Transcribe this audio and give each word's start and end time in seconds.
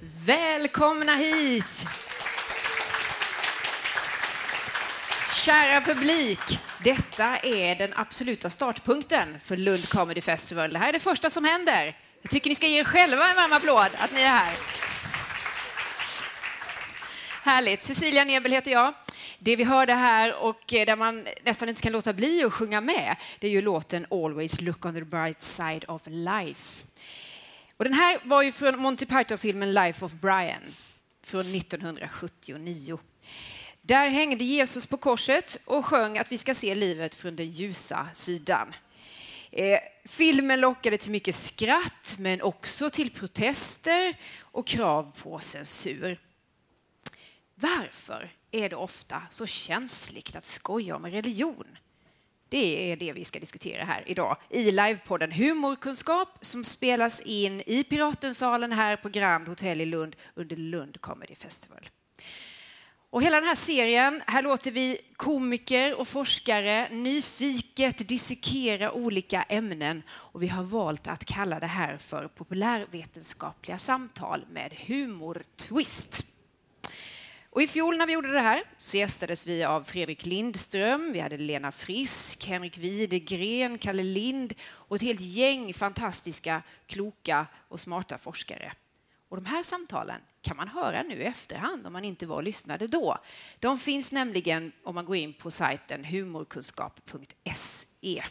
Välkomna 0.00 1.14
hit! 1.14 1.86
Kära 5.44 5.80
publik, 5.80 6.38
detta 6.84 7.36
är 7.36 7.76
den 7.76 7.92
absoluta 7.96 8.50
startpunkten 8.50 9.40
för 9.40 9.56
Lund 9.56 9.88
Comedy 9.88 10.20
Festival. 10.20 10.72
Det 10.72 10.78
här 10.78 10.88
är 10.88 10.92
det 10.92 11.00
första 11.00 11.30
som 11.30 11.44
händer. 11.44 11.96
Jag 12.22 12.30
tycker 12.30 12.50
ni 12.50 12.56
ska 12.56 12.66
ge 12.66 12.80
er 12.80 12.84
själva 12.84 13.28
en 13.28 13.36
varm 13.36 13.52
applåd 13.52 13.90
att 13.98 14.12
ni 14.12 14.20
är 14.20 14.28
här. 14.28 14.56
Härligt. 17.42 17.82
Cecilia 17.82 18.24
Nebel 18.24 18.52
heter 18.52 18.70
jag. 18.70 18.94
Det 19.38 19.56
vi 19.56 19.64
hörde 19.64 19.94
här 19.94 20.34
och 20.34 20.74
eh, 20.74 20.86
där 20.86 20.96
man 20.96 21.26
nästan 21.42 21.68
inte 21.68 21.82
kan 21.82 21.92
låta 21.92 22.12
bli 22.12 22.44
att 22.44 22.52
sjunga 22.52 22.80
med, 22.80 23.16
det 23.38 23.46
är 23.46 23.50
ju 23.50 23.62
låten 23.62 24.06
Always 24.10 24.60
look 24.60 24.84
on 24.84 24.94
the 24.94 25.04
bright 25.04 25.42
side 25.42 25.84
of 25.88 26.02
life. 26.06 26.84
Och 27.76 27.84
den 27.84 27.94
här 27.94 28.20
var 28.24 28.42
ju 28.42 28.52
från 28.52 28.78
Monty 28.78 29.06
Python-filmen 29.06 29.74
Life 29.74 30.04
of 30.04 30.12
Brian 30.12 30.62
från 31.22 31.54
1979. 31.54 32.98
Där 33.82 34.08
hängde 34.08 34.44
Jesus 34.44 34.86
på 34.86 34.96
korset 34.96 35.58
och 35.64 35.86
sjöng 35.86 36.18
att 36.18 36.32
vi 36.32 36.38
ska 36.38 36.54
se 36.54 36.74
livet 36.74 37.14
från 37.14 37.36
den 37.36 37.50
ljusa 37.50 38.08
sidan. 38.14 38.74
Eh, 39.50 39.78
filmen 40.04 40.60
lockade 40.60 40.98
till 40.98 41.10
mycket 41.10 41.36
skratt, 41.36 42.16
men 42.18 42.42
också 42.42 42.90
till 42.90 43.10
protester 43.10 44.16
och 44.40 44.66
krav 44.66 45.12
på 45.22 45.38
censur. 45.38 46.20
Varför 47.54 48.30
är 48.50 48.68
det 48.68 48.76
ofta 48.76 49.22
så 49.30 49.46
känsligt 49.46 50.36
att 50.36 50.44
skoja 50.44 50.96
om 50.96 51.06
religion? 51.06 51.78
Det 52.48 52.92
är 52.92 52.96
det 52.96 53.12
vi 53.12 53.24
ska 53.24 53.40
diskutera 53.40 53.84
här 53.84 54.02
idag 54.06 54.36
i 54.50 54.70
livepodden 54.72 55.32
Humorkunskap 55.32 56.38
som 56.40 56.64
spelas 56.64 57.20
in 57.20 57.62
i 57.66 57.84
Piratensalen 57.84 58.72
här 58.72 58.96
på 58.96 59.08
Grand 59.08 59.48
Hotel 59.48 59.80
i 59.80 59.86
Lund 59.86 60.16
under 60.34 60.56
Lund 60.56 61.00
Comedy 61.00 61.34
Festival. 61.34 61.88
Och 63.10 63.22
hela 63.22 63.36
den 63.36 63.48
här 63.48 63.54
serien, 63.54 64.22
här 64.26 64.42
låter 64.42 64.70
vi 64.70 64.98
komiker 65.16 65.94
och 65.94 66.08
forskare 66.08 66.88
nyfiket 66.90 68.08
dissekera 68.08 68.92
olika 68.92 69.42
ämnen 69.42 70.02
och 70.08 70.42
vi 70.42 70.48
har 70.48 70.62
valt 70.62 71.06
att 71.06 71.24
kalla 71.24 71.60
det 71.60 71.66
här 71.66 71.96
för 71.96 72.28
populärvetenskapliga 72.28 73.78
samtal 73.78 74.44
med 74.50 74.74
humortwist. 74.86 76.24
Och 77.56 77.62
I 77.62 77.66
fjol 77.66 77.96
när 77.96 78.06
vi 78.06 78.12
gjorde 78.12 78.32
det 78.32 78.40
här 78.40 78.62
så 78.76 78.96
gästades 78.96 79.46
vi 79.46 79.64
av 79.64 79.84
Fredrik 79.84 80.26
Lindström, 80.26 81.12
vi 81.12 81.20
hade 81.20 81.36
Lena 81.36 81.72
Frisk, 81.72 82.46
Henrik 82.46 82.78
Widegren, 82.78 83.78
Kalle 83.78 84.02
Lind 84.02 84.54
och 84.62 84.96
ett 84.96 85.02
helt 85.02 85.20
gäng 85.20 85.74
fantastiska, 85.74 86.62
kloka 86.86 87.46
och 87.68 87.80
smarta 87.80 88.18
forskare. 88.18 88.72
Och 89.28 89.36
de 89.36 89.46
här 89.46 89.62
samtalen 89.62 90.20
kan 90.42 90.56
man 90.56 90.68
höra 90.68 91.02
nu 91.02 91.14
i 91.14 91.24
efterhand 91.24 91.86
om 91.86 91.92
man 91.92 92.04
inte 92.04 92.26
var 92.26 92.36
och 92.36 92.42
lyssnade 92.42 92.86
då. 92.86 93.18
De 93.58 93.78
finns 93.78 94.12
nämligen 94.12 94.72
om 94.82 94.94
man 94.94 95.04
går 95.04 95.16
in 95.16 95.32
på 95.32 95.50
sajten 95.50 96.04
humorkunskap.se. 96.04 98.24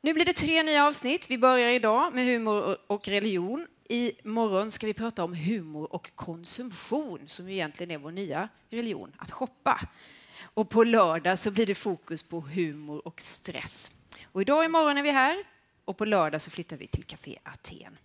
Nu 0.00 0.14
blir 0.14 0.24
det 0.24 0.32
tre 0.32 0.62
nya 0.62 0.86
avsnitt. 0.86 1.30
Vi 1.30 1.38
börjar 1.38 1.70
idag 1.70 2.14
med 2.14 2.26
humor 2.26 2.78
och 2.86 3.08
religion. 3.08 3.66
I 3.88 4.12
morgon 4.24 4.70
ska 4.70 4.86
vi 4.86 4.94
prata 4.94 5.24
om 5.24 5.34
humor 5.34 5.92
och 5.94 6.10
konsumtion 6.14 7.28
som 7.28 7.48
egentligen 7.48 7.90
är 7.90 7.98
vår 7.98 8.10
nya 8.10 8.48
religion, 8.70 9.12
att 9.16 9.30
shoppa. 9.30 9.80
Och 10.54 10.70
på 10.70 10.84
lördag 10.84 11.38
så 11.38 11.50
blir 11.50 11.66
det 11.66 11.74
fokus 11.74 12.22
på 12.22 12.40
humor 12.40 13.06
och 13.06 13.20
stress. 13.20 13.90
Och 14.24 14.40
idag 14.40 14.64
imorgon 14.64 14.98
är 14.98 15.02
vi 15.02 15.10
här 15.10 15.44
och 15.84 15.96
på 15.96 16.04
lördag 16.04 16.42
så 16.42 16.50
flyttar 16.50 16.76
vi 16.76 16.86
till 16.86 17.04
Café 17.04 17.38
Aten. 17.42 17.98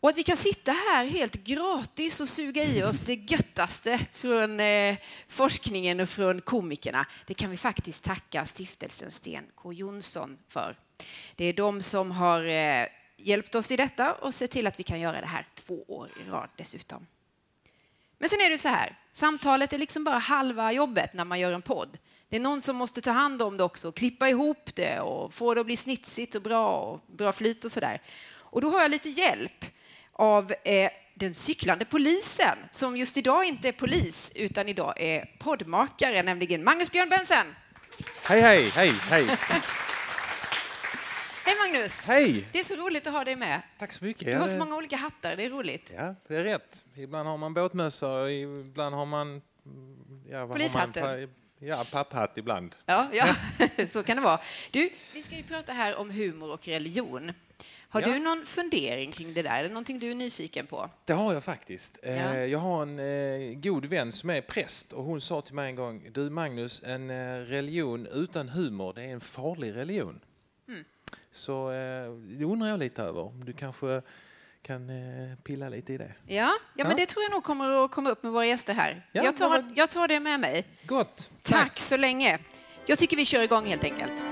Och 0.00 0.08
att 0.08 0.16
vi 0.16 0.22
kan 0.22 0.36
sitta 0.36 0.72
här 0.72 1.06
helt 1.06 1.34
gratis 1.34 2.20
och 2.20 2.28
suga 2.28 2.64
i 2.64 2.82
oss 2.82 3.00
det 3.00 3.14
göttaste 3.14 4.06
från 4.12 4.60
eh, 4.60 4.96
forskningen 5.28 6.00
och 6.00 6.08
från 6.08 6.40
komikerna, 6.40 7.06
det 7.26 7.34
kan 7.34 7.50
vi 7.50 7.56
faktiskt 7.56 8.04
tacka 8.04 8.46
stiftelsen 8.46 9.10
Sten 9.10 9.44
K 9.54 9.72
Jonsson 9.72 10.38
för. 10.48 10.76
Det 11.36 11.44
är 11.44 11.52
de 11.52 11.82
som 11.82 12.10
har 12.10 12.46
eh, 12.46 12.86
hjälpt 13.22 13.54
oss 13.54 13.70
i 13.70 13.76
detta 13.76 14.14
och 14.14 14.34
sett 14.34 14.50
till 14.50 14.66
att 14.66 14.78
vi 14.78 14.82
kan 14.82 15.00
göra 15.00 15.20
det 15.20 15.26
här 15.26 15.46
två 15.54 15.84
år 15.88 16.08
i 16.26 16.30
rad 16.30 16.48
dessutom. 16.56 17.06
Men 18.18 18.28
sen 18.28 18.40
är 18.40 18.50
det 18.50 18.58
så 18.58 18.68
här, 18.68 18.98
samtalet 19.12 19.72
är 19.72 19.78
liksom 19.78 20.04
bara 20.04 20.18
halva 20.18 20.72
jobbet 20.72 21.14
när 21.14 21.24
man 21.24 21.40
gör 21.40 21.52
en 21.52 21.62
podd. 21.62 21.98
Det 22.28 22.36
är 22.36 22.40
någon 22.40 22.60
som 22.60 22.76
måste 22.76 23.00
ta 23.00 23.10
hand 23.10 23.42
om 23.42 23.56
det 23.56 23.64
också, 23.64 23.92
klippa 23.92 24.28
ihop 24.28 24.70
det 24.74 25.00
och 25.00 25.34
få 25.34 25.54
det 25.54 25.60
att 25.60 25.66
bli 25.66 25.76
snitsigt 25.76 26.34
och 26.34 26.42
bra 26.42 26.76
och 26.76 27.00
bra 27.16 27.32
flyt 27.32 27.64
och 27.64 27.72
sådär. 27.72 28.02
Och 28.34 28.60
då 28.60 28.70
har 28.70 28.80
jag 28.80 28.90
lite 28.90 29.08
hjälp 29.08 29.64
av 30.12 30.54
eh, 30.64 30.90
den 31.14 31.34
cyklande 31.34 31.84
polisen 31.84 32.58
som 32.70 32.96
just 32.96 33.16
idag 33.16 33.44
inte 33.44 33.68
är 33.68 33.72
polis 33.72 34.32
utan 34.34 34.68
idag 34.68 34.94
är 34.96 35.24
poddmakare, 35.38 36.22
nämligen 36.22 36.64
Magnus 36.64 36.90
Björn 36.90 37.08
Bensen. 37.08 37.46
Hej, 38.22 38.40
hej, 38.40 38.70
hej, 38.74 38.92
hej. 39.10 39.26
Hej 41.44 41.54
Magnus! 41.58 42.04
Hej! 42.04 42.48
Det 42.52 42.58
är 42.58 42.64
så 42.64 42.74
roligt 42.74 43.06
att 43.06 43.12
ha 43.12 43.24
dig 43.24 43.36
med. 43.36 43.62
Tack 43.78 43.92
så 43.92 44.04
mycket. 44.04 44.26
Du 44.26 44.38
har 44.38 44.48
så 44.48 44.56
många 44.56 44.76
olika 44.76 44.96
hattar, 44.96 45.36
det 45.36 45.44
är 45.44 45.50
roligt. 45.50 45.92
Ja, 45.96 46.14
det 46.28 46.36
är 46.36 46.44
rätt. 46.44 46.84
Ibland 46.94 47.28
har 47.28 47.38
man 47.38 47.54
båtmössa 47.54 48.12
och 48.12 48.32
ibland 48.32 48.94
har 48.94 49.06
man... 49.06 49.42
Ja, 50.30 50.46
Polishatten? 50.46 51.20
Man? 51.20 51.28
Ja, 51.58 51.84
papphatt 51.92 52.38
ibland. 52.38 52.74
Ja, 52.86 53.08
ja. 53.12 53.26
så 53.88 54.02
kan 54.02 54.16
det 54.16 54.22
vara. 54.22 54.40
Du, 54.70 54.90
vi 55.12 55.22
ska 55.22 55.36
ju 55.36 55.42
prata 55.42 55.72
här 55.72 55.96
om 55.96 56.10
humor 56.10 56.52
och 56.52 56.68
religion. 56.68 57.32
Har 57.88 58.00
ja. 58.00 58.08
du 58.08 58.18
någon 58.18 58.46
fundering 58.46 59.10
kring 59.10 59.34
det 59.34 59.42
där? 59.42 59.58
Är 59.58 59.62
det 59.62 59.68
någonting 59.68 59.98
du 59.98 60.10
är 60.10 60.14
nyfiken 60.14 60.66
på? 60.66 60.90
Det 61.04 61.12
har 61.12 61.34
jag 61.34 61.44
faktiskt. 61.44 61.98
Ja. 62.02 62.08
Eh, 62.08 62.44
jag 62.44 62.58
har 62.58 62.82
en 62.82 62.98
eh, 62.98 63.54
god 63.58 63.86
vän 63.86 64.12
som 64.12 64.30
är 64.30 64.40
präst 64.40 64.92
och 64.92 65.04
hon 65.04 65.20
sa 65.20 65.40
till 65.40 65.54
mig 65.54 65.68
en 65.68 65.76
gång, 65.76 66.08
du 66.12 66.30
Magnus, 66.30 66.82
en 66.86 67.10
eh, 67.10 67.36
religion 67.36 68.06
utan 68.06 68.48
humor, 68.48 68.92
det 68.92 69.02
är 69.02 69.08
en 69.08 69.20
farlig 69.20 69.74
religion. 69.74 70.20
Så 71.32 71.70
det 72.38 72.44
undrar 72.44 72.68
jag 72.68 72.78
lite 72.78 73.02
över, 73.02 73.20
om 73.20 73.44
du 73.44 73.52
kanske 73.52 74.02
kan 74.62 74.90
pilla 75.44 75.68
lite 75.68 75.92
i 75.92 75.98
det. 75.98 76.12
Ja, 76.26 76.34
ja, 76.34 76.52
ja, 76.76 76.84
men 76.88 76.96
det 76.96 77.06
tror 77.06 77.22
jag 77.22 77.32
nog 77.32 77.44
kommer 77.44 77.84
att 77.84 77.90
komma 77.90 78.10
upp 78.10 78.22
med 78.22 78.32
våra 78.32 78.46
gäster 78.46 78.74
här. 78.74 79.06
Ja, 79.12 79.22
jag, 79.24 79.36
tar, 79.36 79.72
jag 79.74 79.90
tar 79.90 80.08
det 80.08 80.20
med 80.20 80.40
mig. 80.40 80.66
Gott. 80.86 81.30
Tack. 81.42 81.62
Tack 81.62 81.78
så 81.78 81.96
länge. 81.96 82.38
Jag 82.86 82.98
tycker 82.98 83.16
vi 83.16 83.24
kör 83.24 83.42
igång 83.42 83.66
helt 83.66 83.84
enkelt. 83.84 84.24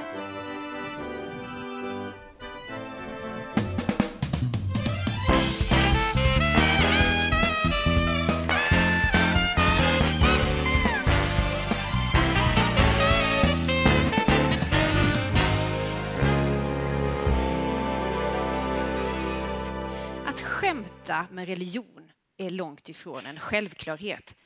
Skämta 21.11 21.35
med 21.35 21.49
religion 21.49 22.13
är 22.37 22.51
långt 22.51 22.89
ifrån 22.89 23.27
en 23.27 23.39
självklarhet. 23.41 24.37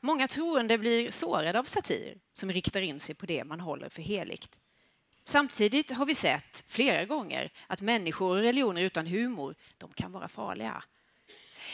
Många 0.00 0.28
troende 0.28 0.78
blir 0.78 1.10
sårade 1.10 1.58
av 1.58 1.64
satir 1.64 2.18
som 2.32 2.52
riktar 2.52 2.80
in 2.80 3.00
sig 3.00 3.14
på 3.14 3.26
det 3.26 3.44
man 3.44 3.60
håller 3.60 3.88
för 3.88 4.02
heligt. 4.02 4.58
Samtidigt 5.24 5.90
har 5.90 6.06
vi 6.06 6.14
sett 6.14 6.64
flera 6.66 7.04
gånger 7.04 7.50
att 7.66 7.80
människor 7.80 8.36
och 8.36 8.42
religioner 8.42 8.82
utan 8.82 9.06
humor, 9.06 9.54
de 9.78 9.92
kan 9.92 10.12
vara 10.12 10.28
farliga. 10.28 10.84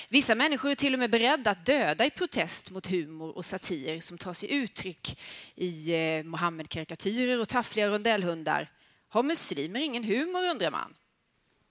Vissa 0.08 0.34
människor 0.34 0.70
är 0.70 0.74
till 0.74 0.94
och 0.94 0.98
med 0.98 1.10
beredda 1.10 1.50
att 1.50 1.66
döda 1.66 2.04
i 2.06 2.10
protest 2.10 2.70
mot 2.70 2.86
humor 2.86 3.36
och 3.36 3.44
satir 3.44 4.00
som 4.00 4.18
tar 4.18 4.32
sig 4.32 4.52
uttryck 4.52 5.18
i 5.54 5.64
Muhammedkarikatyrer 5.64 6.24
Mohammed-karikatyrer 6.24 7.40
och 7.40 7.48
taffliga 7.48 7.88
rondellhundar. 7.88 8.70
Har 9.08 9.22
muslimer 9.22 9.80
ingen 9.80 10.04
humor, 10.04 10.44
undrar 10.44 10.70
man. 10.70 10.94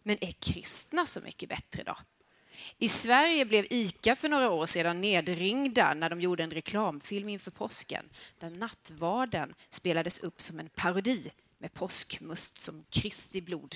Men 0.04 0.18
är 0.22 0.32
kristna 0.32 1.06
så 1.06 1.22
mycket 1.22 1.50
bättre 1.50 1.84
då? 1.84 1.96
I 2.78 2.90
Sverige 2.90 3.46
blev 3.46 3.66
ICA 3.70 4.16
för 4.16 4.30
några 4.30 4.50
år 4.50 4.66
sedan 4.66 5.02
nedringda 5.02 5.94
när 5.94 6.10
de 6.10 6.22
gjorde 6.22 6.44
en 6.44 6.52
reklamfilm 6.52 7.30
inför 7.30 7.52
påsken 7.52 8.10
där 8.40 8.50
nattvarden 8.50 9.54
spelades 9.70 10.20
upp 10.20 10.42
som 10.42 10.60
en 10.60 10.70
parodi 10.70 11.32
med 11.58 11.74
påskmust 11.74 12.58
som 12.58 12.84
Kristi 12.90 13.42
blod. 13.42 13.76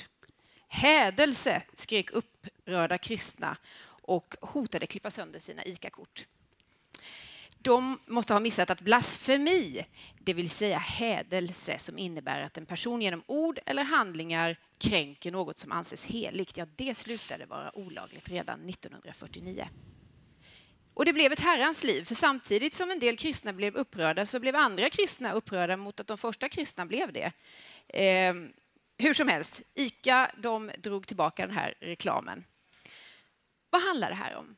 Hädelse, 0.68 1.62
skrek 1.74 2.12
upprörda 2.12 2.98
kristna 2.98 3.58
och 4.02 4.36
hotade 4.42 4.88
klippa 4.88 5.12
sönder 5.12 5.40
sina 5.40 5.66
ICA-kort. 5.66 6.26
De 7.62 8.00
måste 8.06 8.34
ha 8.34 8.40
missat 8.40 8.70
att 8.70 8.82
blasfemi, 8.82 9.86
det 10.20 10.34
vill 10.34 10.50
säga 10.50 10.78
hädelse 10.78 11.80
som 11.80 11.98
innebär 11.98 12.42
att 12.42 12.58
en 12.58 12.66
person 12.66 13.02
genom 13.02 13.24
ord 13.26 13.60
eller 13.66 13.84
handlingar 13.84 14.60
kränker 14.78 15.32
något 15.32 15.58
som 15.58 15.72
anses 15.72 16.06
heligt, 16.06 16.58
ja, 16.58 16.66
det 16.76 16.96
slutade 16.98 17.46
vara 17.46 17.78
olagligt 17.78 18.30
redan 18.30 18.70
1949. 18.70 19.68
Och 20.94 21.06
det 21.06 21.14
blev 21.14 21.32
ett 21.32 21.40
herrans 21.40 21.84
liv, 21.84 22.04
för 22.04 22.16
samtidigt 22.16 22.74
som 22.74 22.92
en 22.92 23.00
del 23.00 23.18
kristna 23.18 23.54
blev 23.54 23.76
upprörda 23.76 24.26
så 24.26 24.40
blev 24.40 24.56
andra 24.56 24.90
kristna 24.90 25.34
upprörda 25.34 25.78
mot 25.78 26.00
att 26.00 26.08
de 26.08 26.18
första 26.18 26.50
kristna 26.50 26.86
blev 26.86 27.14
det. 27.14 27.32
Eh, 27.88 28.34
hur 28.98 29.14
som 29.14 29.28
helst, 29.28 29.62
ICA 29.76 30.32
de 30.38 30.72
drog 30.78 31.08
tillbaka 31.08 31.48
den 31.48 31.56
här 31.56 31.74
reklamen. 31.80 32.44
Vad 33.70 33.82
handlar 33.82 34.10
det 34.10 34.16
här 34.16 34.36
om? 34.36 34.56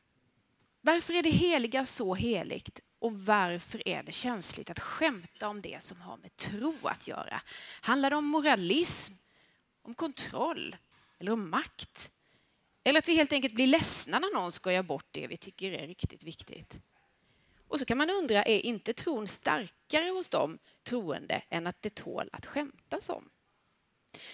Varför 0.80 1.14
är 1.14 1.22
det 1.22 1.30
heliga 1.30 1.86
så 1.86 2.14
heligt 2.14 2.80
och 3.00 3.24
varför 3.24 3.88
är 3.88 4.02
det 4.02 4.12
känsligt 4.12 4.70
att 4.70 4.80
skämta 4.80 5.48
om 5.48 5.60
det 5.60 5.82
som 5.82 6.00
har 6.00 6.16
med 6.16 6.36
tro 6.36 6.76
att 6.82 7.08
göra? 7.08 7.40
Handlar 7.80 8.10
det 8.10 8.16
om 8.16 8.24
moralism, 8.24 9.12
om 9.82 9.94
kontroll 9.94 10.76
eller 11.18 11.32
om 11.32 11.50
makt? 11.50 12.10
Eller 12.84 12.98
att 12.98 13.08
vi 13.08 13.14
helt 13.14 13.32
enkelt 13.32 13.54
blir 13.54 13.66
ledsna 13.66 14.18
när 14.18 14.34
någon 14.34 14.52
skojar 14.52 14.82
bort 14.82 15.06
det 15.10 15.26
vi 15.26 15.36
tycker 15.36 15.72
är 15.72 15.86
riktigt 15.86 16.24
viktigt? 16.24 16.76
Och 17.68 17.78
så 17.78 17.84
kan 17.84 17.98
man 17.98 18.10
undra, 18.10 18.42
är 18.42 18.60
inte 18.60 18.92
tron 18.92 19.26
starkare 19.26 20.10
hos 20.10 20.28
de 20.28 20.58
troende 20.82 21.42
än 21.50 21.66
att 21.66 21.82
det 21.82 21.94
tål 21.94 22.28
att 22.32 22.46
skämtas 22.46 23.10
om? 23.10 23.28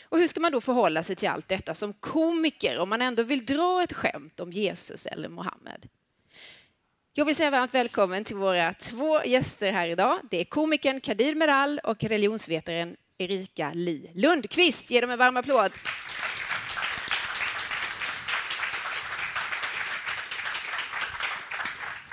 Och 0.03 0.19
hur 0.19 0.27
ska 0.27 0.41
man 0.41 0.53
då 0.53 0.61
förhålla 0.61 1.03
sig 1.03 1.17
till 1.17 1.29
allt 1.29 1.49
detta 1.49 1.75
som 1.75 1.93
komiker 1.93 2.79
om 2.79 2.89
man 2.89 3.03
ändå 3.03 3.23
vill 3.23 3.47
dra 3.47 3.83
ett 3.83 3.93
skämt 3.93 4.41
om 4.41 4.53
Jesus 4.53 5.07
eller 5.07 5.29
Mohammed? 5.29 5.89
Jag 7.19 7.25
vill 7.25 7.37
säga 7.37 7.51
varmt 7.51 7.75
välkommen 7.75 8.25
till 8.25 8.37
våra 8.37 8.73
två 8.73 9.25
gäster 9.25 9.73
här 9.73 9.89
idag. 9.89 10.21
Det 10.31 10.41
är 10.41 10.45
komikern 10.45 11.01
Kadir 11.01 11.35
Meral 11.35 11.81
och 11.85 12.05
religionsvetaren 12.05 12.97
Erika 13.19 13.73
Li 13.75 14.11
Lundqvist. 14.15 14.91
Ge 14.91 15.01
dem 15.01 15.11
en 15.11 15.19
varm 15.19 15.37
applåd. 15.37 15.73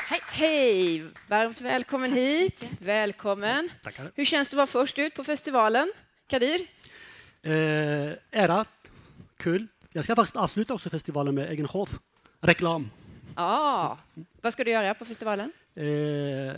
Hej, 0.08 0.22
hej! 0.32 1.04
Varmt 1.28 1.62
välkommen 1.62 2.10
Tack 2.10 2.20
hit. 2.20 2.72
Välkommen. 2.80 3.70
Tackar. 3.84 4.12
Hur 4.16 4.26
känns 4.26 4.50
det 4.50 4.54
att 4.54 4.58
vara 4.58 4.86
först 4.86 5.00
ut 5.00 5.16
på 5.16 5.24
festivalen? 5.24 5.92
Kadir? 6.28 6.62
Eh, 7.42 7.52
ärat, 8.32 8.70
kul. 9.38 9.68
Jag 9.92 10.04
ska 10.04 10.16
faktiskt 10.16 10.36
avsluta 10.36 10.74
också 10.74 10.90
festivalen 10.90 11.36
med 11.36 11.52
egen 11.52 11.68
show. 11.68 11.90
Reklam. 12.42 12.90
Ah, 13.36 13.98
vad 14.42 14.54
ska 14.54 14.64
du 14.64 14.72
göra 14.72 14.94
på 14.94 15.06
festivalen? 15.06 15.52
Eh, 15.76 15.86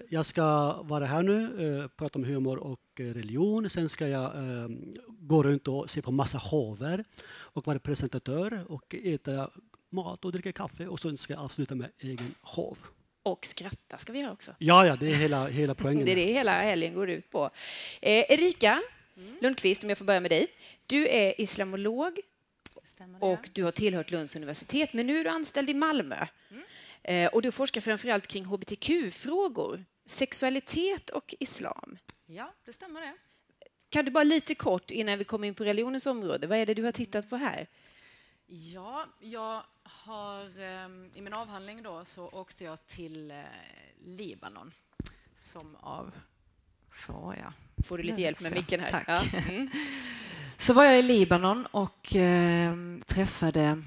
jag 0.10 0.26
ska 0.26 0.74
vara 0.84 1.06
här 1.06 1.24
nu, 1.24 1.44
eh, 1.82 1.88
prata 1.88 2.20
om 2.20 2.26
humor 2.26 2.58
och 2.58 2.80
religion. 2.98 3.70
Sen 3.70 3.90
ska 3.90 4.08
jag 4.08 4.24
eh, 4.24 4.70
gå 5.08 5.44
runt 5.44 5.68
och 5.68 5.90
se 5.90 6.02
på 6.02 6.12
massa 6.12 6.40
shower 6.40 7.04
och 7.28 7.68
vara 7.68 7.80
presentatör 7.80 8.66
och 8.68 8.96
äta 9.04 9.50
mat 9.90 10.26
och 10.26 10.32
dricka 10.32 10.52
kaffe 10.52 10.88
och 10.88 11.00
sen 11.00 11.18
ska 11.18 11.34
jag 11.34 11.44
avsluta 11.44 11.76
med 11.76 11.92
egen 12.00 12.36
show. 12.42 12.78
Och 13.24 13.46
skratta 13.46 13.98
ska 13.98 14.14
vi 14.14 14.20
göra 14.20 14.32
också. 14.32 14.52
Ja, 14.58 14.86
ja 14.86 14.96
det 14.96 15.10
är 15.10 15.16
hela, 15.16 15.48
hela 15.48 15.76
poängen. 15.76 16.06
det 16.06 16.12
är 16.12 16.16
det 16.16 16.34
hela 16.34 16.52
helgen 16.52 16.94
går 16.94 17.10
ut 17.10 17.32
på. 17.32 17.50
Eh, 18.02 18.24
Erika 18.32 18.82
mm. 19.18 19.38
Lundqvist, 19.42 19.84
om 19.84 19.90
jag 19.90 19.98
får 19.98 20.06
börja 20.06 20.20
med 20.20 20.32
dig. 20.32 20.48
Du 20.88 21.08
är 21.08 21.42
islamolog 21.42 22.20
och 23.20 23.50
du 23.54 23.64
har 23.64 23.72
tillhört 23.72 24.12
Lunds 24.12 24.36
universitet, 24.36 24.94
men 24.94 25.08
nu 25.08 25.20
är 25.20 25.24
du 25.24 25.30
anställd 25.30 25.70
i 25.70 25.74
Malmö. 25.74 26.28
Mm. 26.52 26.64
Eh, 27.08 27.28
och 27.28 27.42
du 27.42 27.52
forskar 27.52 27.82
framförallt 27.82 28.28
kring 28.28 28.46
hbtq-frågor, 28.46 29.86
sexualitet 30.06 31.10
och 31.10 31.36
islam. 31.40 31.98
Ja, 32.26 32.54
det 32.66 32.74
stämmer 32.74 33.02
det. 33.02 33.14
Kan 33.90 34.06
du 34.06 34.12
bara 34.12 34.24
lite 34.24 34.56
kort, 34.56 34.92
innan 34.92 35.18
vi 35.18 35.24
kommer 35.24 35.48
in 35.48 35.56
på 35.56 35.64
religionens 35.64 36.06
område, 36.06 36.48
vad 36.48 36.58
är 36.58 36.66
det 36.66 36.74
du 36.74 36.84
har 36.84 36.92
tittat 36.92 37.30
på 37.30 37.36
här? 37.36 37.68
Ja, 38.48 39.06
jag 39.20 39.62
har, 39.84 40.62
ehm, 40.62 41.12
i 41.16 41.22
min 41.22 41.34
avhandling 41.34 41.84
då 41.84 42.06
så 42.06 42.30
åkte 42.30 42.64
jag 42.64 42.88
till 42.88 43.32
eh, 43.32 43.38
Libanon 43.98 44.74
som 45.38 45.76
av... 45.76 46.12
Så 46.92 47.36
ja. 47.38 47.54
Får 47.88 47.98
du 47.98 48.04
lite 48.04 48.22
hjälp 48.22 48.42
med 48.42 48.52
micken 48.54 48.80
här? 48.80 48.90
Tack. 48.90 49.06
Ja. 49.08 49.24
Mm. 49.50 49.70
Så 50.58 50.74
var 50.74 50.84
jag 50.84 51.00
i 51.00 51.02
Libanon 51.02 51.66
och 51.66 52.16
eh, 52.16 52.76
träffade 53.06 53.84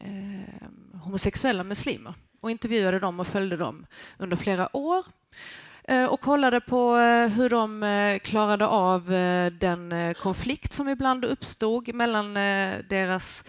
eh, 0.00 0.68
homosexuella 1.02 1.64
muslimer 1.64 2.14
och 2.44 2.50
intervjuade 2.50 2.98
dem 2.98 3.20
och 3.20 3.26
följde 3.26 3.56
dem 3.56 3.86
under 4.18 4.36
flera 4.36 4.76
år 4.76 5.04
eh, 5.84 6.04
och 6.04 6.20
kollade 6.20 6.60
på 6.60 6.96
eh, 6.96 7.28
hur 7.28 7.48
de 7.48 7.82
eh, 7.82 8.18
klarade 8.18 8.66
av 8.66 9.04
den 9.58 10.14
konflikt 10.14 10.72
som 10.72 10.88
ibland 10.88 11.24
uppstod 11.24 11.94
mellan 11.94 12.34
deras 12.88 13.44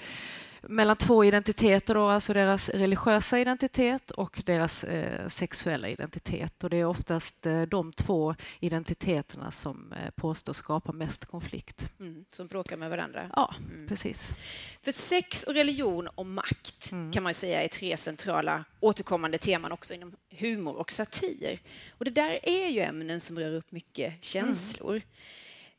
mellan 0.69 0.97
två 0.97 1.25
identiteter, 1.25 1.95
då, 1.95 2.07
alltså 2.07 2.33
deras 2.33 2.69
religiösa 2.69 3.39
identitet 3.39 4.11
och 4.11 4.41
deras 4.45 4.83
eh, 4.83 5.27
sexuella 5.27 5.87
identitet. 5.87 6.63
Och 6.63 6.69
det 6.69 6.77
är 6.77 6.85
oftast 6.85 7.45
eh, 7.45 7.61
de 7.61 7.93
två 7.93 8.35
identiteterna 8.59 9.51
som 9.51 9.93
eh, 9.93 10.09
påstås 10.15 10.57
skapa 10.57 10.91
mest 10.91 11.25
konflikt. 11.25 11.89
Mm, 11.99 12.25
som 12.31 12.47
bråkar 12.47 12.77
med 12.77 12.89
varandra? 12.89 13.29
Ja, 13.35 13.55
mm. 13.71 13.87
precis. 13.87 14.35
För 14.81 14.91
sex 14.91 15.43
och 15.43 15.53
religion 15.53 16.07
och 16.07 16.25
makt 16.25 16.91
mm. 16.91 17.11
kan 17.11 17.23
man 17.23 17.33
säga 17.33 17.63
är 17.63 17.67
tre 17.67 17.97
centrala 17.97 18.65
återkommande 18.79 19.37
teman 19.37 19.71
också 19.71 19.93
inom 19.93 20.15
humor 20.29 20.75
och 20.75 20.91
satir. 20.91 21.59
Och 21.91 22.05
det 22.05 22.11
där 22.11 22.39
är 22.43 22.67
ju 22.67 22.79
ämnen 22.79 23.19
som 23.19 23.39
rör 23.39 23.53
upp 23.53 23.71
mycket 23.71 24.23
känslor. 24.23 25.01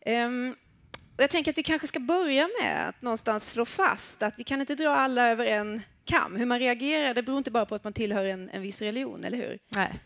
Um, 0.07 0.55
och 1.17 1.23
jag 1.23 1.31
tänker 1.31 1.51
att 1.51 1.59
vi 1.59 1.63
kanske 1.63 1.87
ska 1.87 2.01
börja 2.01 2.49
med 2.63 2.89
att 2.89 3.03
någonstans 3.03 3.51
slå 3.51 3.65
fast 3.65 4.23
att 4.23 4.35
vi 4.39 4.45
kan 4.45 4.61
inte 4.61 4.75
dra 4.75 4.91
alla 4.91 5.29
över 5.29 5.47
en 5.47 5.83
kam. 6.05 6.37
Hur 6.37 6.47
man 6.47 6.59
reagerar 6.59 7.15
det 7.15 7.23
beror 7.23 7.39
inte 7.39 7.51
bara 7.51 7.67
på 7.67 7.75
att 7.75 7.85
man 7.85 7.93
tillhör 7.93 8.25
en, 8.25 8.51
en 8.51 8.63
viss 8.63 8.83
religion, 8.83 9.25
eller 9.25 9.39
hur? 9.39 9.59
Nej, 9.69 10.01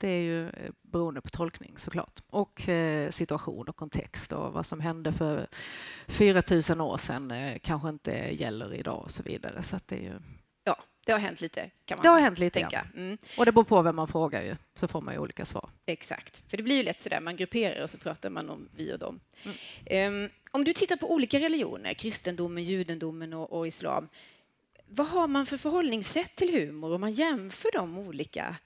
det 0.00 0.08
är 0.08 0.20
ju 0.20 0.48
eh, 0.48 0.72
beroende 0.82 1.20
på 1.20 1.28
tolkning 1.28 1.72
såklart. 1.76 2.20
Och 2.30 2.68
eh, 2.68 3.10
situation 3.10 3.68
och 3.68 3.76
kontext 3.76 4.32
och 4.32 4.52
vad 4.52 4.66
som 4.66 4.80
hände 4.80 5.12
för 5.12 5.46
4 6.06 6.42
000 6.70 6.80
år 6.80 6.96
sedan 6.96 7.30
eh, 7.30 7.58
kanske 7.62 7.88
inte 7.88 8.12
gäller 8.12 8.74
idag 8.74 9.02
och 9.02 9.10
så 9.10 9.22
vidare. 9.22 9.62
Så 9.62 9.78
det 9.86 9.96
är 9.96 10.00
ju 10.00 10.18
det 11.06 11.12
har 11.12 11.18
hänt 11.18 11.40
lite, 11.40 11.70
kan 11.84 11.98
man 11.98 12.02
Det 12.02 12.08
har 12.08 12.20
hänt 12.20 12.38
lite, 12.38 12.60
tänka. 12.60 12.86
Ja. 12.94 13.00
Mm. 13.00 13.18
Och 13.38 13.44
det 13.44 13.52
beror 13.52 13.64
på 13.64 13.82
vem 13.82 13.96
man 13.96 14.08
frågar, 14.08 14.42
ju, 14.42 14.56
så 14.74 14.88
får 14.88 15.00
man 15.00 15.14
ju 15.14 15.20
olika 15.20 15.44
svar. 15.44 15.68
Exakt, 15.86 16.42
för 16.50 16.56
det 16.56 16.62
blir 16.62 16.76
ju 16.76 16.82
lätt 16.82 17.02
så 17.02 17.08
där, 17.08 17.20
man 17.20 17.36
grupperar 17.36 17.82
och 17.82 17.90
så 17.90 17.98
pratar 17.98 18.30
man 18.30 18.50
om 18.50 18.68
vi 18.76 18.94
och 18.94 18.98
dem. 18.98 19.20
Mm. 19.88 20.24
Um, 20.24 20.30
om 20.50 20.64
du 20.64 20.72
tittar 20.72 20.96
på 20.96 21.12
olika 21.12 21.40
religioner, 21.40 21.94
kristendomen, 21.94 22.64
judendomen 22.64 23.32
och, 23.32 23.52
och, 23.52 23.66
islam, 23.66 24.08
vad 24.88 25.06
har 25.06 25.26
man 25.26 25.46
för 25.46 25.56
förhållningssätt 25.56 26.36
till 26.36 26.60
humor 26.60 26.94
om 26.94 27.00
man 27.00 27.12
jämför 27.12 27.70
de 27.72 27.98
olika 27.98 28.56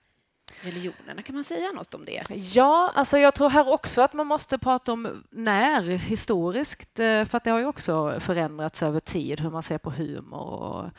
religionerna? 0.60 1.22
Kan 1.22 1.34
man 1.34 1.44
säga 1.44 1.72
något 1.72 1.94
om 1.94 2.04
det? 2.04 2.24
Ja, 2.54 2.92
alltså 2.94 3.18
jag 3.18 3.34
tror 3.34 3.50
här 3.50 3.68
också 3.68 4.02
att 4.02 4.12
man 4.12 4.26
måste 4.26 4.58
prata 4.58 4.92
om 4.92 5.24
när 5.30 5.82
historiskt, 5.82 7.00
eh, 7.00 7.24
för 7.24 7.36
att 7.36 7.44
det 7.44 7.50
har 7.50 7.58
ju 7.58 7.66
också 7.66 8.20
förändrats 8.20 8.82
över 8.82 9.00
tid 9.00 9.40
hur 9.40 9.50
man 9.50 9.62
ser 9.62 9.78
på 9.78 9.90
humor 9.90 10.62
och 10.62 10.90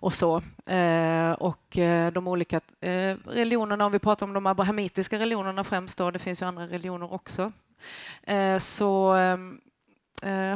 och 0.00 0.12
så. 0.12 0.42
Eh, 0.66 1.32
och 1.32 1.78
eh, 1.78 2.12
de 2.12 2.28
olika 2.28 2.60
eh, 2.80 3.16
religionerna, 3.24 3.86
om 3.86 3.92
vi 3.92 3.98
pratar 3.98 4.26
om 4.26 4.32
de 4.32 4.46
abrahamitiska 4.46 5.18
religionerna 5.18 5.64
främst, 5.64 5.98
då, 5.98 6.10
det 6.10 6.18
finns 6.18 6.42
ju 6.42 6.46
andra 6.46 6.66
religioner 6.66 7.12
också, 7.12 7.52
eh, 8.22 8.58
så 8.58 9.16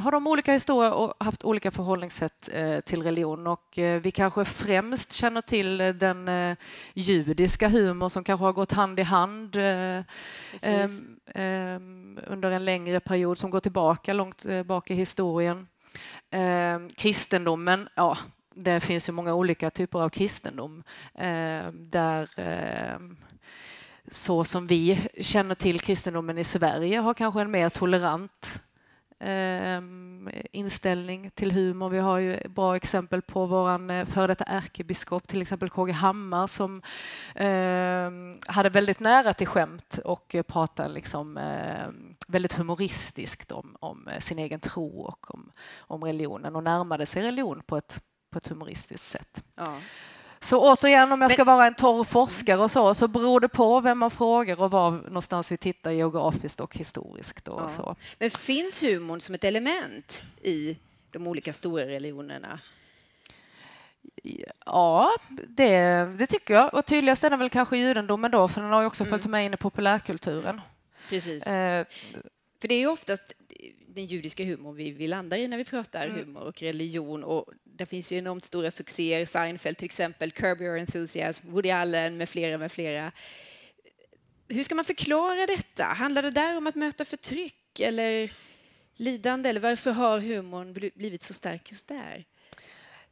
har 0.02 0.10
de 0.10 0.26
olika 0.26 0.52
historier 0.52 0.92
och 0.92 1.14
haft 1.20 1.44
olika 1.44 1.70
förhållningssätt 1.70 2.50
till 2.84 3.02
religion. 3.02 3.46
Och 3.46 3.78
vi 4.02 4.10
kanske 4.10 4.44
främst 4.44 5.12
känner 5.12 5.40
till 5.40 5.78
den 5.78 6.56
judiska 6.94 7.68
humor 7.68 8.08
som 8.08 8.24
kanske 8.24 8.44
har 8.44 8.52
gått 8.52 8.72
hand 8.72 9.00
i 9.00 9.02
hand 9.02 9.56
under 12.26 12.50
en 12.50 12.64
längre 12.64 13.00
period 13.00 13.38
som 13.38 13.50
går 13.50 13.60
tillbaka 13.60 14.12
långt 14.12 14.46
bak 14.64 14.90
i 14.90 14.94
historien. 14.94 15.68
kristendomen, 16.96 17.88
ja, 17.94 18.16
det 18.62 18.80
finns 18.80 19.08
ju 19.08 19.12
många 19.12 19.34
olika 19.34 19.70
typer 19.70 19.98
av 19.98 20.08
kristendom 20.08 20.82
eh, 21.14 21.72
där 21.72 22.28
eh, 22.36 22.98
så 24.10 24.44
som 24.44 24.66
vi 24.66 25.08
känner 25.20 25.54
till 25.54 25.80
kristendomen 25.80 26.38
i 26.38 26.44
Sverige 26.44 26.98
har 26.98 27.14
kanske 27.14 27.40
en 27.40 27.50
mer 27.50 27.68
tolerant 27.68 28.62
eh, 29.20 29.82
inställning 30.52 31.30
till 31.34 31.52
humor. 31.52 31.88
Vi 31.88 31.98
har 31.98 32.18
ju 32.18 32.48
bra 32.48 32.76
exempel 32.76 33.22
på 33.22 33.46
vår 33.46 33.92
eh, 33.92 34.04
före 34.04 34.26
detta 34.26 34.44
ärkebiskop, 34.44 35.26
till 35.26 35.42
exempel 35.42 35.70
KG 35.70 35.92
Hammar 35.92 36.46
som 36.46 36.82
eh, 37.34 38.52
hade 38.52 38.68
väldigt 38.68 39.00
nära 39.00 39.34
till 39.34 39.46
skämt 39.46 39.98
och 40.04 40.36
pratade 40.46 40.88
liksom, 40.88 41.36
eh, 41.36 41.88
väldigt 42.28 42.52
humoristiskt 42.52 43.52
om, 43.52 43.76
om, 43.80 44.08
sin 44.18 44.38
egen 44.38 44.60
tro 44.60 45.00
och 45.00 45.34
om, 45.34 45.50
om 45.78 46.04
religionen 46.04 46.56
och 46.56 46.62
närmade 46.62 47.06
sig 47.06 47.22
religion 47.22 47.62
på 47.66 47.76
ett 47.76 48.02
på 48.30 48.38
ett 48.38 48.48
humoristiskt 48.48 49.06
sätt. 49.06 49.42
Ja. 49.54 49.78
Så 50.42 50.72
återigen, 50.72 51.12
om 51.12 51.22
jag 51.22 51.32
ska 51.32 51.44
vara 51.44 51.66
en 51.66 51.74
torr 51.74 52.04
forskare 52.04 52.58
och 52.58 52.70
så, 52.70 52.94
så 52.94 53.08
beror 53.08 53.40
det 53.40 53.48
på 53.48 53.80
vem 53.80 53.98
man 53.98 54.10
frågar 54.10 54.60
och 54.60 54.70
var 54.70 54.90
någonstans 54.90 55.52
vi 55.52 55.56
tittar 55.56 55.90
geografiskt 55.90 56.60
och 56.60 56.76
historiskt. 56.76 57.48
Och 57.48 57.60
ja. 57.60 57.68
så. 57.68 57.96
Men 58.18 58.30
finns 58.30 58.82
humorn 58.82 59.20
som 59.20 59.34
ett 59.34 59.44
element 59.44 60.24
i 60.42 60.78
de 61.10 61.26
olika 61.26 61.52
stora 61.52 61.86
religionerna? 61.86 62.60
Ja, 64.64 65.10
det, 65.48 66.04
det 66.18 66.26
tycker 66.26 66.54
jag. 66.54 66.74
Och 66.74 66.86
tydligast 66.86 67.24
är 67.24 67.30
den 67.30 67.38
väl 67.38 67.50
kanske 67.50 67.76
judendomen 67.76 68.30
då, 68.30 68.48
för 68.48 68.60
den 68.60 68.70
har 68.70 68.80
ju 68.80 68.86
också 68.86 69.04
mm. 69.04 69.10
följt 69.10 69.26
med 69.26 69.46
in 69.46 69.54
i 69.54 69.56
populärkulturen. 69.56 70.60
Precis. 71.08 71.46
Eh, 71.46 71.86
för 72.60 72.68
det 72.68 72.74
är 72.74 72.78
ju 72.78 72.88
oftast 72.88 73.32
den 73.94 74.06
judiska 74.06 74.44
humorn 74.44 74.76
vi, 74.76 74.90
vi 74.90 75.08
landar 75.08 75.36
i 75.36 75.48
när 75.48 75.56
vi 75.56 75.64
pratar 75.64 76.06
mm. 76.06 76.18
humor 76.18 76.42
och 76.42 76.62
religion 76.62 77.24
och 77.24 77.44
Det 77.64 77.86
finns 77.86 78.12
ju 78.12 78.18
enormt 78.18 78.44
stora 78.44 78.70
succéer, 78.70 79.24
Seinfeld 79.24 79.76
till 79.76 79.84
exempel, 79.84 80.30
Curb 80.30 80.60
Your 80.60 80.78
Enthusiasm, 80.78 81.50
Woody 81.50 81.70
Allen 81.70 82.16
med 82.16 82.28
flera, 82.28 82.58
med 82.58 82.72
flera. 82.72 83.12
Hur 84.48 84.62
ska 84.62 84.74
man 84.74 84.84
förklara 84.84 85.46
detta? 85.46 85.84
Handlar 85.84 86.22
det 86.22 86.30
där 86.30 86.56
om 86.56 86.66
att 86.66 86.74
möta 86.74 87.04
förtryck 87.04 87.80
eller 87.80 88.32
lidande? 88.96 89.48
Eller 89.48 89.60
varför 89.60 89.90
har 89.90 90.20
humorn 90.20 90.72
blivit 90.72 91.22
så 91.22 91.34
stark 91.34 91.70
just 91.70 91.88
där? 91.88 92.24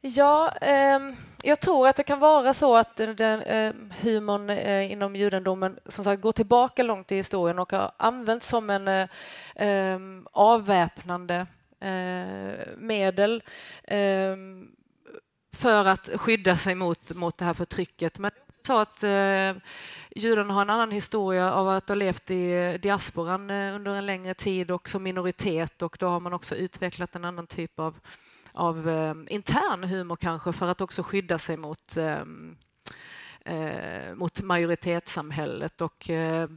Ja, 0.00 0.52
eh, 0.60 1.00
jag 1.42 1.60
tror 1.60 1.88
att 1.88 1.96
det 1.96 2.02
kan 2.02 2.18
vara 2.18 2.54
så 2.54 2.76
att 2.76 2.96
den, 2.96 3.42
eh, 3.42 3.74
humorn 4.00 4.50
eh, 4.50 4.92
inom 4.92 5.16
judendomen 5.16 5.78
som 5.86 6.04
sagt 6.04 6.22
går 6.22 6.32
tillbaka 6.32 6.82
långt 6.82 7.12
i 7.12 7.16
historien 7.16 7.58
och 7.58 7.72
har 7.72 7.92
använts 7.96 8.48
som 8.48 8.70
en 8.70 8.88
eh, 8.88 9.08
ehm, 9.54 10.26
avväpnande 10.32 11.46
eh, 11.80 12.76
medel 12.76 13.42
ehm, 13.84 14.68
för 15.52 15.88
att 15.88 16.10
skydda 16.14 16.56
sig 16.56 16.74
mot, 16.74 17.14
mot 17.14 17.38
det 17.38 17.44
här 17.44 17.54
förtrycket. 17.54 18.18
Men 18.18 18.30
så 18.66 18.78
att 18.78 19.02
eh, 19.02 19.52
judarna 20.16 20.54
har 20.54 20.62
en 20.62 20.70
annan 20.70 20.90
historia 20.90 21.52
av 21.52 21.68
att 21.68 21.88
ha 21.88 21.94
levt 21.94 22.30
i 22.30 22.52
eh, 22.52 22.80
diasporan 22.80 23.50
eh, 23.50 23.74
under 23.74 23.94
en 23.94 24.06
längre 24.06 24.34
tid 24.34 24.70
och 24.70 24.88
som 24.88 25.02
minoritet 25.02 25.82
och 25.82 25.96
då 26.00 26.08
har 26.08 26.20
man 26.20 26.32
också 26.32 26.54
utvecklat 26.54 27.16
en 27.16 27.24
annan 27.24 27.46
typ 27.46 27.78
av 27.78 27.94
av 28.58 28.88
eh, 28.88 29.14
intern 29.28 29.84
humor 29.84 30.16
kanske 30.16 30.52
för 30.52 30.66
att 30.68 30.80
också 30.80 31.02
skydda 31.02 31.38
sig 31.38 31.56
mot 31.56 31.96
eh, 31.96 32.22
eh, 33.48 34.14
mot 34.14 34.42
majoritetssamhället 34.42 35.80
och 35.80 36.10
eh, 36.10 36.48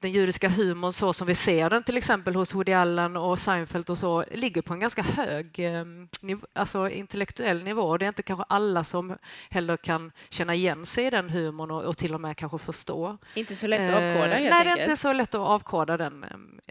den 0.00 0.12
judiska 0.12 0.48
humorn 0.48 0.92
så 0.92 1.12
som 1.12 1.26
vi 1.26 1.34
ser 1.34 1.70
den 1.70 1.82
till 1.82 1.96
exempel 1.96 2.34
hos 2.34 2.54
Woody 2.54 2.72
Allen 2.72 3.16
och 3.16 3.38
Seinfeld 3.38 3.90
och 3.90 3.98
så 3.98 4.24
ligger 4.30 4.62
på 4.62 4.74
en 4.74 4.80
ganska 4.80 5.02
hög 5.02 5.58
eh, 5.58 5.84
niv 6.20 6.44
alltså 6.52 6.88
intellektuell 6.88 7.62
nivå. 7.62 7.98
Det 7.98 8.04
är 8.04 8.08
inte 8.08 8.22
kanske 8.22 8.44
alla 8.48 8.84
som 8.84 9.16
heller 9.50 9.76
kan 9.76 10.12
känna 10.28 10.54
igen 10.54 10.86
sig 10.86 11.06
i 11.06 11.10
den 11.10 11.30
humorn 11.30 11.70
och, 11.70 11.82
och 11.82 11.98
till 11.98 12.14
och 12.14 12.20
med 12.20 12.36
kanske 12.36 12.58
förstå. 12.58 13.18
Inte 13.34 13.54
så 13.54 13.66
lätt 13.66 13.90
att 13.90 13.96
avkoda 13.96 14.12
helt 14.12 14.32
Nej, 14.32 14.52
enkelt. 14.52 14.64
det 14.64 14.82
är 14.82 14.82
inte 14.82 14.96
så 14.96 15.12
lätt 15.12 15.34
att 15.34 15.40
avkoda 15.40 15.96
den 15.96 16.24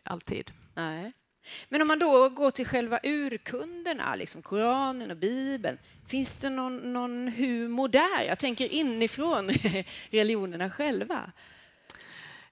alltid. 0.04 0.52
Nej. 0.74 1.14
Men 1.70 1.82
om 1.82 1.88
man 1.88 2.00
då 2.00 2.30
går 2.30 2.52
till 2.52 2.68
själva 2.68 3.00
urkunderna, 3.04 4.16
liksom 4.16 4.42
Koranen 4.42 5.12
och 5.12 5.18
Bibeln, 5.18 5.78
finns 6.08 6.40
det 6.40 6.50
någon, 6.50 6.94
någon 6.94 7.28
humor 7.28 7.88
där? 7.88 8.24
Jag 8.28 8.40
tänker 8.40 8.68
inifrån 8.68 9.50
religionerna 10.10 10.70
själva. 10.70 11.32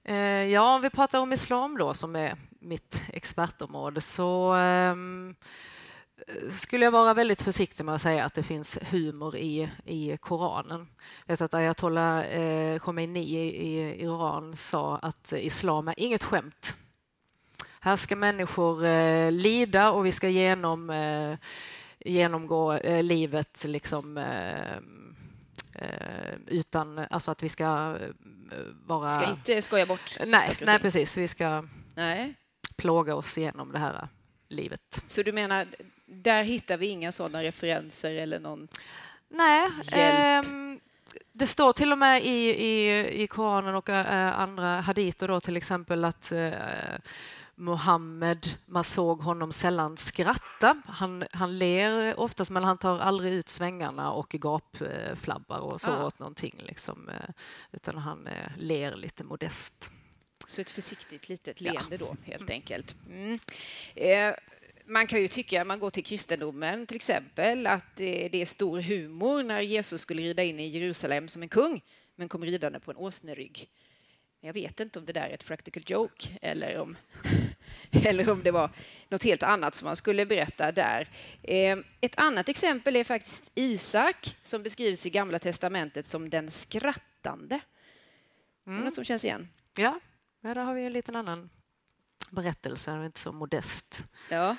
Eh, 0.04 0.16
ja, 0.44 0.74
om 0.74 0.82
vi 0.82 0.90
pratar 0.90 1.20
om 1.20 1.32
islam 1.32 1.78
då, 1.78 1.94
som 1.94 2.16
är 2.16 2.36
mitt 2.58 3.02
expertområde, 3.12 4.00
så 4.00 4.52
ehm, 4.52 5.34
skulle 6.50 6.84
jag 6.84 6.92
vara 6.92 7.14
väldigt 7.14 7.42
försiktig 7.42 7.84
med 7.84 7.94
att 7.94 8.02
säga 8.02 8.24
att 8.24 8.34
det 8.34 8.42
finns 8.42 8.78
humor 8.90 9.36
i, 9.36 9.70
i 9.84 10.16
Koranen. 10.16 10.88
Jag 11.26 11.32
vet 11.32 11.40
att 11.40 11.54
ayatollah 11.54 12.20
eh, 12.20 12.78
Khomeini 12.78 13.20
i, 13.20 13.68
i 13.68 14.02
Iran 14.02 14.56
sa 14.56 14.96
att 14.96 15.32
islam 15.32 15.88
är 15.88 15.94
inget 15.96 16.24
skämt 16.24 16.76
här 17.84 17.96
ska 17.96 18.16
människor 18.16 18.84
eh, 18.84 19.32
lida 19.32 19.90
och 19.90 20.06
vi 20.06 20.12
ska 20.12 20.28
genom, 20.28 20.90
eh, 20.90 21.38
genomgå 21.98 22.72
eh, 22.72 23.02
livet 23.02 23.64
liksom, 23.64 24.18
eh, 24.18 24.76
eh, 25.74 26.34
utan 26.46 26.98
alltså 26.98 27.30
att 27.30 27.42
vi 27.42 27.48
ska 27.48 27.98
eh, 28.00 28.58
vara... 28.86 29.10
Ska 29.10 29.30
inte 29.30 29.62
skoja 29.62 29.86
bort 29.86 30.18
Nej, 30.26 30.56
nej 30.60 30.78
precis. 30.78 31.16
Vi 31.16 31.28
ska 31.28 31.64
nej. 31.94 32.34
plåga 32.76 33.14
oss 33.14 33.38
igenom 33.38 33.72
det 33.72 33.78
här 33.78 34.08
livet. 34.48 35.02
Så 35.06 35.22
du 35.22 35.32
menar, 35.32 35.66
där 36.06 36.42
hittar 36.42 36.76
vi 36.76 36.86
inga 36.86 37.12
sådana 37.12 37.42
referenser 37.42 38.10
eller 38.14 38.40
någon 38.40 38.68
Nej. 39.28 39.70
hjälp? 39.92 40.46
Ehm, 40.46 40.80
det 41.32 41.46
står 41.46 41.72
till 41.72 41.92
och 41.92 41.98
med 41.98 42.24
i, 42.24 42.48
i, 42.48 43.22
i 43.22 43.26
Koranen 43.26 43.74
och 43.74 43.88
andra 43.88 44.80
haditer 44.80 45.28
då 45.28 45.40
till 45.40 45.56
exempel 45.56 46.04
att 46.04 46.32
Mohammed, 47.56 48.46
man 48.66 48.84
såg 48.84 49.20
honom 49.20 49.52
sällan 49.52 49.96
skratta. 49.96 50.82
Han, 50.86 51.24
han 51.32 51.58
ler 51.58 52.20
oftast 52.20 52.50
men 52.50 52.64
han 52.64 52.78
tar 52.78 52.98
aldrig 52.98 53.32
ut 53.32 53.48
svängarna 53.48 54.12
och 54.12 54.28
gapflabbar 54.28 55.58
och 55.58 55.80
så 55.80 55.90
ah. 55.90 56.06
åt 56.06 56.18
någonting. 56.18 56.62
Liksom, 56.66 57.08
eh, 57.08 57.34
utan 57.72 57.98
han 57.98 58.26
eh, 58.26 58.50
ler 58.58 58.94
lite 58.94 59.24
modest. 59.24 59.90
Så 60.46 60.60
ett 60.60 60.70
försiktigt 60.70 61.28
litet 61.28 61.60
leende 61.60 61.96
ja. 62.00 62.06
då, 62.06 62.16
helt 62.22 62.50
enkelt. 62.50 62.96
Mm. 63.08 63.38
Eh, 63.94 64.34
man 64.86 65.06
kan 65.06 65.20
ju 65.20 65.28
tycka, 65.28 65.64
man 65.64 65.78
går 65.78 65.90
till 65.90 66.04
kristendomen 66.04 66.86
till 66.86 66.96
exempel, 66.96 67.66
att 67.66 67.96
det 67.96 68.42
är 68.42 68.46
stor 68.46 68.80
humor 68.80 69.42
när 69.42 69.60
Jesus 69.60 70.00
skulle 70.00 70.22
rida 70.22 70.42
in 70.42 70.60
i 70.60 70.66
Jerusalem 70.66 71.28
som 71.28 71.42
en 71.42 71.48
kung, 71.48 71.80
men 72.16 72.28
kom 72.28 72.44
ridande 72.44 72.80
på 72.80 72.90
en 72.90 72.96
åsnerygg. 72.96 73.68
Jag 74.44 74.52
vet 74.52 74.80
inte 74.80 74.98
om 74.98 75.06
det 75.06 75.12
där 75.12 75.28
är 75.28 75.34
ett 75.34 75.44
practical 75.44 75.82
joke 75.86 76.28
eller 76.42 76.80
om, 76.80 76.96
eller 78.04 78.30
om 78.30 78.42
det 78.42 78.50
var 78.50 78.70
något 79.08 79.22
helt 79.22 79.42
annat 79.42 79.74
som 79.74 79.86
man 79.86 79.96
skulle 79.96 80.26
berätta 80.26 80.72
där. 80.72 81.08
Eh, 81.42 81.78
ett 82.00 82.18
annat 82.18 82.48
exempel 82.48 82.96
är 82.96 83.04
faktiskt 83.04 83.52
Isak 83.54 84.36
som 84.42 84.62
beskrivs 84.62 85.06
i 85.06 85.10
Gamla 85.10 85.38
testamentet 85.38 86.06
som 86.06 86.30
den 86.30 86.50
skrattande. 86.50 87.60
Mm. 88.66 88.80
Något 88.80 88.94
som 88.94 89.04
känns 89.04 89.24
igen? 89.24 89.48
Ja, 89.76 90.00
ja 90.40 90.54
där 90.54 90.64
har 90.64 90.74
vi 90.74 90.86
en 90.86 90.92
liten 90.92 91.16
annan 91.16 91.50
berättelse, 92.30 93.04
inte 93.04 93.20
så 93.20 93.32
modest. 93.32 94.06
Ja. 94.30 94.56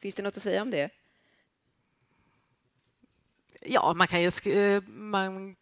Finns 0.00 0.14
det 0.14 0.22
något 0.22 0.36
att 0.36 0.42
säga 0.42 0.62
om 0.62 0.70
det? 0.70 0.90
Ja, 3.60 3.94
man 3.94 4.08
kan 4.08 4.22
ju... 4.22 4.30
Eh, 4.44 4.82
man 4.82 5.56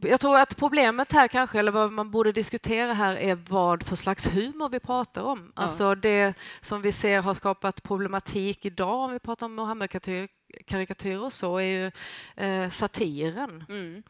jag 0.00 0.20
tror 0.20 0.38
att 0.38 0.56
problemet 0.56 1.12
här 1.12 1.28
kanske, 1.28 1.58
eller 1.58 1.72
vad 1.72 1.92
man 1.92 2.10
borde 2.10 2.32
diskutera 2.32 2.92
här, 2.92 3.16
är 3.16 3.34
vad 3.48 3.82
för 3.82 3.96
slags 3.96 4.26
humor 4.26 4.68
vi 4.68 4.80
pratar 4.80 5.22
om. 5.22 5.52
Ja. 5.56 5.62
Alltså 5.62 5.94
det 5.94 6.34
som 6.60 6.82
vi 6.82 6.92
ser 6.92 7.20
har 7.20 7.34
skapat 7.34 7.82
problematik 7.82 8.64
idag, 8.64 9.00
om 9.00 9.12
vi 9.12 9.18
pratar 9.18 9.46
om 9.46 9.54
Mohammed-karikatyrer 9.54 11.24
och 11.24 11.32
så, 11.32 11.58
är 11.58 11.62
ju 11.62 11.90
eh, 12.36 12.68
satiren. 12.68 13.64
Mm. 13.68 14.02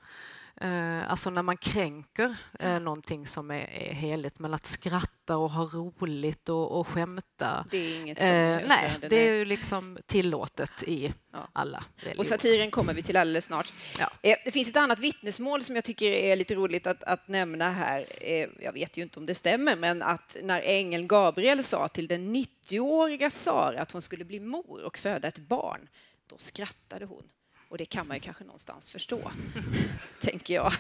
Eh, 0.61 1.11
alltså 1.11 1.30
när 1.30 1.42
man 1.42 1.56
kränker 1.56 2.37
eh, 2.58 2.80
någonting 2.80 3.26
som 3.26 3.50
är, 3.50 3.70
är 3.70 3.92
heligt, 3.92 4.38
men 4.38 4.54
att 4.54 4.66
skratta 4.66 5.37
och 5.37 5.50
ha 5.50 5.64
roligt 5.64 6.49
och, 6.49 6.80
och 6.80 6.88
skämta. 6.88 7.66
Det 7.70 7.76
är 7.76 8.00
inget 8.00 8.18
som 8.18 8.26
eh, 8.26 8.61
Nej, 8.68 8.90
det 9.11 9.28
är 9.28 9.32
ju 9.32 9.44
liksom 9.44 9.99
tillåtet 10.06 10.82
i 10.82 11.14
ja. 11.32 11.49
alla 11.52 11.84
religioner. 11.96 12.18
Och 12.18 12.26
satiren 12.26 12.70
kommer 12.70 12.94
vi 12.94 13.02
till 13.02 13.16
alldeles 13.16 13.44
snart. 13.44 13.73
Ja. 13.99 14.11
Eh, 14.23 14.37
det 14.44 14.50
finns 14.50 14.68
ett 14.68 14.76
annat 14.76 14.99
vittnesmål 14.99 15.62
som 15.62 15.75
jag 15.75 15.84
tycker 15.84 16.06
är 16.06 16.37
lite 16.37 16.54
roligt 16.54 16.87
att, 16.87 17.02
att 17.02 17.28
nämna 17.28 17.70
här. 17.70 18.04
Jag 18.61 18.73
vet 18.73 18.96
ju 18.96 19.02
inte 19.02 19.20
om 19.20 19.26
det 19.26 19.34
stämmer, 19.34 19.76
men 19.76 20.02
att 20.02 20.37
när 20.42 20.61
ängeln 20.61 21.08
Gabriel 21.08 21.64
sa 21.64 21.88
till 21.88 22.08
den 22.08 22.37
90-åriga 22.37 23.30
Sara 23.30 23.80
att 23.80 23.90
hon 23.90 24.02
skulle 24.02 24.25
bli 24.25 24.40
mor 24.40 24.82
och 24.84 24.99
föda 24.99 25.28
ett 25.28 25.38
barn, 25.38 25.88
då 26.26 26.38
skrattade 26.38 27.04
hon. 27.04 27.25
Och 27.75 27.78
det 27.78 27.85
kan 27.85 28.07
man 28.07 28.16
ju 28.16 28.21
kanske 28.21 28.45
någonstans 28.45 28.90
förstå, 28.90 29.33
tänker 30.21 30.54
jag. 30.54 30.73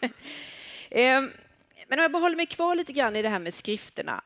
Ehm, 0.90 1.30
men 1.88 1.98
om 1.98 2.02
jag 2.02 2.12
bara 2.12 2.22
håller 2.22 2.36
mig 2.36 2.46
kvar 2.46 2.76
lite 2.76 2.92
grann 2.92 3.16
i 3.16 3.22
det 3.22 3.28
här 3.28 3.38
med 3.38 3.54
skrifterna. 3.54 4.24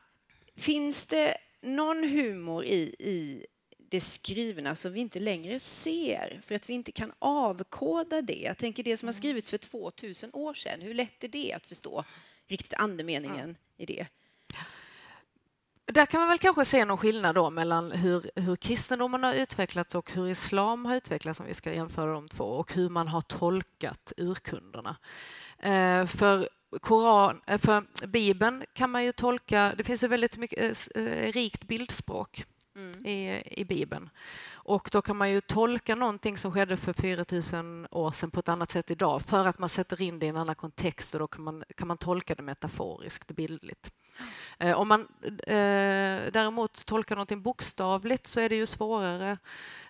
Finns 0.55 1.05
det 1.05 1.37
någon 1.61 2.03
humor 2.03 2.65
i, 2.65 2.95
i 2.99 3.45
det 3.77 4.01
skrivna 4.01 4.75
som 4.75 4.93
vi 4.93 4.99
inte 4.99 5.19
längre 5.19 5.59
ser 5.59 6.41
för 6.45 6.55
att 6.55 6.69
vi 6.69 6.73
inte 6.73 6.91
kan 6.91 7.11
avkoda 7.19 8.21
det? 8.21 8.41
Jag 8.41 8.57
tänker 8.57 8.83
det 8.83 8.97
som 8.97 9.07
har 9.07 9.13
skrivits 9.13 9.49
för 9.49 9.57
2000 9.57 10.29
år 10.33 10.53
sedan, 10.53 10.81
hur 10.81 10.93
lätt 10.93 11.23
är 11.23 11.27
det 11.27 11.53
att 11.53 11.67
förstå 11.67 12.03
riktigt 12.47 12.73
andemeningen 12.73 13.57
i 13.77 13.85
det? 13.85 14.07
Där 15.93 16.05
kan 16.05 16.19
man 16.19 16.29
väl 16.29 16.39
kanske 16.39 16.65
se 16.65 16.85
någon 16.85 16.97
skillnad 16.97 17.35
då 17.35 17.49
mellan 17.49 17.91
hur, 17.91 18.31
hur 18.35 18.55
kristendomen 18.55 19.23
har 19.23 19.33
utvecklats 19.33 19.95
och 19.95 20.11
hur 20.11 20.27
islam 20.27 20.85
har 20.85 20.95
utvecklats 20.95 21.39
om 21.39 21.45
vi 21.45 21.53
ska 21.53 21.73
jämföra 21.73 22.13
de 22.13 22.27
två 22.27 22.43
och 22.43 22.73
hur 22.73 22.89
man 22.89 23.07
har 23.07 23.21
tolkat 23.21 24.13
urkunderna. 24.17 24.97
Eh, 25.59 26.05
för 26.05 26.49
Koran, 26.81 27.41
eh, 27.47 27.57
för 27.57 28.07
Bibeln 28.07 28.63
kan 28.73 28.89
man 28.89 29.03
ju 29.03 29.11
tolka, 29.11 29.73
det 29.77 29.83
finns 29.83 30.03
ju 30.03 30.07
väldigt 30.07 30.37
mycket 30.37 30.87
eh, 30.95 31.03
eh 31.03 31.31
rikt 31.31 31.63
bildspråk 31.67 32.45
mm. 32.75 33.05
i, 33.05 33.43
i 33.61 33.65
Bibeln. 33.65 34.09
Och 34.51 34.89
då 34.91 35.01
kan 35.01 35.17
man 35.17 35.31
ju 35.31 35.41
tolka 35.41 35.95
någonting 35.95 36.37
som 36.37 36.51
skedde 36.51 36.77
för 36.77 36.93
4000 36.93 37.87
år 37.91 38.11
sedan 38.11 38.31
på 38.31 38.39
ett 38.39 38.49
annat 38.49 38.71
sätt 38.71 38.91
idag 38.91 39.21
för 39.21 39.45
att 39.45 39.59
man 39.59 39.69
sätter 39.69 40.01
in 40.01 40.19
det 40.19 40.25
i 40.25 40.29
en 40.29 40.37
annan 40.37 40.55
kontext 40.55 41.13
och 41.13 41.19
då 41.19 41.27
kan 41.27 41.43
man, 41.43 41.63
kan 41.75 41.87
man 41.87 41.97
tolka 41.97 42.35
det 42.35 42.43
metaforiskt, 42.43 43.31
bildligt. 43.31 43.91
Eh, 44.57 44.79
om 44.79 44.87
man 44.87 45.01
eh, 45.47 46.31
däremot 46.31 46.85
tolkar 46.85 47.15
någonting 47.15 47.41
bokstavligt 47.41 48.27
så 48.27 48.39
är 48.39 48.49
det 48.49 48.55
ju 48.55 48.65
svårare 48.65 49.37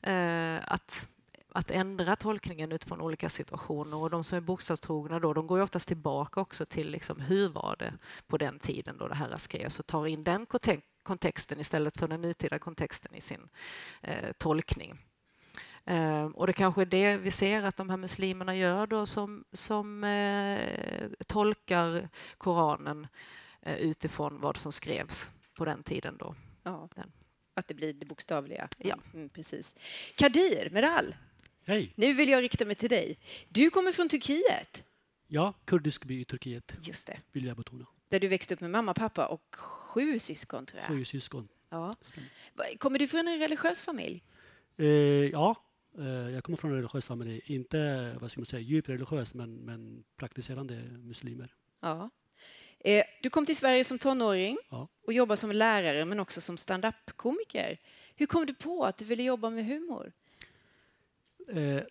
eh, 0.01 0.73
att 0.73 1.07
att 1.51 1.71
ändra 1.71 2.15
tolkningen 2.15 2.71
utifrån 2.71 3.01
olika 3.01 3.29
situationer. 3.29 3.97
Och 3.97 4.09
de 4.09 4.23
som 4.23 4.37
är 4.37 4.41
bokstavstrogna 4.41 5.19
då, 5.19 5.33
de 5.33 5.47
går 5.47 5.57
ju 5.57 5.63
oftast 5.63 5.87
tillbaka 5.87 6.41
också 6.41 6.65
till 6.65 6.89
liksom, 6.89 7.21
hur 7.21 7.49
var 7.49 7.75
det 7.79 7.93
på 8.27 8.37
den 8.37 8.59
tiden 8.59 8.97
då 8.97 9.07
det 9.07 9.15
här 9.15 9.37
skrevs 9.37 9.79
och 9.79 9.87
tar 9.87 10.07
in 10.07 10.23
den 10.23 10.45
kontexten 11.03 11.59
istället 11.59 11.97
för 11.97 12.07
den 12.07 12.21
nutida 12.21 12.59
kontexten 12.59 13.15
i 13.15 13.21
sin 13.21 13.49
eh, 14.01 14.31
tolkning. 14.37 14.97
Eh, 15.85 16.25
och 16.25 16.47
det 16.47 16.53
kanske 16.53 16.81
är 16.81 16.85
det 16.85 17.17
vi 17.17 17.31
ser 17.31 17.63
att 17.63 17.77
de 17.77 17.89
här 17.89 17.97
muslimerna 17.97 18.55
gör 18.55 18.87
då 18.87 19.05
som, 19.05 19.43
som 19.53 20.03
eh, 20.03 20.59
tolkar 21.27 22.09
Koranen 22.37 23.03
eh, 23.03 23.09
utifrån 23.65 24.39
vad 24.41 24.57
som 24.57 24.71
skrevs 24.71 25.31
på 25.57 25.65
den 25.65 25.83
tiden. 25.83 26.17
Då. 26.19 26.35
Ja, 26.63 26.89
att 27.53 27.67
det 27.67 27.73
blir 27.73 27.93
det 27.93 28.05
bokstavliga. 28.05 28.69
Ja. 28.77 28.97
Mm, 29.13 29.29
precis. 29.29 29.75
Kadir 30.15 30.69
Meral, 30.69 31.15
Hej! 31.65 31.93
nu 31.95 32.13
vill 32.13 32.29
jag 32.29 32.43
rikta 32.43 32.65
mig 32.65 32.75
till 32.75 32.89
dig. 32.89 33.17
Du 33.49 33.69
kommer 33.69 33.91
från 33.91 34.09
Turkiet. 34.09 34.83
Ja, 35.27 35.53
kurdisk 35.65 36.05
by 36.05 36.21
i 36.21 36.25
Turkiet, 36.25 36.73
Just 36.81 37.07
det. 37.07 37.19
vill 37.31 37.45
jag 37.45 37.57
betona. 37.57 37.85
Där 38.09 38.19
du 38.19 38.27
växte 38.27 38.53
upp 38.53 38.61
med 38.61 38.71
mamma, 38.71 38.93
pappa 38.93 39.27
och 39.27 39.55
sju 39.55 40.19
syskon, 40.19 40.65
tror 40.65 40.79
jag. 40.81 40.87
Sju 40.87 41.05
syskon. 41.05 41.47
Ja. 41.69 41.95
Kommer 42.77 42.99
du 42.99 43.07
från 43.07 43.27
en 43.27 43.39
religiös 43.39 43.81
familj? 43.81 44.23
Eh, 44.77 44.85
ja, 45.31 45.55
eh, 45.97 46.05
jag 46.07 46.43
kommer 46.43 46.57
från 46.57 46.71
en 46.71 46.77
religiös 46.77 47.05
familj. 47.05 47.41
Inte 47.45 48.13
vad 48.21 48.31
ska 48.31 48.39
man 48.41 48.45
säga, 48.45 48.59
djupt 48.61 48.89
religiös, 48.89 49.33
men, 49.33 49.55
men 49.55 50.03
praktiserande 50.17 50.75
muslimer. 50.97 51.53
Ja. 51.81 52.09
Eh, 52.79 53.03
Du 53.21 53.29
kom 53.29 53.45
till 53.45 53.55
Sverige 53.57 53.83
som 53.83 53.99
tonåring 53.99 54.57
och 55.05 55.13
jobbade 55.13 55.37
som 55.37 55.51
lärare 55.51 56.05
men 56.05 56.19
också 56.19 56.41
som 56.41 56.57
stand-up-komiker. 56.57 57.77
Hur 58.15 58.25
kom 58.25 58.45
du 58.45 58.53
på 58.53 58.85
att 58.85 58.97
du 58.97 59.05
ville 59.05 59.23
jobba 59.23 59.49
med 59.49 59.65
humor? 59.65 60.11
Eh, 61.53 61.81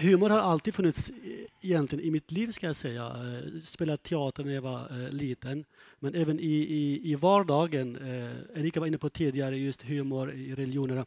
humor 0.00 0.30
har 0.30 0.38
alltid 0.38 0.74
funnits 0.74 1.10
i- 1.10 1.46
egentligen 1.60 2.04
i 2.04 2.10
mitt 2.10 2.30
liv, 2.30 2.52
ska 2.52 2.66
jag 2.66 2.76
säga. 2.76 3.06
Eh, 3.06 3.60
spelat 3.64 4.02
teater 4.02 4.44
när 4.44 4.52
jag 4.54 4.62
var 4.62 5.02
eh, 5.04 5.10
liten, 5.12 5.64
men 5.98 6.14
även 6.14 6.40
i, 6.40 6.44
i, 6.54 7.10
i 7.10 7.14
vardagen. 7.14 7.96
Eh, 7.96 8.60
Erika 8.60 8.80
var 8.80 8.86
inne 8.86 8.98
på 8.98 9.10
tidigare, 9.10 9.56
just 9.58 9.82
humor 9.82 10.32
i 10.32 10.54
religionerna. 10.54 11.06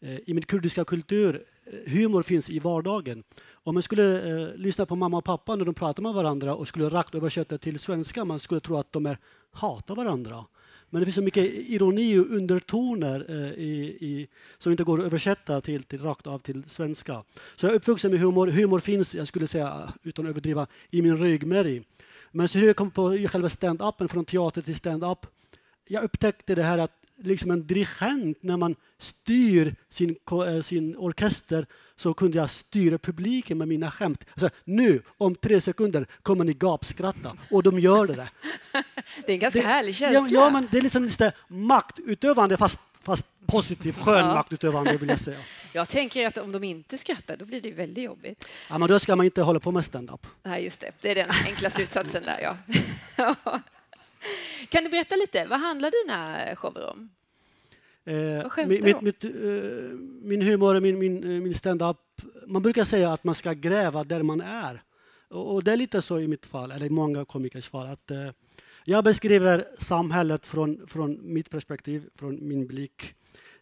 Eh, 0.00 0.18
I 0.26 0.34
min 0.34 0.42
kurdiska 0.42 0.84
kultur, 0.84 1.42
eh, 1.64 1.92
humor 1.92 2.22
finns 2.22 2.50
i 2.50 2.58
vardagen. 2.58 3.22
Om 3.52 3.74
man 3.74 3.82
skulle 3.82 4.30
eh, 4.30 4.56
lyssna 4.56 4.86
på 4.86 4.96
mamma 4.96 5.18
och 5.18 5.24
pappa 5.24 5.56
när 5.56 5.64
de 5.64 5.74
pratar 5.74 6.02
med 6.02 6.14
varandra 6.14 6.54
och 6.54 6.68
skulle 6.68 6.88
rakt 6.88 7.14
översätta 7.14 7.58
till 7.58 7.78
svenska, 7.78 8.24
man 8.24 8.40
skulle 8.40 8.60
tro 8.60 8.76
att 8.76 8.92
de 8.92 9.06
är, 9.06 9.18
hatar 9.52 9.94
varandra. 9.94 10.44
Men 10.90 11.00
det 11.00 11.06
finns 11.06 11.14
så 11.14 11.22
mycket 11.22 11.44
ironi 11.44 12.18
och 12.18 12.30
undertoner 12.30 13.26
eh, 13.28 13.52
i, 13.52 13.98
i, 14.00 14.28
som 14.58 14.72
inte 14.72 14.84
går 14.84 14.98
att 15.00 15.06
översätta 15.06 15.60
till, 15.60 15.82
till 15.82 16.02
rakt 16.02 16.26
av 16.26 16.38
till 16.38 16.64
svenska. 16.66 17.22
Så 17.56 17.66
jag 17.66 17.72
är 17.72 17.76
uppvuxen 17.76 18.10
med 18.10 18.20
humor. 18.20 18.46
Humor 18.46 18.80
finns, 18.80 19.14
jag 19.14 19.28
skulle 19.28 19.46
säga, 19.46 19.92
utan 20.02 20.26
att 20.26 20.30
överdriva, 20.30 20.66
i 20.90 21.02
min 21.02 21.18
ryggmärg. 21.18 21.82
Men 22.32 22.48
så 22.48 22.58
hur 22.58 22.66
jag 22.66 22.76
kom 22.76 22.90
på 22.90 23.28
själva 23.28 23.48
stand-upen, 23.48 24.08
från 24.08 24.24
teater 24.24 24.62
till 24.62 24.76
stand-up. 24.76 25.26
Jag 25.88 26.04
upptäckte 26.04 26.54
det 26.54 26.62
här 26.62 26.78
att 26.78 26.99
liksom 27.20 27.50
en 27.50 27.66
dirigent, 27.66 28.42
när 28.42 28.56
man 28.56 28.76
styr 28.98 29.74
sin, 29.90 30.16
eh, 30.46 30.62
sin 30.62 30.96
orkester 30.96 31.66
så 31.96 32.14
kunde 32.14 32.38
jag 32.38 32.50
styra 32.50 32.98
publiken 32.98 33.58
med 33.58 33.68
mina 33.68 33.90
skämt. 33.90 34.24
Alltså, 34.30 34.50
nu, 34.64 35.02
om 35.18 35.34
tre 35.34 35.60
sekunder, 35.60 36.06
kommer 36.22 36.44
ni 36.44 36.52
gapskratta. 36.52 37.36
Och 37.50 37.62
de 37.62 37.78
gör 37.80 38.06
det. 38.06 38.14
Det 39.26 39.32
är 39.32 39.34
en 39.34 39.38
ganska 39.38 39.60
Det- 39.60 39.66
härlig 39.66 39.90
Ja, 39.92 39.94
känsla. 40.12 40.40
ja, 40.40 40.50
men 40.50 40.68
det 40.70 40.78
är 40.78 40.82
liksom 40.82 41.04
lite 41.04 41.32
maktutövande 41.48 42.56
fast, 42.56 42.80
fast 43.02 43.26
positiv, 43.46 43.92
skön 43.92 44.26
Ja. 44.26 44.34
maktutövande 44.34 44.96
vill 44.96 45.08
jag 45.08 45.20
säga. 45.20 45.38
Jag 45.74 45.88
tänker 45.88 46.26
att 46.26 46.38
om 46.38 46.52
de 46.52 46.64
inte 46.64 46.98
skrattar, 46.98 47.36
då 47.36 47.44
blir 47.44 47.60
det 47.60 47.72
väldigt 47.72 48.04
jobbigt. 48.04 48.48
Ja, 48.70 48.78
men 48.78 48.88
då 48.88 48.98
ska 48.98 49.16
man 49.16 49.26
inte 49.26 49.42
hålla 49.42 49.60
på 49.60 49.70
med 49.72 49.84
stand-up. 49.84 50.26
Nej, 50.42 50.64
just 50.64 50.80
det. 50.80 50.92
Det 51.00 51.10
är 51.10 51.14
den 51.14 51.30
enkla 51.46 51.70
slutsatsen 51.70 52.22
där, 52.22 52.40
ja. 52.42 52.56
Kan 54.68 54.84
du 54.84 54.90
berätta 54.90 55.16
lite? 55.16 55.46
Vad 55.46 55.60
handlar 55.60 55.90
dina 56.04 56.56
shower 56.56 56.90
om? 56.90 57.10
Eh, 58.04 58.66
mitt, 58.66 59.02
mitt, 59.02 59.24
eh, 59.24 59.30
min 60.22 60.42
humor, 60.42 60.80
min, 60.80 60.98
min, 60.98 61.24
eh, 61.24 61.40
min 61.40 61.54
stand-up, 61.54 61.96
man 62.46 62.62
brukar 62.62 62.84
säga 62.84 63.12
att 63.12 63.24
man 63.24 63.34
ska 63.34 63.52
gräva 63.52 64.04
där 64.04 64.22
man 64.22 64.40
är. 64.40 64.82
Och, 65.28 65.54
och 65.54 65.64
det 65.64 65.72
är 65.72 65.76
lite 65.76 66.02
så 66.02 66.20
i 66.20 66.28
mitt 66.28 66.46
fall, 66.46 66.70
eller 66.70 66.86
i 66.86 66.90
många 66.90 67.24
komikers 67.24 67.68
fall. 67.68 67.86
Att, 67.86 68.10
eh, 68.10 68.30
jag 68.84 69.04
beskriver 69.04 69.64
samhället 69.78 70.46
från, 70.46 70.86
från 70.86 71.18
mitt 71.22 71.50
perspektiv, 71.50 72.08
från 72.14 72.48
min 72.48 72.66
blick. 72.66 73.14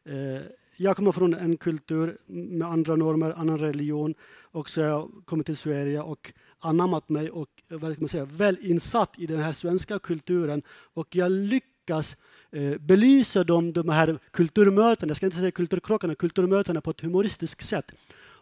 Eh, 0.05 0.43
jag 0.77 0.97
kommer 0.97 1.13
från 1.13 1.35
en 1.35 1.57
kultur 1.57 2.19
med 2.27 2.69
andra 2.69 2.97
normer, 2.97 3.33
annan 3.37 3.59
religion. 3.59 4.15
Och 4.43 4.71
så 4.71 4.81
har 4.81 4.89
jag 4.89 5.11
kommit 5.25 5.47
till 5.47 5.57
Sverige 5.57 6.01
och 6.01 6.33
anammat 6.59 7.09
mig 7.09 7.31
och 7.31 7.49
vad 7.69 7.93
ska 7.93 8.01
man 8.01 8.09
säga, 8.09 8.25
väl 8.25 8.57
insatt 8.61 9.15
i 9.19 9.27
den 9.27 9.41
här 9.41 9.53
svenska 9.53 9.99
kulturen. 9.99 10.63
Och 10.95 11.17
jag 11.17 11.33
lyckas 11.33 12.17
eh, 12.53 12.79
belysa 12.79 13.45
de, 13.45 13.73
de 13.73 13.89
här 13.89 14.19
kulturmötena, 14.31 15.11
jag 15.11 15.17
ska 15.17 15.27
inte 15.27 15.39
säga 15.39 15.51
kulturkrockarna, 15.51 16.15
kulturmötena 16.15 16.81
på 16.81 16.91
ett 16.91 17.01
humoristiskt 17.01 17.67
sätt. 17.67 17.93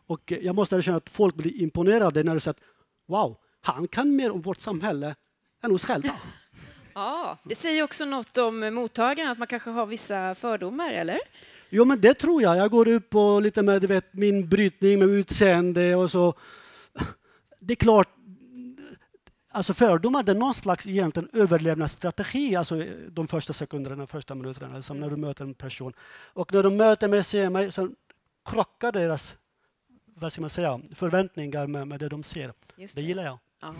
Och 0.06 0.32
eh, 0.32 0.38
jag 0.38 0.54
måste 0.54 0.76
erkänna 0.76 0.96
att 0.96 1.08
folk 1.08 1.34
blir 1.34 1.62
imponerade 1.62 2.22
när 2.22 2.34
de 2.34 2.40
säger 2.40 2.50
att 2.50 2.62
wow, 3.08 3.36
han 3.60 3.88
kan 3.88 4.16
mer 4.16 4.30
om 4.30 4.42
vårt 4.42 4.60
samhälle 4.60 5.14
än 5.62 5.72
oss 5.72 5.84
själva. 5.84 6.10
Ja, 6.94 7.38
det 7.44 7.54
säger 7.54 7.82
också 7.82 8.04
något 8.04 8.38
om 8.38 8.74
mottagaren, 8.74 9.30
att 9.30 9.38
man 9.38 9.46
kanske 9.46 9.70
har 9.70 9.86
vissa 9.86 10.34
fördomar, 10.34 10.92
eller? 10.92 11.18
Jo, 11.70 11.84
men 11.84 12.00
det 12.00 12.14
tror 12.14 12.42
jag. 12.42 12.56
Jag 12.56 12.70
går 12.70 12.88
upp 12.88 13.14
och 13.14 13.42
lite 13.42 13.62
med 13.62 13.80
du 13.80 13.86
vet, 13.86 14.14
min 14.14 14.48
brytning 14.48 14.98
med 14.98 15.08
utseende 15.08 15.94
och 15.94 16.10
så. 16.10 16.34
Det 17.60 17.72
är 17.72 17.76
klart, 17.76 18.15
alltså 19.56 19.74
fördomar 19.74 20.22
det 20.22 20.32
är 20.32 20.36
någon 20.36 20.54
slags 20.54 20.86
egentligen 20.86 21.28
överlevnadsstrategi, 21.32 22.56
alltså 22.56 22.84
de 23.08 23.28
första 23.28 23.52
sekunderna, 23.52 23.96
de 23.96 24.06
första 24.06 24.34
minuterna, 24.34 24.82
som 24.82 25.00
när 25.00 25.10
du 25.10 25.16
möter 25.16 25.44
en 25.44 25.54
person. 25.54 25.92
Och 26.32 26.52
när 26.52 26.62
de 26.62 26.76
möter 26.76 27.08
mig, 27.08 27.24
ser 27.24 27.50
mig, 27.50 27.72
så 27.72 27.90
krockar 28.44 28.92
deras 28.92 29.34
vad 30.14 30.32
ska 30.32 30.40
man 30.40 30.50
säga, 30.50 30.80
förväntningar 30.94 31.66
med, 31.66 31.88
med 31.88 32.00
det 32.00 32.08
de 32.08 32.22
ser. 32.22 32.52
Just 32.76 32.94
Det 32.94 33.02
gillar 33.02 33.24
jag. 33.24 33.38
Ja. 33.60 33.74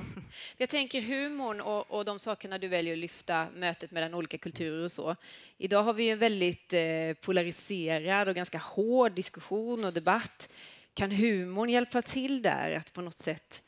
Jag 0.57 0.69
tänker 0.69 1.01
humorn 1.01 1.61
och, 1.61 1.91
och 1.91 2.05
de 2.05 2.19
sakerna 2.19 2.59
du 2.59 2.69
väljer 2.69 2.93
att 2.93 2.99
lyfta, 2.99 3.47
mötet 3.55 3.91
mellan 3.91 4.15
olika 4.15 4.39
kulturer 4.39 4.85
och 4.85 4.93
så. 4.93 5.17
Idag 5.59 5.83
har 5.83 5.93
vi 5.93 6.05
ju 6.05 6.11
en 6.11 6.19
väldigt 6.19 6.73
eh, 6.73 6.81
polariserad 7.21 8.29
och 8.29 8.35
ganska 8.35 8.59
hård 8.59 9.13
diskussion 9.13 9.85
och 9.85 9.93
debatt. 9.93 10.49
Kan 10.95 11.11
humorn 11.11 11.71
hjälpa 11.71 12.03
till 12.03 12.43
där 12.43 12.77
att 12.77 12.93
på 12.93 13.01
något 13.01 13.17
sätt 13.17 13.63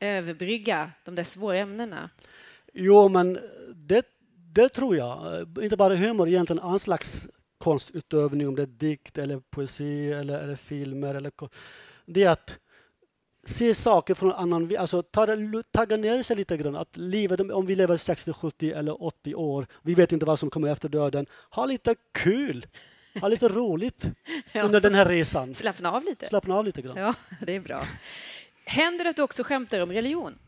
överbrygga 0.00 0.90
de 1.04 1.14
där 1.14 1.24
svåra 1.24 1.56
ämnena? 1.56 2.10
Jo, 2.72 3.08
men 3.08 3.38
det, 3.74 4.06
det 4.52 4.68
tror 4.68 4.96
jag. 4.96 5.46
Inte 5.62 5.76
bara 5.76 5.96
humor, 5.96 6.28
egentligen 6.28 6.60
all 6.62 6.80
slags 6.80 7.28
konstutövning, 7.58 8.48
om 8.48 8.54
det 8.54 8.62
är 8.62 8.66
dikt 8.66 9.18
eller 9.18 9.40
poesi 9.50 10.12
eller, 10.12 10.42
eller 10.42 10.56
filmer. 10.56 11.14
Eller, 11.14 11.32
det 12.06 12.22
är 12.22 12.30
att 12.30 12.58
se 13.46 13.74
saker 13.74 14.14
från 14.14 14.30
en 14.30 14.36
annan 14.36 14.76
alltså 14.78 15.02
ta, 15.02 15.26
det- 15.26 15.62
tagga 15.72 15.96
ner 15.96 16.22
sig 16.22 16.36
lite 16.36 16.56
grann. 16.56 16.76
Att 16.76 16.96
livet, 16.96 17.40
om 17.40 17.66
vi 17.66 17.74
lever 17.74 17.96
60, 17.96 18.32
70 18.32 18.72
eller 18.72 19.02
80 19.02 19.34
år, 19.34 19.66
vi 19.82 19.94
vet 19.94 20.12
inte 20.12 20.26
vad 20.26 20.38
som 20.38 20.50
kommer 20.50 20.68
efter 20.68 20.88
döden. 20.88 21.26
Ha 21.50 21.66
lite 21.66 21.94
kul! 22.12 22.66
Ha 23.20 23.28
lite 23.28 23.48
roligt 23.48 24.04
under 24.64 24.80
den 24.80 24.94
här 24.94 25.06
resan. 25.06 25.54
Slappna 25.54 25.92
av 25.92 26.04
lite. 26.04 26.26
Slappna 26.26 26.54
av 26.54 26.64
lite 26.64 26.82
grann. 26.82 26.96
Ja, 26.96 27.14
det 27.40 27.56
är 27.56 27.60
bra. 27.60 27.84
Händer 28.64 29.04
det 29.04 29.10
att 29.10 29.16
du 29.16 29.22
också 29.22 29.42
skämtar 29.44 29.80
om 29.80 29.92
religion? 29.92 30.38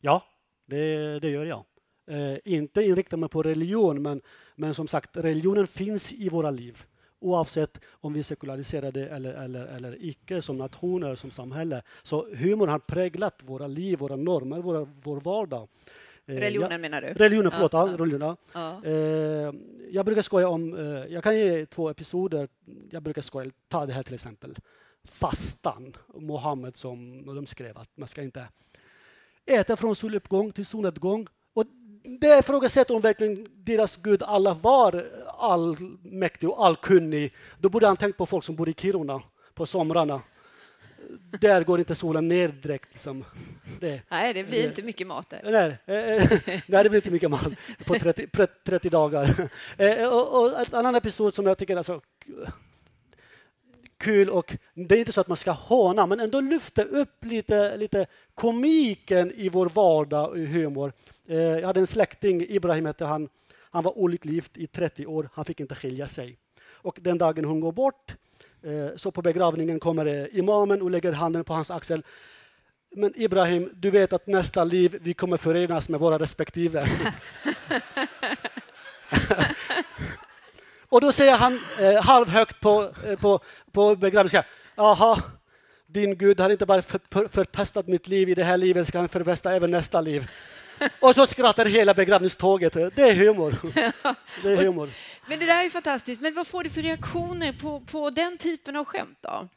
Ja, 0.00 0.22
det, 0.66 1.18
det 1.18 1.30
gör 1.30 1.44
jag. 1.44 1.64
Eh, 2.10 2.38
inte 2.44 2.82
inrikta 2.82 3.16
mig 3.16 3.28
på 3.28 3.42
religion, 3.42 4.02
men, 4.02 4.20
men 4.54 4.74
som 4.74 4.86
sagt, 4.88 5.16
religionen 5.16 5.66
finns 5.66 6.12
i 6.12 6.28
våra 6.28 6.50
liv. 6.50 6.84
Oavsett 7.18 7.80
om 7.90 8.12
vi 8.12 8.18
är 8.18 8.22
sekulariserade 8.24 9.08
eller, 9.08 9.32
eller, 9.34 9.66
eller 9.66 9.96
icke 10.04 10.42
som 10.42 10.56
nationer, 10.58 11.14
som 11.14 11.30
samhälle. 11.30 11.82
Så 12.02 12.34
humor 12.34 12.66
har 12.66 12.78
präglat 12.78 13.42
våra 13.44 13.66
liv, 13.66 13.98
våra 13.98 14.16
normer, 14.16 14.58
våra, 14.58 14.84
vår 15.02 15.20
vardag. 15.20 15.68
Eh, 16.26 16.34
Religionen 16.34 16.70
jag, 16.72 16.80
menar 16.80 17.00
du? 17.00 17.06
religionen, 17.08 17.50
förlåt. 17.52 17.72
Ja, 17.72 17.88
religionen. 17.98 18.36
Ja. 18.52 18.84
Eh, 18.84 19.52
jag 19.90 20.04
brukar 20.04 20.22
skoja 20.22 20.48
om, 20.48 20.74
eh, 20.78 21.12
jag 21.12 21.22
kan 21.24 21.36
ge 21.36 21.66
två 21.66 21.90
episoder. 21.90 22.48
Jag 22.90 23.02
brukar 23.02 23.22
skoja, 23.22 23.50
ta 23.68 23.86
det 23.86 23.92
här 23.92 24.02
till 24.02 24.14
exempel. 24.14 24.54
Fastan, 25.04 25.96
Mohammed 26.14 26.76
som 26.76 27.26
de 27.34 27.46
skrev 27.46 27.78
att 27.78 27.96
man 27.96 28.08
ska 28.08 28.22
inte 28.22 28.46
äta 29.46 29.76
från 29.76 29.96
soluppgång 29.96 30.52
till 30.52 30.66
solnedgång. 30.66 31.26
Och 31.54 31.64
det 32.20 32.38
ifrågasätter 32.38 32.94
om 32.94 33.00
verkligen 33.00 33.46
deras 33.54 33.96
Gud 33.96 34.22
Allah 34.22 34.58
var 34.60 35.06
allmäktig 35.38 36.48
och 36.48 36.66
allkunnig. 36.66 37.34
Då 37.58 37.68
borde 37.68 37.86
han 37.86 37.96
tänkt 37.96 38.16
på 38.18 38.26
folk 38.26 38.44
som 38.44 38.56
bor 38.56 38.68
i 38.68 38.74
Kiruna 38.74 39.22
på 39.54 39.66
somrarna. 39.66 40.22
Där 41.40 41.64
går 41.64 41.78
inte 41.78 41.94
solen 41.94 42.28
ner 42.28 42.48
direkt. 42.48 42.88
Liksom. 42.92 43.24
Det, 43.80 44.02
Nej, 44.10 44.34
det 44.34 44.44
blir 44.44 44.66
inte 44.68 44.82
mycket 44.82 45.06
mat 45.06 45.30
där. 45.30 45.40
Nej, 45.44 45.78
eh, 45.86 46.16
eh, 46.16 46.60
nej, 46.66 46.82
det 46.84 46.90
blir 46.90 46.96
inte 46.96 47.10
mycket 47.10 47.30
mat 47.30 47.46
på 47.86 47.94
30, 47.94 48.26
30 48.64 48.88
dagar. 48.88 49.48
Eh, 49.76 50.08
Och, 50.14 50.42
och 50.42 50.60
en 50.60 50.66
annan 50.72 50.94
episod 50.94 51.34
som 51.34 51.46
jag 51.46 51.58
tycker 51.58 51.76
är 51.76 51.82
så 51.82 52.00
kul 54.02 54.30
och 54.30 54.56
det 54.74 54.94
är 54.94 54.98
inte 54.98 55.12
så 55.12 55.20
att 55.20 55.28
man 55.28 55.36
ska 55.36 55.50
håna 55.50 56.06
men 56.06 56.20
ändå 56.20 56.40
lyfta 56.40 56.82
upp 56.82 57.24
lite, 57.24 57.76
lite 57.76 58.06
komiken 58.34 59.32
i 59.32 59.48
vår 59.48 59.66
vardag 59.66 60.30
och 60.30 60.38
humor. 60.38 60.92
Eh, 61.28 61.36
jag 61.36 61.66
hade 61.66 61.80
en 61.80 61.86
släkting, 61.86 62.46
Ibrahim 62.48 62.86
hette 62.86 63.04
han, 63.04 63.28
han 63.70 63.84
var 63.84 63.98
olycklig 63.98 64.34
gift 64.34 64.56
i 64.56 64.66
30 64.66 65.06
år, 65.06 65.28
han 65.34 65.44
fick 65.44 65.60
inte 65.60 65.74
skilja 65.74 66.08
sig. 66.08 66.36
Och 66.72 66.98
den 67.00 67.18
dagen 67.18 67.44
hon 67.44 67.60
går 67.60 67.72
bort 67.72 68.14
eh, 68.62 68.96
så 68.96 69.10
på 69.10 69.22
begravningen 69.22 69.80
kommer 69.80 70.36
imamen 70.36 70.82
och 70.82 70.90
lägger 70.90 71.12
handen 71.12 71.44
på 71.44 71.52
hans 71.52 71.70
axel. 71.70 72.02
Men 72.94 73.12
Ibrahim, 73.16 73.70
du 73.74 73.90
vet 73.90 74.12
att 74.12 74.26
nästa 74.26 74.64
liv 74.64 74.98
vi 75.00 75.14
kommer 75.14 75.36
förenas 75.36 75.88
med 75.88 76.00
våra 76.00 76.18
respektive. 76.18 76.86
och 80.92 81.00
då 81.00 81.12
säger 81.12 81.36
han 81.36 81.60
eh, 81.80 82.02
halvhögt 82.02 82.60
på, 82.60 82.92
eh, 83.06 83.18
på, 83.18 83.40
på 83.72 83.96
begravningen, 83.96 84.42
jaha, 84.76 85.22
din 85.86 86.18
Gud 86.18 86.40
har 86.40 86.50
inte 86.50 86.66
bara 86.66 86.82
för, 86.82 87.28
förpestat 87.28 87.86
mitt 87.86 88.08
liv 88.08 88.28
i 88.28 88.34
det 88.34 88.44
här 88.44 88.56
livet, 88.56 88.88
ska 88.88 88.98
han 88.98 89.08
förpesta 89.08 89.52
även 89.52 89.70
nästa 89.70 90.00
liv. 90.00 90.30
Och 91.00 91.14
så 91.14 91.26
skrattar 91.26 91.66
hela 91.66 91.94
begravningståget. 91.94 92.72
Det 92.72 92.98
är 92.98 93.14
humor. 93.14 93.56
Det 94.42 94.52
är 94.52 94.56
humor. 94.56 94.88
Men 95.28 95.38
det 95.38 95.46
där 95.46 95.64
är 95.64 95.70
fantastiskt. 95.70 96.22
Men 96.22 96.34
vad 96.34 96.46
får 96.46 96.64
du 96.64 96.70
för 96.70 96.82
reaktioner 96.82 97.52
på, 97.52 97.80
på 97.80 98.10
den 98.10 98.38
typen 98.38 98.76
av 98.76 98.84
skämt 98.84 99.18
då? 99.20 99.48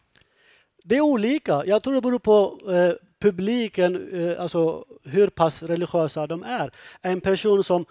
Det 0.84 0.96
är 0.96 1.02
olika. 1.02 1.64
Jag 1.66 1.84
tror 1.84 1.94
det 1.94 2.02
beror 2.02 2.20
på 2.20 2.60
eh, 2.72 2.94
publiken, 3.20 4.10
eh, 4.14 4.42
alltså 4.42 4.86
hur 5.04 5.28
pass 5.28 5.64
religiösa 5.64 6.28
de 6.28 6.44
är. 6.44 6.72
En 7.02 7.22
person 7.22 7.64
som, 7.64 7.86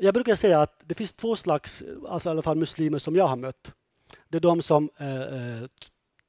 jag 0.00 0.14
brukar 0.14 0.34
säga 0.34 0.60
att 0.60 0.82
det 0.84 0.94
finns 0.94 1.12
två 1.12 1.36
slags, 1.36 1.82
alltså 2.08 2.28
i 2.28 2.30
alla 2.30 2.42
fall 2.42 2.56
muslimer 2.56 2.98
som 2.98 3.16
jag 3.16 3.28
har 3.28 3.36
mött. 3.36 3.72
Det 4.28 4.36
är 4.36 4.40
de 4.40 4.62
som 4.62 4.90
eh, 4.98 5.22
eh 5.22 5.64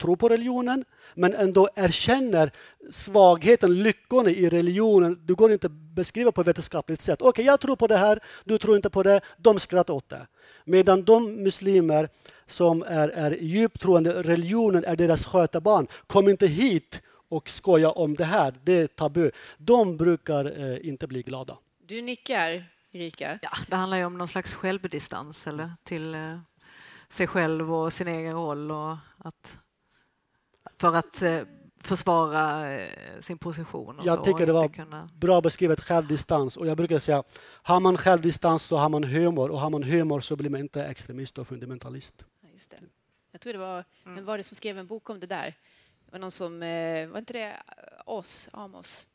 tror 0.04 0.16
på 0.16 0.30
religionen 0.30 0.86
men 1.14 1.34
ändå 1.34 1.70
erkänner 1.76 2.52
svagheten, 2.90 3.84
lyckorna 3.84 4.30
i 4.30 4.50
religionen. 4.50 5.20
Du 5.26 5.36
går 5.36 5.52
inte 5.52 5.68
att 5.68 5.74
beskriva 5.74 6.32
på 6.32 6.42
ett 6.42 6.48
vetenskapligt 6.48 7.02
sätt. 7.02 7.22
Okej, 7.22 7.30
okay, 7.30 7.46
jag 7.46 7.60
tror 7.60 7.76
på 7.76 7.88
det 7.88 7.98
här, 7.98 8.20
du 8.44 8.58
tror 8.58 8.76
inte 8.76 8.90
på 8.90 9.04
det. 9.04 9.22
De 9.38 9.60
skrattar 9.60 9.94
åt 9.94 10.10
det. 10.10 10.28
Medan 10.66 11.04
de 11.04 11.44
muslimer 11.44 12.10
som 12.46 12.84
är, 12.88 13.10
är 13.10 13.32
djupt 13.32 13.82
troende, 13.82 14.24
religionen 14.24 14.84
är 14.84 14.96
deras 14.96 15.26
skötebarn. 15.26 15.88
Kom 16.08 16.30
inte 16.30 16.48
hit 16.48 17.02
och 17.30 17.50
skoja 17.50 17.92
om 17.92 18.16
det 18.16 18.26
här, 18.26 18.54
det 18.64 18.74
är 18.74 18.88
tabu. 18.88 19.32
De 19.58 19.98
brukar 19.98 20.46
eh, 20.62 20.88
inte 20.88 21.08
bli 21.08 21.22
glada. 21.22 21.58
Du 21.86 22.02
nickar, 22.02 22.66
Erika. 22.94 23.40
Ja, 23.42 23.50
det 23.68 23.76
handlar 23.76 23.98
ju 23.98 24.06
om 24.06 24.18
någon 24.18 24.28
slags 24.28 24.56
självdistans 24.56 25.48
eller 25.48 25.72
till 25.84 26.16
eh, 26.16 26.40
sig 27.10 27.28
själv 27.28 27.74
och 27.74 27.94
sin 27.94 28.08
egen 28.08 28.34
roll 28.34 28.72
och 28.72 28.96
att 29.18 29.58
för 30.78 30.96
att 30.96 31.22
eh, 31.22 31.42
försvara 31.84 32.72
eh, 32.72 33.20
sin 33.20 33.38
position. 33.38 34.02
jag 34.04 34.18
så, 34.18 34.24
tycker 34.24 34.46
det 34.46 34.54
var 34.54 34.70
kunna... 34.70 35.10
bra 35.14 35.42
beskrivet, 35.42 35.82
självdistans. 35.82 36.58
Och 36.58 36.68
jag 36.68 36.78
brukar 36.78 37.00
säga, 37.00 37.24
har 37.42 37.80
man 37.80 37.98
självdistans 37.98 38.64
så 38.64 38.78
har 38.78 38.90
man 38.90 39.04
humor 39.04 39.52
och 39.52 39.60
har 39.60 39.70
man 39.70 39.84
humor 39.84 40.20
så 40.20 40.36
blir 40.36 40.50
man 40.50 40.60
inte 40.60 40.86
extremist 40.86 41.38
och 41.38 41.48
fundamentalist. 41.48 42.26
Just 42.52 42.72
det. 42.72 42.78
Jag 43.32 43.42
tror 43.42 43.54
det 43.54 43.60
var, 43.60 43.84
mm. 44.06 44.16
vem 44.16 44.26
var 44.26 44.38
det 44.38 44.44
som 44.44 44.56
skrev 44.56 44.78
en 44.78 44.88
bok 44.88 45.10
om 45.10 45.20
det 45.20 45.28
där? 45.28 45.54
Det 46.06 46.12
var 46.12 46.20
någon 46.20 46.32
som, 46.32 46.64
eh, 46.64 47.08
var 47.08 47.20
inte 47.20 47.34
det 47.34 47.58
Oss, 48.06 48.50
Amos? 48.52 49.08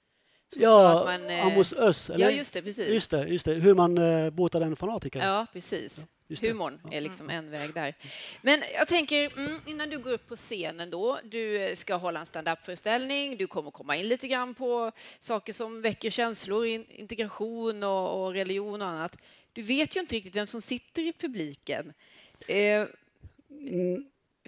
Ja, 0.57 1.05
man, 1.05 1.41
Amos 1.41 1.73
Öss. 1.73 2.11
Ja, 2.17 2.31
just 2.31 2.53
det, 2.53 2.63
precis. 2.63 2.89
Just 2.89 3.11
det, 3.11 3.29
just 3.29 3.45
det. 3.45 3.55
hur 3.55 3.75
man 3.75 3.95
botar 4.35 4.61
en 4.61 4.77
fanatiker. 4.77 5.21
Ja, 5.21 5.47
precis. 5.53 5.99
Ja. 5.99 6.07
Humorn 6.41 6.81
är 6.91 7.01
liksom 7.01 7.31
en 7.31 7.51
väg 7.51 7.75
där. 7.75 7.95
Men 8.43 8.63
jag 8.75 8.89
tänker, 8.89 9.39
mm, 9.39 9.61
innan 9.67 9.91
du 9.91 9.99
går 9.99 10.13
upp 10.13 10.29
på 10.29 10.37
scenen 10.37 10.91
då, 10.91 11.19
du 11.25 11.73
ska 11.75 11.95
hålla 11.95 12.21
en 12.21 12.27
stand-up-föreställning, 12.27 13.37
du 13.37 13.47
kommer 13.47 13.71
komma 13.71 13.97
in 13.97 14.09
lite 14.09 14.29
grann 14.29 14.55
på 14.55 14.93
saker 15.19 15.53
som 15.53 15.83
väcker 15.83 16.11
känslor, 16.11 16.67
integration 16.67 17.83
och, 17.83 18.25
och 18.25 18.33
religion 18.33 18.83
och 18.83 18.89
annat. 18.89 19.19
Du 19.53 19.63
vet 19.63 19.97
ju 19.97 20.01
inte 20.01 20.15
riktigt 20.15 20.37
vem 20.37 20.47
som 20.47 20.63
sitter 20.63 21.03
i 21.03 21.13
publiken. 21.13 21.93
Eh, 22.47 22.87
mm. 23.51 24.05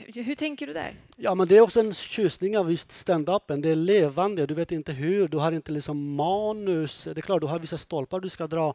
Hur 0.07 0.35
tänker 0.35 0.67
du 0.67 0.73
där? 0.73 0.95
Ja, 1.17 1.35
men 1.35 1.49
det 1.49 1.57
är 1.57 1.61
också 1.61 1.81
en 1.81 1.95
tjusning 1.95 2.59
av 2.59 2.71
just 2.71 2.91
stand-upen. 2.91 3.63
Det 3.63 3.71
är 3.71 3.77
levande, 3.77 4.47
du 4.47 4.55
vet 4.55 4.73
inte 4.73 4.93
hur, 4.93 5.29
du 5.29 5.39
har 5.39 5.53
inte 5.53 5.73
liksom 5.73 6.15
manus. 6.15 7.05
Det 7.05 7.19
är 7.19 7.23
klart, 7.23 7.41
du 7.41 7.47
har 7.47 7.59
vissa 7.59 7.79
stolpar 7.79 8.21
du 8.21 8.29
ska 8.29 8.47
dra. 8.47 8.75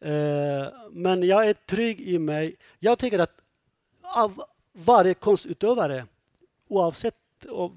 Eh, 0.00 0.66
men 0.90 1.22
jag 1.22 1.48
är 1.48 1.54
trygg 1.54 2.00
i 2.00 2.18
mig. 2.18 2.56
Jag 2.78 2.98
tycker 2.98 3.18
att 3.18 3.40
av 4.02 4.42
varje 4.72 5.14
konstutövare, 5.14 6.06
oavsett 6.68 7.14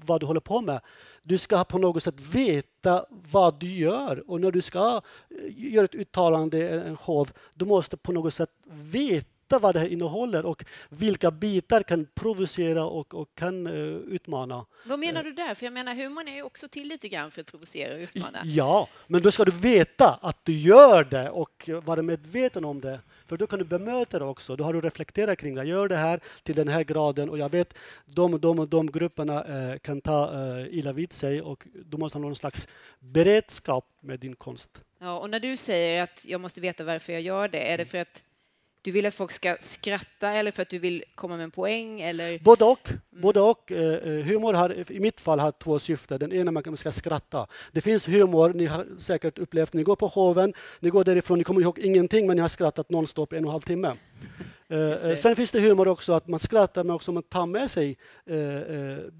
vad 0.04 0.20
du 0.20 0.26
håller 0.26 0.40
på 0.40 0.60
med, 0.60 0.80
du 1.22 1.38
ska 1.38 1.64
på 1.64 1.78
något 1.78 2.02
sätt 2.02 2.20
veta 2.20 3.06
vad 3.08 3.60
du 3.60 3.70
gör. 3.72 4.30
Och 4.30 4.40
när 4.40 4.50
du 4.50 4.62
ska 4.62 5.00
eh, 5.30 5.72
göra 5.74 5.84
ett 5.84 5.94
uttalande, 5.94 6.68
en 6.68 6.96
show, 6.96 7.30
du 7.54 7.64
måste 7.64 7.96
på 7.96 8.12
något 8.12 8.34
sätt 8.34 8.50
veta 8.70 9.26
veta 9.52 9.62
vad 9.62 9.74
det 9.74 9.80
här 9.80 9.88
innehåller 9.88 10.46
och 10.46 10.64
vilka 10.88 11.30
bitar 11.30 11.82
kan 11.82 12.06
provocera 12.14 12.84
och, 12.84 13.14
och 13.14 13.28
kan 13.34 13.66
uh, 13.66 14.14
utmana. 14.14 14.66
Vad 14.86 14.98
menar 14.98 15.22
du 15.22 15.32
där? 15.32 15.54
För 15.54 15.66
jag 15.66 15.72
menar 15.72 15.94
humorn 15.94 16.28
är 16.28 16.34
ju 16.34 16.42
också 16.42 16.68
till 16.68 16.88
lite 16.88 17.08
grann 17.08 17.30
för 17.30 17.40
att 17.40 17.46
provocera 17.46 17.94
och 17.94 18.00
utmana. 18.00 18.42
Ja, 18.44 18.88
men 19.06 19.22
då 19.22 19.30
ska 19.30 19.44
du 19.44 19.52
veta 19.52 20.18
att 20.22 20.44
du 20.44 20.52
gör 20.52 21.04
det 21.04 21.30
och 21.30 21.70
vara 21.84 22.02
medveten 22.02 22.64
om 22.64 22.80
det. 22.80 23.00
För 23.26 23.36
då 23.36 23.46
kan 23.46 23.58
du 23.58 23.64
bemöta 23.64 24.18
det 24.18 24.24
också. 24.24 24.56
Då 24.56 24.64
har 24.64 24.72
du 24.72 24.80
reflekterat 24.80 25.38
kring 25.38 25.54
det. 25.54 25.60
Jag 25.60 25.68
gör 25.68 25.88
det 25.88 25.96
här 25.96 26.20
till 26.42 26.54
den 26.54 26.68
här 26.68 26.84
graden 26.84 27.30
och 27.30 27.38
jag 27.38 27.50
vet 27.50 27.74
de 28.06 28.40
de, 28.40 28.68
de 28.68 28.86
grupperna 28.86 29.44
eh, 29.44 29.78
kan 29.78 30.00
ta 30.00 30.32
eh, 30.34 30.78
illa 30.78 30.92
vid 30.92 31.12
sig 31.12 31.42
och 31.42 31.66
du 31.86 31.96
måste 31.96 32.18
ha 32.18 32.22
någon 32.22 32.36
slags 32.36 32.68
beredskap 33.00 33.84
med 34.00 34.20
din 34.20 34.36
konst. 34.36 34.80
Ja, 34.98 35.18
och 35.18 35.30
när 35.30 35.40
du 35.40 35.56
säger 35.56 36.02
att 36.02 36.24
jag 36.28 36.40
måste 36.40 36.60
veta 36.60 36.84
varför 36.84 37.12
jag 37.12 37.22
gör 37.22 37.48
det, 37.48 37.72
är 37.72 37.78
det 37.78 37.86
för 37.86 37.98
att 37.98 38.22
du 38.82 38.90
vill 38.90 39.06
att 39.06 39.14
folk 39.14 39.32
ska 39.32 39.56
skratta 39.60 40.30
eller 40.30 40.50
för 40.50 40.62
att 40.62 40.68
du 40.68 40.78
vill 40.78 41.04
komma 41.14 41.36
med 41.36 41.44
en 41.44 41.50
poäng? 41.50 42.00
Eller? 42.00 42.38
Både 42.38 42.64
och. 42.64 42.90
Mm. 42.90 43.00
Både 43.10 43.40
och. 43.40 43.72
Eh, 43.72 43.94
eh, 43.94 44.24
humor 44.24 44.52
har 44.52 44.92
i 44.92 45.00
mitt 45.00 45.20
fall 45.20 45.40
har 45.40 45.52
två 45.52 45.78
syften. 45.78 46.18
Den 46.18 46.32
ena 46.32 46.50
man 46.50 46.76
ska 46.76 46.92
skratta. 46.92 47.46
Det 47.72 47.80
finns 47.80 48.08
humor, 48.08 48.52
ni 48.54 48.66
har 48.66 48.86
säkert 48.98 49.38
upplevt, 49.38 49.72
ni 49.72 49.82
går 49.82 49.96
på 49.96 50.10
showen, 50.10 50.54
ni 50.80 50.90
går 50.90 51.04
därifrån, 51.04 51.38
ni 51.38 51.44
kommer 51.44 51.60
ihåg 51.60 51.78
ingenting 51.78 52.26
men 52.26 52.36
ni 52.36 52.40
har 52.40 52.48
skrattat 52.48 52.90
nonstop 52.90 53.32
en 53.32 53.44
och 53.44 53.48
en 53.48 53.52
halv 53.52 53.60
timme. 53.60 53.96
Eh, 54.68 55.16
sen 55.16 55.36
finns 55.36 55.50
det 55.50 55.60
humor 55.60 55.88
också 55.88 56.12
att 56.12 56.28
man 56.28 56.38
skrattar 56.40 56.84
men 56.84 56.96
också 56.96 57.12
man 57.12 57.22
tar 57.22 57.46
med 57.46 57.70
sig 57.70 57.96
eh, 58.26 58.36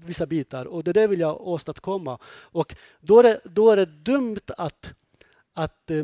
vissa 0.05 0.25
bitar 0.25 0.65
och 0.65 0.83
det 0.83 0.93
där 0.93 1.07
vill 1.07 1.19
jag 1.19 1.47
åstadkomma. 1.47 2.17
Och 2.25 2.75
då 2.99 3.19
är 3.19 3.23
det, 3.23 3.39
då 3.43 3.71
är 3.71 3.77
det 3.77 3.85
dumt 3.85 4.39
att, 4.57 4.93
att 5.53 5.91
eh, 5.91 6.03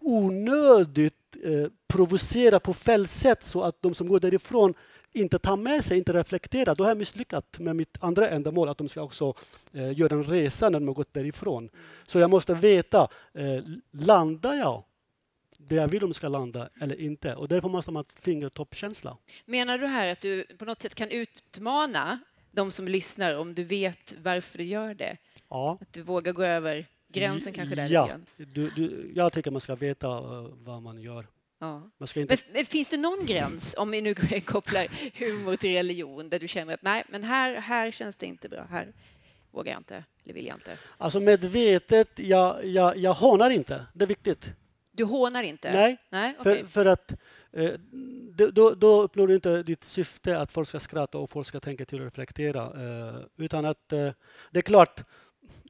onödigt 0.00 1.23
eh, 1.36 1.66
provocera 1.88 2.60
på 2.60 2.72
fel 2.72 3.08
sätt 3.08 3.44
så 3.44 3.62
att 3.62 3.82
de 3.82 3.94
som 3.94 4.08
går 4.08 4.20
därifrån 4.20 4.74
inte 5.12 5.38
tar 5.38 5.56
med 5.56 5.84
sig, 5.84 5.98
inte 5.98 6.12
reflekterar. 6.12 6.74
Då 6.74 6.84
har 6.84 6.90
jag 6.90 6.98
misslyckats 6.98 7.58
med 7.58 7.76
mitt 7.76 7.96
andra 8.00 8.28
ändamål, 8.28 8.68
att 8.68 8.78
de 8.78 8.88
ska 8.88 9.02
också 9.02 9.34
eh, 9.72 9.98
göra 9.98 10.14
en 10.14 10.24
resa 10.24 10.68
när 10.68 10.80
de 10.80 10.88
har 10.88 10.94
gått 10.94 11.14
därifrån. 11.14 11.70
Så 12.06 12.18
jag 12.18 12.30
måste 12.30 12.54
veta, 12.54 13.08
eh, 13.34 13.64
landar 13.90 14.54
jag 14.54 14.84
där 15.58 15.76
jag 15.76 15.88
vill 15.88 16.00
de 16.00 16.14
ska 16.14 16.28
landa 16.28 16.68
eller 16.80 17.00
inte? 17.00 17.34
Och 17.34 17.48
därför 17.48 17.68
måste 17.68 17.90
man 17.90 18.04
ha 18.04 18.20
fingertoppkänsla. 18.22 19.16
Menar 19.44 19.78
du 19.78 19.86
här 19.86 20.08
att 20.08 20.20
du 20.20 20.44
på 20.58 20.64
något 20.64 20.82
sätt 20.82 20.94
kan 20.94 21.10
utmana 21.10 22.18
de 22.50 22.70
som 22.70 22.88
lyssnar 22.88 23.38
om 23.38 23.54
du 23.54 23.64
vet 23.64 24.14
varför 24.22 24.58
du 24.58 24.64
gör 24.64 24.94
det? 24.94 25.16
Ja. 25.48 25.78
Att 25.80 25.92
du 25.92 26.02
vågar 26.02 26.32
gå 26.32 26.42
över 26.42 26.86
gränsen 27.14 27.52
kanske 27.52 27.74
där 27.74 27.88
ja. 27.90 28.10
Du, 28.36 28.70
du, 28.70 29.12
jag 29.14 29.32
tycker 29.32 29.50
man 29.50 29.60
ska 29.60 29.74
veta 29.74 30.08
uh, 30.08 30.48
vad 30.52 30.82
man 30.82 31.00
gör. 31.00 31.26
Ja. 31.58 31.90
Man 31.98 32.06
ska 32.06 32.20
inte... 32.20 32.36
men, 32.52 32.64
finns 32.64 32.88
det 32.88 32.96
någon 32.96 33.26
gräns, 33.26 33.74
om 33.78 33.90
vi 33.90 34.02
nu 34.02 34.14
kopplar 34.44 34.86
humor 35.18 35.56
till 35.56 35.72
religion, 35.72 36.28
där 36.28 36.38
du 36.38 36.48
känner 36.48 36.74
att 36.74 36.82
nej, 36.82 37.04
men 37.08 37.24
här, 37.24 37.54
här 37.54 37.90
känns 37.90 38.16
det 38.16 38.26
inte 38.26 38.48
bra, 38.48 38.66
här 38.70 38.92
vågar 39.50 39.72
jag 39.72 39.80
inte, 39.80 40.04
eller 40.24 40.34
vill 40.34 40.46
jag 40.46 40.56
inte? 40.56 40.76
Alltså 40.98 41.20
medvetet, 41.20 42.18
jag, 42.18 42.66
jag, 42.66 42.96
jag 42.96 43.14
hånar 43.14 43.50
inte, 43.50 43.86
det 43.92 44.04
är 44.04 44.08
viktigt. 44.08 44.50
Du 44.96 45.04
hånar 45.04 45.42
inte? 45.42 45.72
Nej, 45.72 45.96
nej? 46.10 46.36
Okay. 46.40 46.58
För, 46.58 46.66
för 46.66 46.86
att 46.86 47.12
eh, 47.52 47.70
då, 48.52 48.70
då 48.70 49.02
uppnår 49.02 49.26
du 49.26 49.34
inte 49.34 49.62
ditt 49.62 49.84
syfte 49.84 50.38
att 50.38 50.52
folk 50.52 50.68
ska 50.68 50.80
skratta 50.80 51.18
och 51.18 51.30
folk 51.30 51.46
ska 51.46 51.60
tänka 51.60 51.84
till 51.84 51.98
och 51.98 52.04
reflektera. 52.04 52.62
Eh, 52.62 53.16
utan 53.36 53.64
att 53.64 53.92
eh, 53.92 54.10
det 54.50 54.58
är 54.58 54.62
klart, 54.62 55.04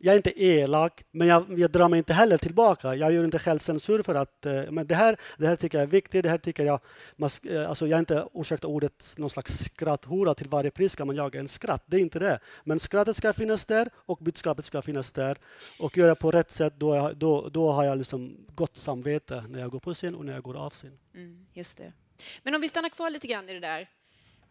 jag 0.05 0.13
är 0.13 0.17
inte 0.17 0.43
elak, 0.45 1.05
men 1.11 1.27
jag, 1.27 1.59
jag 1.59 1.71
drar 1.71 1.89
mig 1.89 1.99
inte 1.99 2.13
heller 2.13 2.39
tillbaka. 2.39 2.95
Jag 2.95 3.13
gör 3.13 3.25
inte 3.25 3.39
självcensur 3.39 4.03
för 4.03 4.15
att 4.15 4.47
eh, 4.47 4.71
men 4.71 4.87
det, 4.87 4.95
här, 4.95 5.17
det 5.39 5.47
här 5.47 5.57
tycker 5.57 5.79
jag 5.79 5.83
är 5.83 5.91
viktigt. 5.91 6.23
Det 6.23 6.29
här 6.29 6.39
tycker 6.39 6.65
jag, 6.65 6.81
man, 7.17 7.31
eh, 7.43 7.69
alltså 7.69 7.87
jag 7.87 7.97
är 7.97 7.99
inte, 7.99 8.29
ursäkta 8.35 8.67
ordet, 8.67 9.15
någon 9.19 9.31
slags 9.31 9.59
skratthora 9.59 10.35
till 10.35 10.49
varje 10.49 10.71
pris 10.71 10.93
ska 10.93 11.05
man 11.05 11.17
jaga 11.17 11.41
en 11.41 11.49
skratt. 11.49 11.85
Det 11.87 11.97
är 11.97 12.01
inte 12.01 12.19
det. 12.19 12.39
Men 12.65 12.79
skrattet 12.79 13.17
ska 13.17 13.33
finnas 13.33 13.65
där 13.65 13.89
och 13.95 14.19
budskapet 14.19 14.65
ska 14.65 14.83
finnas 14.83 15.13
där. 15.13 15.39
Och 15.79 15.97
göra 15.97 16.15
på 16.15 16.31
rätt 16.31 16.51
sätt, 16.51 16.75
då, 16.77 17.13
då, 17.17 17.49
då 17.49 17.71
har 17.71 17.85
jag 17.85 17.99
liksom 17.99 18.47
gott 18.55 18.77
samvete 18.77 19.45
när 19.49 19.61
jag 19.61 19.71
går 19.71 19.81
på 19.81 19.95
scen 19.95 20.15
och 20.15 20.25
när 20.25 20.33
jag 20.33 20.43
går 20.43 20.57
av 20.57 20.71
scen. 20.71 20.99
Mm, 21.15 21.47
just 21.53 21.79
det. 21.79 21.93
Men 22.43 22.55
om 22.55 22.61
vi 22.61 22.69
stannar 22.69 22.89
kvar 22.89 23.11
lite 23.11 23.27
grann 23.27 23.49
i 23.49 23.53
det 23.53 23.61
där 23.61 23.89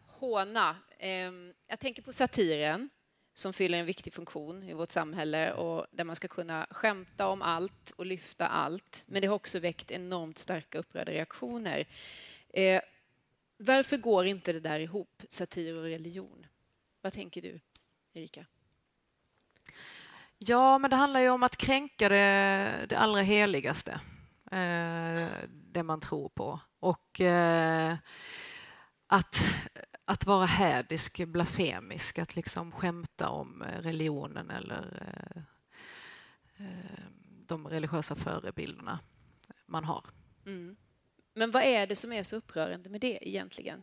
håna. 0.06 0.76
Eh, 0.98 1.32
jag 1.68 1.80
tänker 1.80 2.02
på 2.02 2.12
satiren 2.12 2.90
som 3.34 3.52
fyller 3.52 3.78
en 3.78 3.86
viktig 3.86 4.14
funktion 4.14 4.62
i 4.62 4.72
vårt 4.72 4.92
samhälle 4.92 5.52
och 5.52 5.86
där 5.90 6.04
man 6.04 6.16
ska 6.16 6.28
kunna 6.28 6.66
skämta 6.70 7.28
om 7.28 7.42
allt 7.42 7.90
och 7.96 8.06
lyfta 8.06 8.46
allt. 8.46 9.04
Men 9.06 9.22
det 9.22 9.28
har 9.28 9.34
också 9.34 9.58
väckt 9.58 9.90
enormt 9.90 10.38
starka 10.38 10.78
upprörda 10.78 11.12
reaktioner. 11.12 11.86
Eh, 12.48 12.80
varför 13.56 13.96
går 13.96 14.26
inte 14.26 14.52
det 14.52 14.60
där 14.60 14.80
ihop, 14.80 15.22
satir 15.28 15.76
och 15.76 15.82
religion? 15.82 16.46
Vad 17.00 17.12
tänker 17.12 17.42
du, 17.42 17.60
Erika? 18.12 18.46
Ja, 20.38 20.78
men 20.78 20.90
det 20.90 20.96
handlar 20.96 21.20
ju 21.20 21.28
om 21.28 21.42
att 21.42 21.56
kränka 21.56 22.08
det, 22.08 22.86
det 22.88 22.96
allra 22.96 23.22
heligaste. 23.22 24.00
Eh, 24.50 25.28
det 25.50 25.82
man 25.82 26.00
tror 26.00 26.28
på. 26.28 26.60
Och 26.80 27.20
eh, 27.20 27.96
att, 29.06 29.46
att 30.04 30.26
vara 30.26 30.46
hädisk, 30.46 31.24
blasfemisk, 31.26 32.18
att 32.18 32.36
liksom 32.36 32.72
skämta 32.72 33.28
om 33.28 33.64
religionen 33.80 34.50
eller 34.50 35.02
eh, 36.56 36.66
eh 36.66 37.04
de 37.46 37.68
religiösa 37.68 38.14
förebilderna 38.14 38.98
man 39.66 39.84
har. 39.84 40.04
Mm. 40.46 40.76
Men 41.34 41.50
vad 41.50 41.62
är 41.62 41.86
det 41.86 41.96
som 41.96 42.12
är 42.12 42.22
så 42.22 42.36
upprörande 42.36 42.90
med 42.90 43.00
det 43.00 43.28
egentligen? 43.28 43.82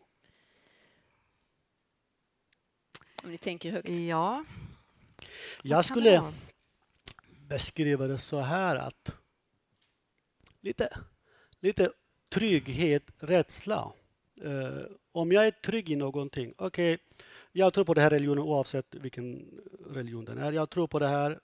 Om 3.24 3.32
ni 3.32 3.38
tänker 3.38 3.72
högt. 3.72 3.90
Ja. 3.90 4.46
Jag 5.62 5.86
skulle 5.86 6.32
beskriva 7.48 8.08
det 8.08 8.18
så 8.18 8.40
här 8.40 8.76
att 8.76 9.12
lite, 10.62 10.98
lite 11.60 11.92
trygghet, 12.30 13.04
rädsla. 13.20 13.92
Om 15.12 15.32
jag 15.32 15.48
är 15.48 15.52
trygg 15.52 15.90
i 15.90 15.96
någonting, 15.96 16.54
okej, 16.58 16.94
okay, 16.94 17.06
jag 17.52 17.74
tror 17.74 17.86
på 17.86 17.94
den 17.94 18.04
här 18.04 18.10
religionen 18.10 18.44
oavsett 18.44 18.96
vilken 18.96 19.46
religion 19.90 20.26
den 20.26 20.38
är. 20.38 20.52
Jag 20.52 20.70
tror 20.70 20.88
på 20.88 21.00
det 21.00 21.08
här. 21.08 21.40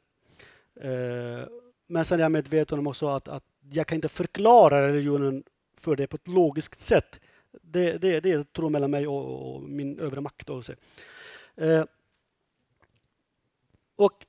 Eh, 0.75 1.47
men 1.87 2.05
sen 2.05 2.19
är 2.19 2.23
jag 2.23 2.31
medveten 2.31 2.79
om 2.79 2.87
också 2.87 3.07
att, 3.07 3.27
att 3.27 3.43
jag 3.71 3.87
kan 3.87 3.95
inte 3.95 4.09
förklara 4.09 4.87
religionen 4.87 5.43
för 5.77 5.95
det 5.95 6.07
på 6.07 6.15
ett 6.15 6.27
logiskt 6.27 6.81
sätt. 6.81 7.19
Det, 7.61 7.97
det, 7.97 8.19
det 8.19 8.31
är 8.31 8.43
tro 8.43 8.69
mellan 8.69 8.91
mig 8.91 9.07
och, 9.07 9.55
och 9.55 9.63
min 9.63 9.99
övre 9.99 10.21
makt. 10.21 10.49
Också. 10.49 10.73
Eh, 11.55 11.83
och 13.95 14.25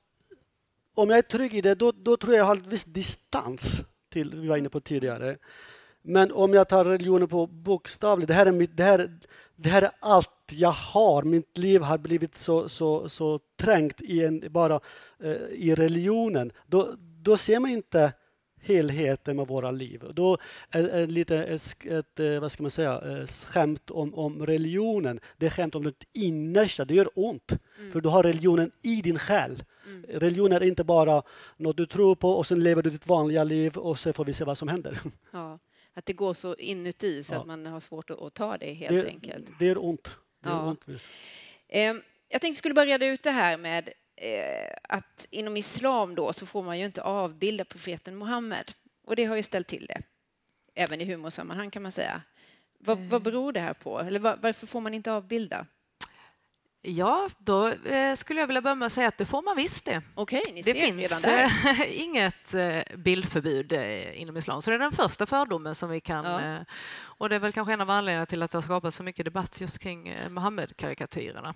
om 0.95 1.09
jag 1.09 1.17
är 1.17 1.21
trygg 1.21 1.53
i 1.53 1.61
det, 1.61 1.75
då, 1.75 1.91
då 1.91 2.17
tror 2.17 2.33
jag 2.33 2.39
jag 2.39 2.45
har 2.45 2.55
en 2.55 2.69
viss 2.69 2.85
distans 2.85 3.81
till 4.09 4.35
vi 4.35 4.47
var 4.47 4.57
inne 4.57 4.69
på 4.69 4.81
tidigare. 4.81 5.37
Men 6.01 6.31
om 6.31 6.53
jag 6.53 6.69
tar 6.69 6.85
religionen 6.85 7.27
på 7.27 7.47
bokstavligt, 7.47 8.27
det 8.27 8.33
här 8.33 8.45
är, 8.45 8.51
mitt, 8.51 8.77
det 8.77 8.83
här, 8.83 9.09
det 9.55 9.69
här 9.69 9.81
är 9.81 9.91
allt 9.99 10.29
jag 10.51 10.71
har. 10.71 11.23
Mitt 11.23 11.57
liv 11.57 11.81
har 11.81 11.97
blivit 11.97 12.37
så, 12.37 12.69
så, 12.69 13.09
så 13.09 13.39
trängt 13.59 14.01
i, 14.01 14.25
en, 14.25 14.43
bara, 14.49 14.79
eh, 15.23 15.31
i 15.51 15.75
religionen. 15.75 16.51
Då, 16.67 16.93
då 17.21 17.37
ser 17.37 17.59
man 17.59 17.69
inte 17.69 18.13
helheten 18.61 19.35
med 19.35 19.47
våra 19.47 19.71
liv. 19.71 20.03
Då 20.13 20.37
är 20.69 20.83
det 20.83 21.05
lite 21.05 21.37
ett, 21.37 21.85
ett, 21.85 22.19
eh, 22.19 22.39
vad 22.39 22.51
ska 22.51 22.63
man 22.63 22.71
säga, 22.71 23.01
eh, 23.01 23.25
skämt 23.25 23.91
om, 23.91 24.13
om 24.13 24.45
religionen. 24.45 25.19
Det 25.37 25.45
är 25.45 25.49
skämt 25.49 25.75
om 25.75 25.83
det 25.83 25.93
innersta, 26.13 26.85
det 26.85 26.93
gör 26.93 27.09
ont. 27.15 27.51
Mm. 27.79 27.91
För 27.91 28.01
du 28.01 28.09
har 28.09 28.23
religionen 28.23 28.71
i 28.81 29.01
din 29.01 29.19
själ. 29.19 29.63
Mm. 29.85 30.05
Religion 30.09 30.51
är 30.51 30.63
inte 30.63 30.83
bara 30.83 31.23
något 31.57 31.77
du 31.77 31.85
tror 31.85 32.15
på 32.15 32.31
och 32.31 32.47
sen 32.47 32.63
lever 32.63 32.81
du 32.81 32.89
ditt 32.89 33.07
vanliga 33.07 33.43
liv 33.43 33.77
och 33.77 33.99
så 33.99 34.13
får 34.13 34.25
vi 34.25 34.33
se 34.33 34.43
vad 34.43 34.57
som 34.57 34.67
händer. 34.67 34.99
Ja, 35.31 35.59
att 35.93 36.05
det 36.05 36.13
går 36.13 36.33
så 36.33 36.55
inuti 36.55 37.23
så 37.23 37.33
ja. 37.33 37.39
att 37.39 37.47
man 37.47 37.65
har 37.65 37.79
svårt 37.79 38.09
att, 38.09 38.21
att 38.21 38.33
ta 38.33 38.57
det 38.57 38.73
helt 38.73 39.03
det, 39.03 39.07
enkelt. 39.07 39.51
Det 39.59 39.67
är 39.67 39.85
ont. 39.85 40.17
Det 40.43 40.49
är 40.49 40.53
ja. 40.53 40.65
ont. 40.65 40.85
Eh, 41.67 41.95
jag 42.29 42.41
tänkte 42.41 42.49
vi 42.49 42.55
skulle 42.55 42.73
börja 42.73 42.93
reda 42.93 43.05
ut 43.05 43.23
det 43.23 43.31
här 43.31 43.57
med 43.57 43.89
eh, 44.15 44.73
att 44.83 45.27
inom 45.29 45.57
islam 45.57 46.15
då 46.15 46.33
så 46.33 46.45
får 46.45 46.63
man 46.63 46.79
ju 46.79 46.85
inte 46.85 47.01
avbilda 47.01 47.65
profeten 47.65 48.17
Muhammed. 48.17 48.71
Och 49.05 49.15
det 49.15 49.25
har 49.25 49.35
ju 49.35 49.43
ställt 49.43 49.67
till 49.67 49.85
det. 49.85 50.01
Även 50.75 51.01
i 51.01 51.05
humorsammanhang 51.05 51.71
kan 51.71 51.83
man 51.83 51.91
säga. 51.91 52.21
Vad, 52.79 52.97
mm. 52.97 53.09
vad 53.09 53.21
beror 53.21 53.51
det 53.51 53.59
här 53.59 53.73
på? 53.73 53.99
Eller 53.99 54.19
var, 54.19 54.37
varför 54.41 54.67
får 54.67 54.81
man 54.81 54.93
inte 54.93 55.11
avbilda? 55.11 55.65
Ja, 56.81 57.29
då 57.37 57.67
eh, 57.67 58.15
skulle 58.15 58.39
jag 58.39 58.47
vilja 58.47 58.61
börja 58.61 58.75
med 58.75 58.85
att 58.85 58.93
säga 58.93 59.07
att 59.07 59.17
det 59.17 59.25
får 59.25 59.41
man 59.41 59.55
visst 59.55 59.85
det. 59.85 60.01
Okej, 60.15 60.41
ni 60.53 60.61
det 60.61 60.71
ser 60.71 60.81
finns 60.81 61.01
redan 61.01 61.21
där. 61.21 61.85
inget 61.87 62.53
eh, 62.53 62.97
bildförbud 62.97 63.71
eh, 63.71 64.21
inom 64.21 64.37
islam, 64.37 64.61
så 64.61 64.69
det 64.69 64.75
är 64.75 64.79
den 64.79 64.91
första 64.91 65.25
fördomen 65.25 65.75
som 65.75 65.89
vi 65.89 66.01
kan... 66.01 66.25
Ja. 66.25 66.41
Eh, 66.41 66.61
och 67.01 67.29
det 67.29 67.35
är 67.35 67.39
väl 67.39 67.51
kanske 67.51 67.73
en 67.73 67.81
av 67.81 67.89
anledningarna 67.89 68.25
till 68.25 68.43
att 68.43 68.51
det 68.51 68.57
har 68.57 68.61
skapats 68.61 68.97
så 68.97 69.03
mycket 69.03 69.25
debatt 69.25 69.61
just 69.61 69.79
kring 69.79 70.07
eh, 70.07 70.29
Mohammed-karikatyrerna. 70.29 71.55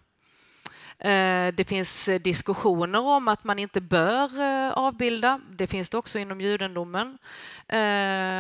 Eh, 1.04 1.54
det 1.54 1.68
finns 1.68 2.10
eh, 2.10 2.20
diskussioner 2.20 3.00
om 3.00 3.28
att 3.28 3.44
man 3.44 3.60
inte 3.60 3.82
bör 3.82 4.40
eh, 4.40 4.72
avbilda. 4.72 5.40
Det 5.52 5.68
finns 5.68 5.90
det 5.90 5.98
också 5.98 6.20
inom 6.20 6.42
judendomen. 6.42 7.18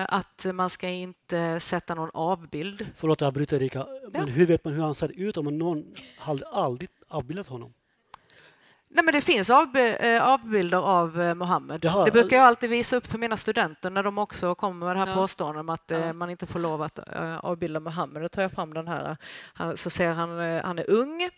Att 0.07 0.45
man 0.53 0.69
ska 0.69 0.87
inte 0.87 1.59
sätta 1.59 1.95
någon 1.95 2.09
avbild. 2.13 2.87
Förlåt 2.95 3.21
att 3.21 3.25
jag 3.25 3.33
bryter 3.33 3.55
Erika, 3.55 3.87
men 4.11 4.27
hur 4.27 4.45
vet 4.45 4.65
man 4.65 4.73
hur 4.73 4.81
han 4.81 4.95
ser 4.95 5.19
ut 5.19 5.37
om 5.37 5.57
någon 5.57 5.85
har 6.17 6.43
aldrig 6.51 6.89
avbildat 7.07 7.47
honom? 7.47 7.73
Nej, 8.89 9.05
men 9.05 9.13
det 9.13 9.21
finns 9.21 9.49
avbilder 9.49 10.77
av 10.77 11.35
Mohammed. 11.35 11.81
Det, 11.81 11.89
har... 11.89 12.05
det, 12.05 12.11
brukar 12.11 12.37
jag 12.37 12.45
alltid 12.45 12.69
visa 12.69 12.95
upp 12.95 13.07
för 13.07 13.17
mina 13.17 13.37
studenter 13.37 13.89
när 13.89 14.03
de 14.03 14.17
också 14.17 14.55
kommer 14.55 14.85
med 14.85 14.95
det 14.95 14.99
här 14.99 15.07
ja. 15.07 15.15
påståendet 15.15 15.59
om 15.59 15.69
att 15.69 15.83
ja. 15.87 16.13
man 16.13 16.29
inte 16.29 16.45
får 16.45 16.59
lov 16.59 16.81
att 16.81 16.99
avbilda 17.39 17.79
Mohammed. 17.79 18.21
Då 18.21 18.29
tar 18.29 18.41
jag 18.41 18.51
fram 18.51 18.73
den 18.73 18.87
här. 18.87 19.17
Så 19.75 19.89
ser 19.89 20.11
han, 20.11 20.29
han 20.65 20.79
är 20.79 20.89
ung. 20.89 21.29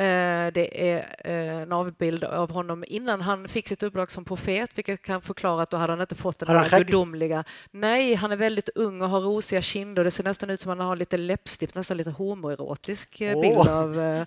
Eh, 0.00 0.52
det 0.52 0.90
är 0.90 1.16
eh, 1.24 1.62
en 1.62 1.72
avbild 1.72 2.24
av 2.24 2.50
honom 2.50 2.84
innan 2.86 3.20
han 3.20 3.48
fick 3.48 3.68
sitt 3.68 3.82
uppdrag 3.82 4.10
som 4.10 4.24
profet, 4.24 4.70
vilket 4.78 5.02
kan 5.02 5.22
förklara 5.22 5.62
att 5.62 5.70
då 5.70 5.76
hade 5.76 5.92
han 5.92 6.00
inte 6.00 6.14
fått 6.14 6.38
den 6.38 6.48
här 6.48 6.78
gudomliga... 6.78 7.44
Nej, 7.70 8.14
han 8.14 8.32
är 8.32 8.36
väldigt 8.36 8.68
ung 8.74 9.02
och 9.02 9.08
har 9.08 9.20
rosiga 9.20 9.62
kinder. 9.62 10.04
Det 10.04 10.10
ser 10.10 10.24
nästan 10.24 10.50
ut 10.50 10.60
som 10.60 10.72
att 10.72 10.78
han 10.78 10.86
har 10.86 10.96
lite 10.96 11.16
läppstift, 11.16 11.74
nästan 11.74 11.96
lite 11.96 12.10
homoerotisk 12.10 13.16
oh. 13.20 13.40
bild 13.40 13.68
av, 13.68 14.24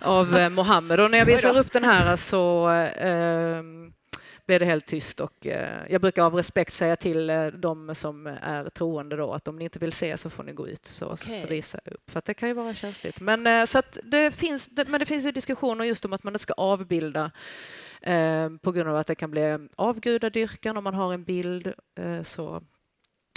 av 0.00 0.52
Mohammed. 0.52 1.00
Och 1.00 1.10
när 1.10 1.18
jag 1.18 1.26
visar 1.26 1.58
upp 1.58 1.72
den 1.72 1.84
här 1.84 2.16
så 2.16 2.70
eh, 2.70 3.62
blev 4.46 4.60
det 4.60 4.66
helt 4.66 4.86
tyst 4.86 5.20
och 5.20 5.46
eh, 5.46 5.82
jag 5.90 6.00
brukar 6.00 6.22
av 6.22 6.34
respekt 6.34 6.72
säga 6.72 6.96
till 6.96 7.30
eh, 7.30 7.46
de 7.46 7.94
som 7.94 8.26
är 8.26 8.68
troende 8.68 9.16
då 9.16 9.32
att 9.32 9.48
om 9.48 9.56
ni 9.56 9.64
inte 9.64 9.78
vill 9.78 9.92
se 9.92 10.16
så 10.16 10.30
får 10.30 10.44
ni 10.44 10.52
gå 10.52 10.68
ut 10.68 10.86
så, 10.86 11.06
okay. 11.06 11.40
så 11.40 11.46
visar 11.46 11.80
jag 11.84 11.94
upp 11.94 12.10
för 12.10 12.22
det 12.24 12.34
kan 12.34 12.48
ju 12.48 12.54
vara 12.54 12.74
känsligt. 12.74 13.20
Men, 13.20 13.46
eh, 13.46 13.64
så 13.64 13.82
det 14.02 14.30
finns, 14.30 14.70
men 14.86 15.00
det 15.00 15.06
finns 15.06 15.26
ju 15.26 15.32
diskussioner 15.32 15.84
just 15.84 16.04
om 16.04 16.12
att 16.12 16.22
man 16.22 16.32
inte 16.32 16.42
ska 16.42 16.52
avbilda 16.52 17.30
på 18.62 18.72
grund 18.72 18.90
av 18.90 18.96
att 18.96 19.06
det 19.06 19.14
kan 19.14 19.30
bli 19.30 19.68
avgudadyrkan 19.76 20.76
om 20.76 20.84
man 20.84 20.94
har 20.94 21.14
en 21.14 21.24
bild 21.24 21.72
så 22.22 22.62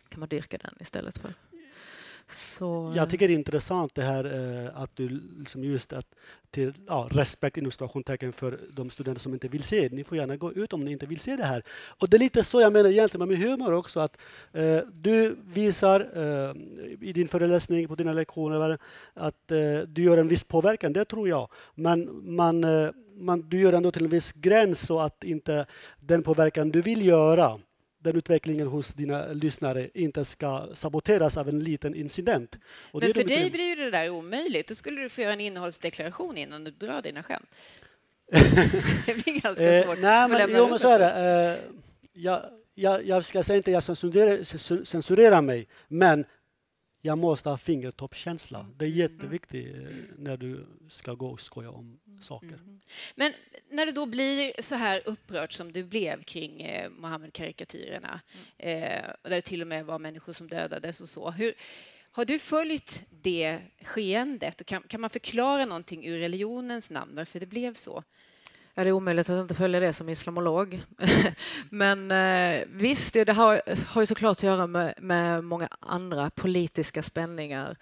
kan 0.10 0.19
man 0.19 0.30
dyrka 0.30 0.58
den 0.58 0.74
istället 0.80 1.17
för 1.17 1.34
så... 2.32 2.94
Jag 2.96 3.10
tycker 3.10 3.28
det 3.28 3.34
är 3.34 3.36
intressant 3.36 3.96
det 3.96 4.04
här 4.04 4.26
eh, 4.26 4.82
att 4.82 4.96
du 4.96 5.10
liksom 5.38 5.63
just 5.63 5.94
att 5.94 6.06
till 6.52 6.74
ja, 6.88 7.08
respekt 7.12 7.58
inom 7.58 7.72
situationstecken 7.72 8.34
för 8.34 8.60
de 8.72 8.89
studenter 8.89 9.22
som 9.22 9.34
inte 9.34 9.48
vill 9.48 9.63
se. 9.63 9.89
Ni 9.92 10.04
får 10.04 10.18
gärna 10.18 10.38
gå 10.38 10.54
ut 10.54 10.74
om 10.74 10.86
ni 10.86 10.92
inte 10.92 11.06
vill 11.06 11.20
se 11.20 11.36
det 11.36 11.44
här. 11.44 11.63
Och 12.00 12.10
det 12.10 12.18
är 12.18 12.20
lite 12.20 12.44
så 12.44 12.62
jag 12.62 12.74
menar 12.74 12.89
egentligen 12.89 13.28
med 13.28 13.39
min 13.39 13.50
humor 13.50 13.74
också 13.74 14.00
att 14.00 14.18
eh, 14.52 14.80
du 14.94 15.36
visar 15.46 16.00
eh, 16.00 16.56
i 17.02 17.13
din 17.13 17.28
föreläsning, 17.28 17.88
på 17.88 17.96
dina 17.96 18.13
lektioner 18.13 18.78
att 19.13 19.52
eh, 19.52 19.80
du 19.88 20.04
gör 20.04 20.18
en 20.18 20.28
viss 20.28 20.44
påverkan, 20.44 20.94
det 20.94 21.06
tror 21.06 21.30
jag. 21.30 21.50
Men 21.76 22.10
man, 22.36 22.63
eh, 22.63 22.89
man, 23.15 23.50
du 23.50 23.60
gör 23.60 23.74
ändå 23.74 23.92
till 23.92 24.04
en 24.04 24.10
viss 24.10 24.34
gräns 24.34 24.80
så 24.80 25.00
att 25.00 25.24
inte 25.24 25.65
den 26.00 26.24
påverkan 26.24 26.70
du 26.70 26.82
vill 26.82 27.06
göra 27.06 27.60
den 28.00 28.16
utvecklingen 28.16 28.68
hos 28.68 28.94
dina 28.94 29.28
lyssnare 29.28 29.90
inte 29.94 30.26
ska 30.26 30.70
saboteras 30.74 31.38
av 31.38 31.50
en 31.50 31.60
liten 31.60 31.96
incident. 31.96 32.56
Och 32.92 33.02
Men 33.02 33.14
för 33.14 33.24
dig 33.24 33.52
blir 33.52 33.76
det 33.76 33.92
där 33.92 34.10
omöjligt. 34.10 34.68
Då 34.68 34.76
skulle 34.76 35.02
du 35.02 35.10
få 35.10 35.22
göra 35.22 35.34
en 35.34 35.40
innehållsdeklaration 35.40 36.38
innan 36.38 36.64
du 36.64 36.72
drar 36.72 37.02
dina 37.02 37.24
skämt. 37.24 37.56
det 39.06 39.24
blir 39.24 39.42
ganska 39.42 39.64
eh, 39.64 39.84
svårt. 39.84 39.98
Eh, 39.98 40.02
nej, 40.02 40.30
men, 40.30 40.50
jo, 40.58 40.68
men 40.70 40.80
så 40.80 40.90
är 40.90 41.00
det. 41.00 41.12
Eh, 41.12 41.80
jag, 42.14 42.42
jag, 42.76 43.06
jag 43.06 43.26
ska 43.26 43.44
säga 43.44 43.58
inte 43.58 43.70
att 43.70 43.74
jag 43.74 43.84
censurerar, 43.84 44.84
censurerar 44.84 45.42
mig, 45.42 45.68
men 45.88 46.26
jag 47.02 47.18
måste 47.18 47.50
ha 47.50 47.58
fingertoppskänsla. 47.58 48.66
Det 48.78 48.86
är 48.86 48.90
jätteviktigt 48.90 49.76
eh, 49.76 49.82
när 50.18 50.38
du 50.38 50.66
ska 50.90 51.14
gå 51.14 51.28
och 51.28 51.42
skoja 51.42 51.70
om 51.70 52.00
saker. 52.22 52.48
Mm. 52.48 52.82
Men 53.16 53.34
när 53.70 53.86
du 53.86 53.92
då 53.92 54.06
blir 54.06 54.62
så 54.62 54.76
här 54.76 55.02
upprörd 55.06 55.54
som 55.54 55.72
du 55.72 55.84
blev 55.84 56.24
kring 56.24 56.62
eh, 56.62 56.90
Mohammed-karikatyrerna, 56.90 58.20
mm. 58.58 58.84
eh, 58.84 59.04
där 59.24 59.30
det 59.30 59.42
till 59.42 59.62
och 59.62 59.68
med 59.68 59.86
var 59.86 60.00
människor 60.00 60.34
som 60.34 60.48
dödades 60.48 61.02
och 61.02 61.10
så. 61.10 61.32
Hur, 61.32 61.54
har 62.12 62.26
du 62.26 62.40
följt 62.40 63.04
det 63.10 63.60
skeendet? 63.84 64.62
Och 64.62 64.68
kan, 64.68 64.84
kan 64.84 65.02
man 65.02 65.10
förklara 65.10 65.66
någonting 65.66 66.06
ur 66.08 66.20
religionens 66.20 66.90
namn 66.90 67.16
varför 67.16 67.40
det 67.40 67.46
blev 67.46 67.74
så? 67.74 68.04
Ja, 68.80 68.84
det 68.84 68.89
är 68.89 68.92
omöjligt 68.92 69.30
att 69.30 69.42
inte 69.42 69.56
följa 69.56 69.80
det 69.80 69.94
som 69.94 70.10
islamolog. 70.10 70.82
Men 71.70 72.12
eh, 72.12 72.63
visst, 72.68 73.13
det 73.13 73.32
har, 73.32 73.62
har 73.86 74.02
ju 74.02 74.06
såklart 74.06 74.38
att 74.38 74.44
göra 74.44 74.68
med, 74.68 74.94
med 75.02 75.44
många 75.44 75.68
andra 75.80 76.30
politiska 76.30 77.04
spänningar. 77.04 77.78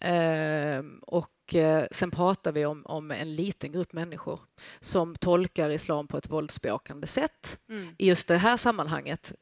Eh, 0.00 0.84
och 1.02 1.54
eh, 1.54 1.84
sen 1.90 2.10
pratar 2.10 2.52
vi 2.52 2.66
om, 2.66 2.86
om, 2.86 3.10
en 3.10 3.34
liten 3.34 3.72
grupp 3.72 3.92
människor 3.92 4.40
som 4.80 5.16
tolkar 5.16 5.70
islam 5.70 6.06
på 6.06 6.18
ett 6.18 6.30
våldsbejakande 6.30 7.06
sätt 7.06 7.58
mm. 7.68 7.94
i 7.98 8.08
just 8.08 8.28
det 8.28 8.36
här 8.36 8.56
sammanhanget. 8.56 9.32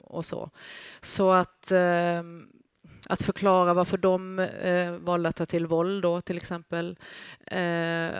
Och 0.00 0.24
så. 0.24 0.50
så 1.00 1.32
att 1.32 1.72
att 3.06 3.22
förklara 3.22 3.74
varför 3.74 3.96
de 3.96 4.38
eh, 4.38 4.92
valde 4.92 5.28
att 5.28 5.36
ta 5.36 5.46
till 5.46 5.66
våld 5.66 6.02
då, 6.02 6.20
till 6.20 6.36
exempel 6.36 6.98
eh, 7.46 8.10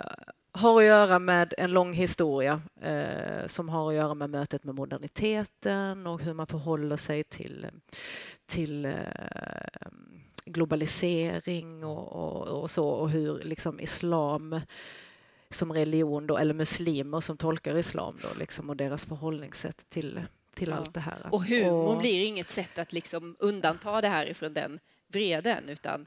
har 0.58 0.78
att 0.78 0.86
göra 0.86 1.18
med 1.18 1.54
en 1.58 1.70
lång 1.70 1.92
historia 1.92 2.62
eh, 2.80 3.46
som 3.46 3.68
har 3.68 3.88
att 3.88 3.94
göra 3.94 4.14
med 4.14 4.30
mötet 4.30 4.64
med 4.64 4.74
moderniteten 4.74 6.06
och 6.06 6.20
hur 6.20 6.34
man 6.34 6.46
förhåller 6.46 6.96
sig 6.96 7.24
till, 7.24 7.66
till 8.46 8.84
eh, 8.84 8.92
globalisering 10.44 11.84
och, 11.84 12.12
och, 12.12 12.62
och, 12.62 12.70
så 12.70 12.88
och 12.88 13.10
hur 13.10 13.38
liksom 13.42 13.80
islam 13.80 14.60
som 15.50 15.72
religion 15.72 16.26
då, 16.26 16.36
eller 16.36 16.54
muslimer 16.54 17.20
som 17.20 17.36
tolkar 17.36 17.76
islam 17.76 18.18
då, 18.22 18.28
liksom, 18.38 18.70
och 18.70 18.76
deras 18.76 19.04
förhållningssätt 19.04 19.90
till, 19.90 20.20
till 20.54 20.68
ja. 20.68 20.76
allt 20.76 20.94
det 20.94 21.00
här. 21.00 21.18
Och 21.30 21.44
humor 21.44 21.94
och, 21.94 21.98
blir 21.98 22.24
inget 22.24 22.50
sätt 22.50 22.78
att 22.78 22.92
liksom 22.92 23.36
undanta 23.38 24.00
det 24.00 24.08
här 24.08 24.26
ifrån 24.26 24.54
den 24.54 24.80
vreden 25.08 25.68
utan 25.68 26.06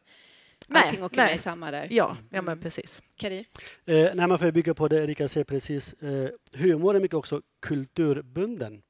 nej, 0.68 0.84
allting 0.84 1.04
åker 1.04 1.18
nej. 1.18 1.34
med 1.34 1.42
samma 1.42 1.72
där. 1.72 1.88
Ja, 1.92 2.18
ja 2.30 2.42
men 2.42 2.60
precis. 2.60 3.04
Kadir? 3.16 3.46
Eh, 3.86 4.10
nej, 4.14 4.28
man 4.28 4.40
får 4.40 4.52
bygga 4.52 4.74
på 4.74 4.88
det 4.88 5.04
Erika 5.04 5.28
säger 5.28 5.46
precis. 5.46 5.94
Eh, 5.94 6.30
humor 6.54 6.96
är 6.96 7.00
mycket 7.00 7.18
också 7.18 7.42
kulturbunden. 7.62 8.82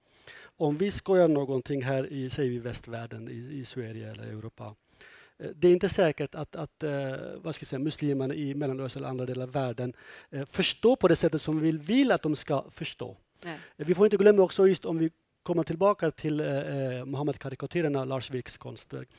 Om 0.57 0.77
vi 0.77 0.91
skojar 0.91 1.27
någonting 1.27 1.83
här 1.83 2.13
i, 2.13 2.29
säger 2.29 2.51
vi 2.51 2.59
västvärlden, 2.59 3.29
i, 3.29 3.59
i 3.59 3.65
Sverige 3.65 4.11
eller 4.11 4.23
Europa 4.23 4.75
Eh, 5.41 5.49
det 5.55 5.67
är 5.67 5.71
inte 5.71 5.89
säkert 5.89 6.35
att, 6.35 6.55
att 6.55 6.83
eh, 6.83 6.91
vad 7.37 7.55
ska 7.55 7.63
jag 7.63 7.67
säga, 7.67 7.79
muslimerna 7.79 8.33
i 8.33 8.55
Mellanöstern 8.55 9.01
eller 9.01 9.09
andra 9.09 9.25
delar 9.25 9.43
av 9.43 9.51
världen 9.51 9.93
eh, 10.29 10.45
förstår 10.45 10.95
på 10.95 11.07
det 11.07 11.15
sättet 11.15 11.41
som 11.41 11.59
vi 11.59 11.71
vill 11.71 12.11
att 12.11 12.21
de 12.21 12.35
ska 12.35 12.65
förstå. 12.71 13.17
Nej. 13.43 13.59
Vi 13.75 13.95
får 13.95 14.05
inte 14.05 14.17
glömma 14.17 14.41
också, 14.41 14.67
just 14.67 14.85
om 14.85 14.97
vi 14.97 15.11
kommer 15.43 15.63
tillbaka 15.63 16.11
till 16.11 16.39
eh, 16.39 17.05
Mohammed-karikatyrerna, 17.05 18.05
Lars 18.05 18.31
Vilks 18.31 18.57
konstverk, 18.57 19.09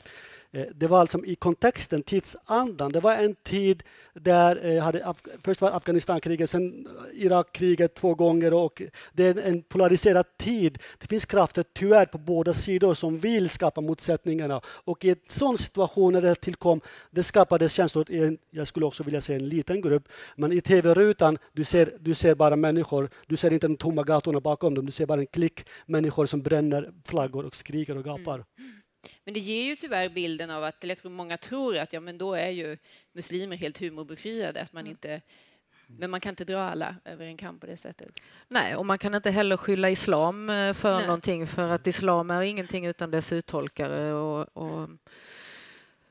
Eh, 0.54 0.66
det 0.74 0.86
var 0.86 1.00
alltså 1.00 1.24
i 1.24 1.34
kontexten, 1.34 2.02
tidsandan. 2.02 2.92
Det 2.92 3.00
var 3.00 3.14
en 3.14 3.34
tid 3.34 3.82
där 4.14 4.76
eh, 4.76 4.82
hade, 4.82 5.14
först 5.42 5.60
var 5.60 5.70
Afghanistankriget, 5.70 6.50
sen 6.50 6.88
Irakkriget 7.12 7.94
två 7.94 8.14
gånger 8.14 8.54
och 8.54 8.82
det 9.12 9.26
är 9.26 9.48
en 9.48 9.62
polariserad 9.62 10.36
tid. 10.36 10.78
Det 10.98 11.06
finns 11.06 11.24
krafter 11.24 11.64
tyvärr 11.72 12.06
på 12.06 12.18
båda 12.18 12.54
sidor 12.54 12.94
som 12.94 13.18
vill 13.18 13.48
skapa 13.48 13.80
motsättningarna 13.80 14.60
och 14.66 15.04
i 15.04 15.10
en 15.10 15.16
sån 15.28 15.58
situation 15.58 16.12
när 16.12 16.20
det 16.20 16.34
tillkom, 16.34 16.80
det 17.10 17.22
skapades 17.22 17.72
känslor 17.72 18.10
i 18.10 18.18
en, 18.24 18.38
jag 18.50 18.66
skulle 18.68 18.86
också 18.86 19.02
vilja 19.02 19.20
säga 19.20 19.38
en 19.38 19.48
liten 19.48 19.80
grupp, 19.80 20.08
men 20.36 20.52
i 20.52 20.60
tv-rutan, 20.60 21.38
du 21.52 21.64
ser, 21.64 21.96
du 22.00 22.14
ser 22.14 22.34
bara 22.34 22.56
människor, 22.56 23.08
du 23.26 23.36
ser 23.36 23.52
inte 23.52 23.68
de 23.68 23.76
tomma 23.76 24.02
gatorna 24.02 24.40
bakom 24.40 24.74
dem, 24.74 24.86
du 24.86 24.92
ser 24.92 25.06
bara 25.06 25.20
en 25.20 25.26
klick 25.26 25.66
människor 25.86 26.26
som 26.26 26.42
bränner 26.42 26.90
flaggor 27.04 27.46
och 27.46 27.56
skriker 27.56 27.96
och 27.96 28.04
gapar. 28.04 28.34
Mm. 28.34 28.81
Men 29.24 29.34
det 29.34 29.40
ger 29.40 29.64
ju 29.64 29.76
tyvärr 29.76 30.08
bilden 30.08 30.50
av 30.50 30.64
att, 30.64 30.84
eller 30.84 30.90
jag 30.90 30.98
tror 30.98 31.10
många 31.10 31.36
tror 31.36 31.76
att 31.76 31.92
ja, 31.92 32.00
men 32.00 32.18
då 32.18 32.34
är 32.34 32.50
ju 32.50 32.78
muslimer 33.12 33.56
helt 33.56 33.80
humorbefriade, 33.80 34.62
att 34.62 34.72
man 34.72 34.80
mm. 34.80 34.90
inte 34.90 35.20
men 35.98 36.10
man 36.10 36.20
kan 36.20 36.30
inte 36.30 36.44
dra 36.44 36.60
alla 36.60 36.96
över 37.04 37.26
en 37.26 37.36
kam 37.36 37.58
på 37.58 37.66
det 37.66 37.76
sättet. 37.76 38.20
Nej, 38.48 38.76
och 38.76 38.86
man 38.86 38.98
kan 38.98 39.14
inte 39.14 39.30
heller 39.30 39.56
skylla 39.56 39.90
islam 39.90 40.50
eh, 40.50 40.72
för 40.72 40.96
Nej. 40.96 41.06
någonting 41.06 41.46
för 41.46 41.70
att 41.70 41.86
islam 41.86 42.30
är 42.30 42.42
ingenting 42.42 42.86
utan 42.86 43.10
dess 43.10 43.32
uttolkare 43.32 44.12
och, 44.12 44.56
och, 44.56 44.88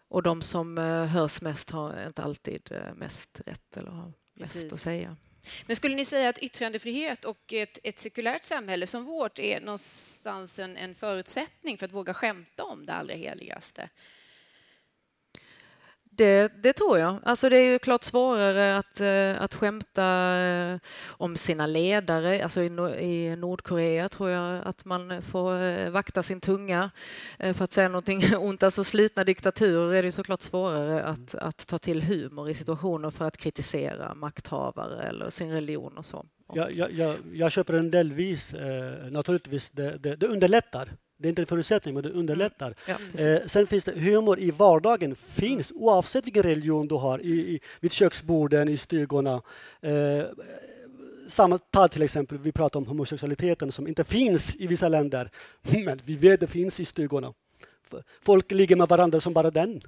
och 0.07 0.23
de 0.23 0.41
som 0.41 0.77
eh, 0.77 1.05
hörs 1.05 1.41
mest 1.41 1.69
har 1.69 2.07
inte 2.07 2.23
alltid 2.23 2.71
eh, 2.71 2.93
mest 2.95 3.41
rätt 3.45 3.77
eller 3.77 3.91
har 3.91 4.13
mest 4.33 4.53
Precis. 4.53 4.73
att 4.73 4.79
säga. 4.79 5.15
Men 5.65 5.75
skulle 5.75 5.95
ni 5.95 6.05
säga 6.05 6.29
att 6.29 6.37
yttrandefrihet 6.37 7.25
och 7.25 7.53
ett, 7.53 7.79
ett 7.83 7.99
sekulärt 7.99 8.43
samhälle 8.43 8.87
som 8.87 9.05
vårt 9.05 9.39
är 9.39 9.61
någonstans 9.61 10.59
en, 10.59 10.77
en 10.77 10.95
förutsättning 10.95 11.77
för 11.77 11.85
att 11.85 11.91
våga 11.91 12.13
skämta 12.13 12.63
om 12.63 12.85
det 12.85 12.93
allra 12.93 13.13
heligaste? 13.13 13.89
Det, 16.13 16.51
det, 16.63 16.73
tror 16.73 16.97
jag. 16.97 17.15
Alltså 17.23 17.49
det 17.49 17.57
är 17.57 17.71
ju 17.71 17.79
klart 17.79 18.03
svårare 18.03 18.77
att, 18.77 19.01
eh, 19.01 19.41
att 19.41 19.53
skämta 19.53 20.37
eh, 20.39 20.77
om 21.07 21.37
sina 21.37 21.65
ledare. 21.65 22.43
Alltså 22.43 22.63
i, 22.63 23.35
Nordkorea 23.35 24.09
tror 24.09 24.29
jag 24.29 24.61
att 24.65 24.85
man 24.85 25.21
får 25.21 25.63
eh, 25.63 25.89
vakta 25.89 26.23
sin 26.23 26.41
tunga 26.41 26.91
för 27.37 27.63
att 27.63 27.73
säga 27.73 27.87
någonting 27.87 28.35
ont. 28.37 28.63
Alltså 28.63 28.83
slutna 28.83 29.23
diktaturer 29.23 29.95
är 29.95 30.03
det 30.03 30.11
såklart 30.11 30.41
svårare 30.41 31.03
att, 31.03 31.35
att 31.35 31.67
ta 31.67 31.77
till 31.77 32.03
humor 32.03 32.49
i 32.49 32.53
situationer 32.53 33.09
för 33.09 33.25
att 33.25 33.37
kritisera 33.37 34.13
makthavare 34.13 35.03
eller 35.03 35.29
sin 35.29 35.51
religion 35.51 35.97
och 35.97 36.05
så. 36.05 36.25
Jag, 36.53 36.71
jag, 36.71 36.91
jag, 36.91 37.15
jag 37.33 37.51
köper 37.51 37.73
en 37.73 37.91
delvis, 37.91 38.53
naturligtvis, 39.09 39.69
det, 39.69 39.97
det, 39.97 40.15
det 40.15 40.27
underlättar 40.27 40.89
det 41.21 41.27
är 41.27 41.29
inte 41.29 41.41
en 41.41 41.45
förutsättning, 41.45 41.93
men 41.93 42.03
det 42.03 42.09
underlättar. 42.09 42.75
Ja, 42.87 42.95
eh, 43.23 43.41
sen 43.47 43.67
finns 43.67 43.85
det 43.85 43.91
humor 43.91 44.39
i 44.39 44.51
vardagen, 44.51 45.15
finns 45.15 45.71
oavsett 45.75 46.25
vilken 46.25 46.43
religion 46.43 46.87
du 46.87 46.95
har, 46.95 47.19
i, 47.19 47.31
i, 47.31 47.59
vid 47.79 47.91
köksborden, 47.91 48.69
i 48.69 48.77
stugorna. 48.77 49.41
Eh, 49.81 50.23
samma 51.27 51.57
tal 51.57 51.89
till 51.89 52.01
exempel, 52.01 52.37
vi 52.37 52.51
pratar 52.51 52.79
om 52.79 52.85
homosexualiteten 52.85 53.71
som 53.71 53.87
inte 53.87 54.03
finns 54.03 54.55
i 54.55 54.67
vissa 54.67 54.87
länder, 54.87 55.31
men 55.85 55.99
vi 56.05 56.15
vet 56.15 56.39
det 56.39 56.47
finns 56.47 56.79
i 56.79 56.85
stugorna. 56.85 57.33
Folk 58.21 58.51
ligger 58.51 58.75
med 58.75 58.87
varandra 58.87 59.19
som 59.19 59.33
bara 59.33 59.51
den. 59.51 59.81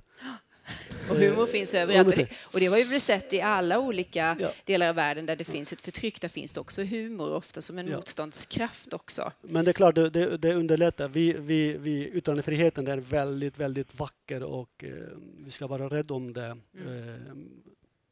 Och 1.09 1.15
humor 1.15 1.45
finns 1.45 1.73
överallt. 1.73 2.07
Och 2.07 2.15
det, 2.15 2.27
och 2.41 2.59
det 2.59 2.65
har 2.65 2.77
vi 2.77 2.83
väl 2.83 3.01
sett 3.01 3.33
i 3.33 3.41
alla 3.41 3.79
olika 3.79 4.37
ja. 4.39 4.51
delar 4.65 4.89
av 4.89 4.95
världen 4.95 5.25
där 5.25 5.35
det 5.35 5.43
finns 5.43 5.73
ett 5.73 5.81
förtryck. 5.81 6.21
Där 6.21 6.29
finns 6.29 6.53
det 6.53 6.59
också 6.59 6.83
humor, 6.83 7.33
ofta 7.33 7.61
som 7.61 7.77
en 7.77 7.87
ja. 7.87 7.95
motståndskraft 7.95 8.93
också. 8.93 9.31
Men 9.41 9.65
det 9.65 9.71
är 9.71 9.73
klart, 9.73 9.95
det, 9.95 10.37
det 10.37 10.53
underlättar. 10.53 11.07
Vi, 11.07 11.33
vi, 11.33 11.77
vi, 11.77 12.07
yttrandefriheten 12.07 12.87
är 12.87 12.97
väldigt, 12.97 13.57
väldigt 13.57 13.99
vacker 13.99 14.43
och 14.43 14.83
eh, 14.83 14.89
vi 15.37 15.51
ska 15.51 15.67
vara 15.67 15.89
rädda 15.89 16.13
om 16.13 16.33
det. 16.33 16.57
Mm. 16.77 17.09
Eh, 17.09 17.35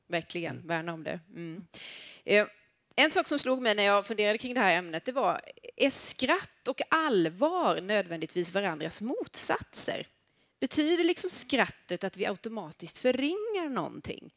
Verkligen, 0.07 0.55
mm. 0.55 0.67
värna 0.67 0.93
om 0.93 1.03
det. 1.03 1.19
Mm. 1.35 1.65
Eh, 2.25 2.47
en 2.95 3.11
sak 3.11 3.27
som 3.27 3.39
slog 3.39 3.61
mig 3.61 3.75
när 3.75 3.83
jag 3.83 4.07
funderade 4.07 4.37
kring 4.37 4.53
det 4.53 4.59
här 4.59 4.77
ämnet, 4.77 5.05
det 5.05 5.11
var, 5.11 5.41
är 5.75 5.89
skratt 5.89 6.67
och 6.67 6.81
allvar 6.89 7.81
nödvändigtvis 7.81 8.53
varandras 8.53 9.01
motsatser? 9.01 10.07
Betyder 10.61 11.03
liksom 11.03 11.29
skrattet 11.29 12.03
att 12.03 12.17
vi 12.17 12.25
automatiskt 12.25 12.97
förringar 12.97 13.69
någonting? 13.69 14.33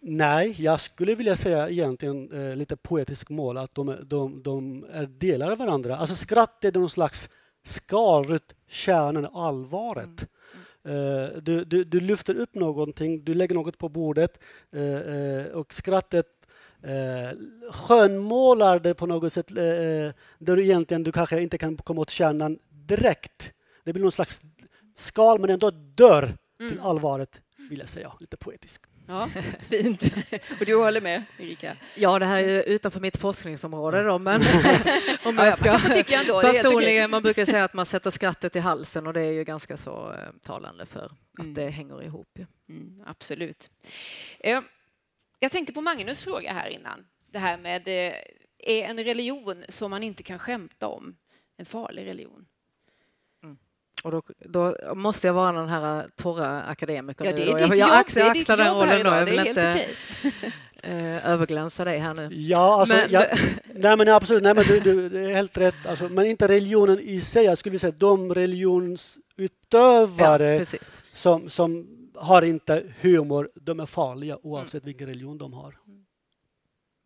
Nej, 0.00 0.54
jag 0.58 0.80
skulle 0.80 1.14
vilja 1.14 1.36
säga 1.36 1.68
egentligen 1.68 2.32
eh, 2.32 2.56
lite 2.56 2.76
poetisk 2.76 3.28
mål 3.28 3.56
att 3.56 3.74
de, 3.74 3.96
de, 4.02 4.42
de, 4.42 4.86
är 4.92 5.06
delar 5.06 5.50
av 5.50 5.58
varandra. 5.58 5.96
Alltså 5.96 6.14
skratt 6.14 6.64
är 6.64 6.72
någon 6.72 6.90
slags 6.90 7.28
skalrut 7.64 8.54
kärnan, 8.68 9.26
allvaret. 9.26 10.04
Mm. 10.04 10.28
Mm. 10.84 11.24
Eh, 11.24 11.42
du, 11.42 11.64
du, 11.64 11.84
du, 11.84 12.00
lyfter 12.00 12.34
upp 12.34 12.54
någonting, 12.54 13.24
du 13.24 13.34
lägger 13.34 13.54
något 13.54 13.78
på 13.78 13.88
bordet 13.88 14.38
eh, 14.72 14.82
eh 14.82 15.46
och 15.46 15.74
skrattet 15.74 16.26
eh, 16.82 17.38
skönmålar 17.72 18.78
det 18.78 18.94
på 18.94 19.06
något 19.06 19.32
sätt 19.32 19.56
eh, 19.56 19.64
eh, 19.64 20.12
där 20.38 20.56
du 20.56 20.64
egentligen 20.64 21.02
du 21.02 21.12
kanske 21.12 21.42
inte 21.42 21.58
kan 21.58 21.76
komma 21.76 22.00
åt 22.00 22.10
kärnan 22.10 22.58
direkt. 22.68 23.52
Det 23.84 23.92
blir 23.92 24.02
någon 24.02 24.12
slags 24.12 24.40
skal 24.96 25.40
men 25.40 25.50
ändå 25.50 25.70
dörr 25.70 26.36
mm. 26.60 26.72
till 26.72 26.80
allvaret, 26.80 27.40
vill 27.70 27.78
jag 27.78 27.88
säga, 27.88 28.12
lite 28.20 28.36
poetiskt. 28.36 28.86
Ja, 29.08 29.28
fint. 29.60 30.02
Och 30.60 30.66
du 30.66 30.74
håller 30.74 31.00
med, 31.00 31.24
Erika? 31.38 31.76
Ja, 31.94 32.18
det 32.18 32.26
här 32.26 32.42
är 32.42 32.62
utanför 32.62 33.00
mitt 33.00 33.16
forskningsområde 33.16 34.02
då, 34.02 34.18
men 34.18 34.40
om 35.24 35.34
man 35.34 35.52
ska... 35.52 35.66
Ja, 35.66 35.78
man 35.88 36.04
ändå, 36.08 36.40
personligen, 36.40 37.10
man 37.10 37.22
brukar 37.22 37.44
säga 37.44 37.64
att 37.64 37.74
man 37.74 37.86
sätter 37.86 38.10
skrattet 38.10 38.56
i 38.56 38.58
halsen 38.58 39.06
och 39.06 39.12
det 39.12 39.20
är 39.20 39.32
ju 39.32 39.44
ganska 39.44 39.76
så 39.76 40.12
eh, 40.12 40.18
talande 40.42 40.86
för 40.86 41.04
att 41.38 41.38
mm. 41.38 41.54
det 41.54 41.68
hänger 41.68 42.02
ihop. 42.02 42.38
Mm, 42.68 43.02
absolut. 43.06 43.70
Eh, 44.40 44.60
jag 45.38 45.52
tänkte 45.52 45.72
på 45.72 45.80
Magnus 45.80 46.22
fråga 46.22 46.52
här 46.52 46.68
innan. 46.68 47.06
Det 47.32 47.38
här 47.38 47.58
med, 47.58 47.88
eh, 47.88 48.14
är 48.58 48.84
en 48.84 49.04
religion 49.04 49.64
som 49.68 49.90
man 49.90 50.02
inte 50.02 50.22
kan 50.22 50.38
skämta 50.38 50.88
om 50.88 51.16
en 51.56 51.66
farlig 51.66 52.06
religion? 52.06 52.46
Och 54.14 54.24
då, 54.24 54.34
då, 54.38 54.76
måste 54.94 55.26
jag 55.26 55.34
vara 55.34 55.52
den 55.52 55.68
här 55.68 56.06
torra 56.16 56.62
akademikern 56.62 57.26
ja, 57.26 57.32
det 57.32 57.42
är 57.42 57.54
nu. 57.54 57.60
Jag, 57.60 57.76
jag, 57.76 57.92
axlar, 57.92 58.22
jag 58.22 58.36
axlar 58.36 58.56
den 58.56 58.74
rollen 58.74 59.04
då. 59.04 59.10
Jag 59.10 59.24
vill 59.24 59.46
inte 59.46 59.86
äh, 60.82 61.28
överglänsa 61.32 61.84
dig 61.84 61.98
här 61.98 62.14
nu. 62.14 62.28
Ja, 62.30 62.80
alltså, 62.80 62.96
men, 62.96 63.10
jag, 63.10 63.26
nej 63.74 63.96
men 63.96 64.08
absolut, 64.08 64.42
nej, 64.42 64.54
men 64.54 64.64
du, 64.64 64.80
du, 64.80 65.08
det 65.08 65.20
är 65.20 65.34
helt 65.34 65.58
rätt. 65.58 65.86
Alltså, 65.86 66.08
men 66.08 66.26
inte 66.26 66.48
religionen 66.48 67.00
i 67.00 67.20
sig. 67.20 67.44
Jag 67.44 67.58
skulle 67.58 67.78
säga 67.78 67.94
de 67.98 68.34
religionsutövare 68.34 70.66
ja, 70.72 70.78
som, 71.14 71.48
som 71.48 71.86
har 72.14 72.42
inte 72.42 72.82
humor, 73.00 73.50
de 73.54 73.80
är 73.80 73.86
farliga 73.86 74.38
oavsett 74.42 74.82
mm. 74.82 74.86
vilken 74.86 75.06
religion 75.06 75.38
de 75.38 75.52
har. 75.52 75.74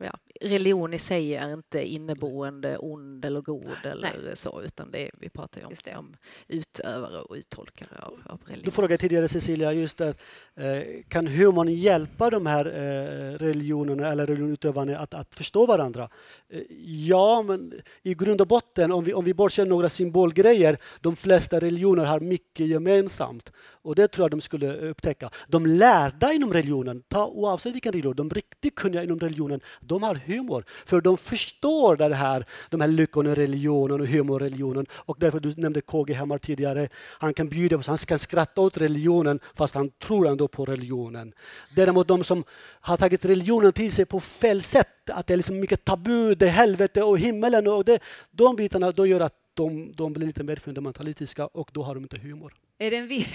Ja, 0.03 0.19
religion 0.41 0.95
i 0.95 0.99
sig 0.99 1.35
är 1.37 1.53
inte 1.53 1.85
inneboende 1.85 2.79
ond 2.79 3.25
eller 3.25 3.41
god 3.41 3.77
eller 3.85 4.19
Nej. 4.25 4.37
så, 4.37 4.63
utan 4.63 4.91
det 4.91 5.03
är, 5.03 5.11
vi 5.19 5.29
pratar 5.29 5.61
ju 5.61 5.67
om, 5.67 5.99
om 5.99 6.17
utövare 6.49 7.21
och 7.21 7.35
uttolkare 7.35 7.99
av, 8.03 8.21
av 8.27 8.41
religion. 8.47 8.65
Du 8.65 8.71
frågade 8.71 8.99
tidigare 8.99 9.29
Cecilia, 9.29 9.73
just 9.73 10.01
att, 10.01 10.23
eh, 10.55 10.83
kan 11.09 11.27
humorn 11.27 11.69
hjälpa 11.69 12.31
de 12.31 12.47
här 12.47 12.67
eh, 12.67 13.39
religionerna 13.39 14.09
eller 14.09 14.27
religionutövarna 14.27 14.99
att, 14.99 15.15
att 15.15 15.35
förstå 15.35 15.67
varandra? 15.67 16.09
Eh, 16.49 16.63
ja, 16.85 17.43
men 17.43 17.73
i 18.03 18.15
grund 18.15 18.41
och 18.41 18.47
botten, 18.47 18.93
om 18.93 19.05
vi, 19.05 19.15
om 19.15 19.25
vi 19.25 19.35
bortser 19.35 19.67
några 19.67 19.89
symbolgrejer, 19.89 20.79
de 21.01 21.17
flesta 21.17 21.61
religioner 21.61 22.05
har 22.05 22.21
mycket 22.21 22.67
gemensamt. 22.67 23.53
Och 23.85 23.95
det 23.95 24.09
tror 24.09 24.25
jag 24.25 24.31
de 24.31 24.41
skulle 24.41 24.77
upptäcka. 24.77 25.31
De 25.49 25.67
lärda 25.67 26.33
inom 26.33 26.53
religionen, 26.53 27.03
ta, 27.09 27.27
oavsett 27.27 27.75
vilken 27.75 27.93
religion, 27.93 28.17
de 28.17 28.31
riktigt 28.31 28.75
kunniga 28.75 29.03
inom 29.03 29.19
religionen, 29.19 29.61
de 29.93 30.03
har 30.03 30.15
humor. 30.15 30.65
För 30.87 31.01
de 31.01 31.19
förstår 31.19 31.97
det 31.97 32.15
här, 32.15 32.45
de 32.71 32.81
här 32.81 33.35
religionen 33.35 34.01
och 34.01 34.07
humorreligionen. 34.07 34.87
Och 34.93 35.17
därför, 35.21 35.41
du 35.41 35.55
nämnde 35.57 35.81
KG 35.81 36.13
Hammar 36.13 36.39
tidigare, 36.39 36.89
han 37.19 37.35
kan 37.35 37.49
bjuda 37.49 37.79
på, 37.79 37.83
han 37.87 37.99
kan 37.99 38.19
skratta 38.19 38.61
åt 38.61 38.77
religionen 38.77 39.41
fast 39.55 39.75
han 39.75 39.91
tror 39.91 40.29
ändå 40.29 40.49
på 40.49 40.65
religionen. 40.65 41.33
Däremot 41.77 42.09
de 42.09 42.25
som 42.25 42.45
har 42.81 42.97
tagit 42.97 43.25
religionen 43.25 43.73
till 43.73 43.93
sig 43.93 44.05
på 44.05 44.21
fel 44.21 44.63
sätt, 44.63 45.11
att 45.11 45.27
det 45.27 45.35
är 45.35 45.37
liksom 45.37 45.61
mycket 45.61 45.85
tabu, 45.85 46.35
det 46.35 46.47
är 46.47 46.51
helvete 46.51 47.03
och 47.03 47.19
himmelen 47.19 47.67
och 47.67 47.85
det, 47.85 47.99
de 48.31 48.57
bitarna 48.57 48.93
då 48.93 49.07
gör 49.07 49.21
att 49.21 49.35
de, 49.55 49.93
de 49.93 50.13
blir 50.13 50.27
lite 50.27 50.43
mer 50.43 50.57
fundamentalistiska 50.57 51.47
och 51.47 51.71
då 51.73 51.83
har 51.83 51.95
de 51.95 52.03
inte 52.03 52.19
humor. 52.19 52.55
Är 52.79 52.91
det 52.91 52.97
en 52.97 53.09
vi, 53.09 53.21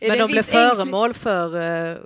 är 0.00 0.08
Men 0.08 0.18
de 0.18 0.26
blir 0.30 0.42
föremål 0.42 1.14
för 1.14 1.56
uh, 1.56 1.98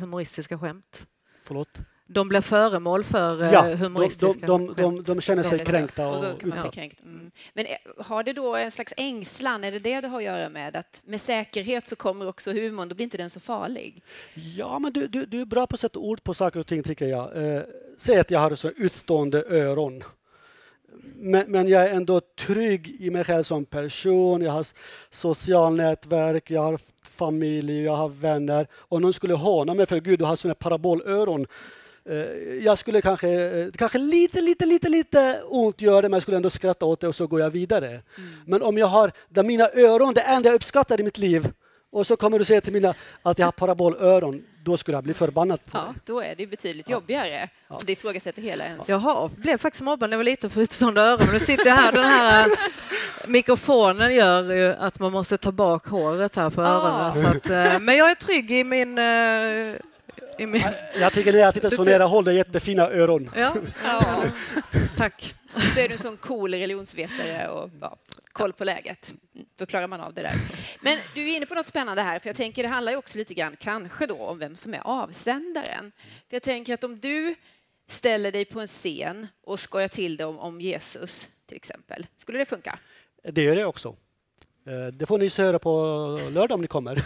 humoristiska 0.00 0.58
skämt? 0.58 1.06
Förlåt? 1.44 1.80
De 2.06 2.28
blir 2.28 2.40
föremål 2.40 3.04
för 3.04 3.42
uh, 3.42 3.52
ja, 3.52 3.74
humoristiska 3.74 4.46
de, 4.46 4.66
de, 4.66 4.74
de, 4.82 5.02
de, 5.02 5.20
känner 5.20 5.42
sig 5.42 5.58
kränkta. 5.58 6.08
Och, 6.08 6.24
och 6.24 6.42
ja. 6.64 6.70
kränkt. 6.70 7.00
Mm. 7.04 7.30
Men 7.54 7.66
eh, 7.66 7.76
har 7.98 8.22
det 8.22 8.32
då 8.32 8.56
en 8.56 8.70
slags 8.70 8.94
ängslan? 8.96 9.64
Är 9.64 9.72
det 9.72 9.78
det 9.78 10.00
det 10.00 10.08
har 10.08 10.18
att 10.18 10.24
göra 10.24 10.48
med? 10.48 10.76
Att 10.76 11.02
med 11.04 11.20
säkerhet 11.20 11.88
så 11.88 11.96
kommer 11.96 12.28
också 12.28 12.52
humorn, 12.52 12.88
då 12.88 12.94
blir 12.94 13.04
inte 13.04 13.16
den 13.16 13.30
så 13.30 13.40
farlig? 13.40 14.02
Ja, 14.34 14.78
men 14.78 14.92
du, 14.92 15.06
du, 15.06 15.26
du 15.26 15.40
är 15.40 15.44
bra 15.44 15.66
på 15.66 15.74
att 15.74 15.80
sätta 15.80 15.98
ord 15.98 16.22
på 16.22 16.34
saker 16.34 16.60
och 16.60 16.66
ting, 16.66 16.82
tycker 16.82 17.06
jag. 17.06 17.36
Eh, 17.36 17.62
säg 17.98 18.18
att 18.18 18.30
jag 18.30 18.40
har 18.40 18.54
så 18.54 18.68
utstående 18.68 19.44
öron 19.48 20.04
men, 21.18 21.44
men, 21.48 21.68
jag 21.68 21.84
är 21.90 21.94
ändå 21.94 22.20
trygg 22.20 22.96
i 23.00 23.10
mig 23.10 23.24
själv 23.24 23.42
som 23.42 23.64
person. 23.64 24.42
Jag 24.42 24.52
har 24.52 24.66
social 25.10 25.76
nätverk, 25.76 26.50
jag 26.50 26.62
har 26.62 26.80
familj, 27.04 27.82
jag 27.82 27.96
har 27.96 28.08
vänner. 28.08 28.66
Om 28.74 29.02
någon 29.02 29.12
skulle 29.12 29.34
håna 29.34 29.74
mig 29.74 29.86
för 29.86 30.00
Gud, 30.00 30.18
du 30.18 30.24
har 30.24 30.36
såna 30.36 30.54
parabolöron. 30.54 31.46
Eh, 32.08 32.16
jag 32.64 32.78
skulle 32.78 33.00
kanske, 33.00 33.28
eh, 33.28 33.66
kanske 33.76 33.98
lite, 33.98 34.40
lite, 34.40 34.66
lite, 34.66 34.88
lite 34.88 35.40
ont 35.48 35.80
göra 35.80 36.02
det, 36.02 36.08
men 36.08 36.16
jag 36.16 36.22
skulle 36.22 36.36
ändå 36.36 36.50
skratta 36.50 36.86
åt 36.86 37.00
det 37.00 37.08
och 37.08 37.14
så 37.14 37.26
går 37.26 37.40
jag 37.40 37.50
vidare. 37.50 37.88
Mm. 37.88 38.02
Men 38.46 38.62
om 38.62 38.78
jag 38.78 38.86
har, 38.86 39.12
där 39.28 39.42
mina 39.42 39.68
öron, 39.74 40.14
det 40.14 40.20
enda 40.20 40.48
jag 40.48 40.54
uppskattar 40.54 41.00
i 41.00 41.04
mitt 41.04 41.18
liv, 41.18 41.48
och 41.92 42.06
så 42.06 42.16
kommer 42.16 42.38
du 42.38 42.44
säga 42.44 42.60
till 42.60 42.72
mina 42.72 42.94
att 43.22 43.38
jag 43.38 43.46
har 43.46 43.52
parabolöron, 43.52 44.42
då 44.64 44.76
skulle 44.76 44.96
jag 44.96 45.04
bli 45.04 45.14
förbannad 45.14 45.64
på 45.64 45.78
Ja, 45.78 45.94
då 46.04 46.20
är 46.20 46.34
det 46.34 46.46
betydligt 46.46 46.88
jobbigare 46.88 47.48
ja. 47.68 47.80
det 47.86 47.92
ifrågasätter 47.92 48.42
hela 48.42 48.64
ens... 48.64 48.88
Jaha, 48.88 49.30
blev 49.36 49.58
faktiskt 49.58 49.82
mobbad 49.82 50.10
när 50.10 50.14
jag 50.14 50.18
var 50.18 50.24
liten 50.24 50.50
för 50.50 50.60
utstående 50.60 51.00
öron. 51.00 51.26
Nu 51.32 51.38
sitter 51.38 51.66
jag 51.66 51.74
här, 51.74 51.92
den 51.92 52.04
här 52.04 52.50
mikrofonen 53.26 54.14
gör 54.14 54.54
ju 54.54 54.72
att 54.72 55.00
man 55.00 55.12
måste 55.12 55.36
ta 55.38 55.52
bak 55.52 55.86
håret 55.86 56.36
här 56.36 56.50
på 56.50 56.62
ah. 56.62 56.66
öronen. 56.66 57.12
Så 57.12 57.36
att, 57.36 57.50
eh, 57.50 57.80
men 57.80 57.96
jag 57.96 58.10
är 58.10 58.14
trygg 58.14 58.50
i 58.50 58.60
eh, 58.60 58.64
min... 58.64 58.98
Jag 61.00 61.12
tycker 61.12 61.32
ni 61.32 61.52
sitter 61.52 61.70
så 61.70 61.84
nära 61.84 62.04
håll, 62.04 62.26
jättefina 62.26 62.90
öron. 62.90 63.30
Ja. 63.36 63.54
ja. 63.84 64.24
Tack. 64.96 65.34
Så 65.74 65.80
är 65.80 65.88
du 65.88 65.94
en 65.94 66.00
sån 66.00 66.16
cool 66.16 66.54
religionsvetare 66.54 67.48
och 67.48 67.70
ja, 67.80 67.96
koll 68.32 68.52
på 68.52 68.64
läget. 68.64 69.12
Då 69.56 69.66
klarar 69.66 69.86
man 69.86 70.00
av 70.00 70.14
det 70.14 70.22
där. 70.22 70.34
Men 70.80 70.98
du 71.14 71.30
är 71.30 71.36
inne 71.36 71.46
på 71.46 71.54
något 71.54 71.66
spännande 71.66 72.02
här, 72.02 72.18
för 72.18 72.28
jag 72.28 72.36
tänker 72.36 72.62
det 72.62 72.68
handlar 72.68 72.92
ju 72.92 72.98
också 72.98 73.18
lite 73.18 73.34
grann 73.34 73.56
kanske 73.60 74.06
då 74.06 74.16
om 74.16 74.38
vem 74.38 74.56
som 74.56 74.74
är 74.74 74.80
avsändaren. 74.84 75.92
För 76.28 76.36
jag 76.36 76.42
tänker 76.42 76.74
att 76.74 76.84
om 76.84 77.00
du 77.00 77.34
ställer 77.88 78.32
dig 78.32 78.44
på 78.44 78.60
en 78.60 78.66
scen 78.66 79.26
och 79.44 79.60
skojar 79.60 79.88
till 79.88 80.16
det 80.16 80.24
om, 80.24 80.38
om 80.38 80.60
Jesus 80.60 81.28
till 81.46 81.56
exempel, 81.56 82.06
skulle 82.16 82.38
det 82.38 82.46
funka? 82.46 82.78
Det 83.22 83.42
gör 83.42 83.56
det 83.56 83.64
också. 83.64 83.96
Eh, 84.66 84.86
det 84.92 85.06
får 85.06 85.18
ni 85.18 85.30
höra 85.38 85.58
på 85.58 85.70
lördag 86.32 86.54
om 86.54 86.60
ni 86.60 86.66
kommer. 86.66 87.02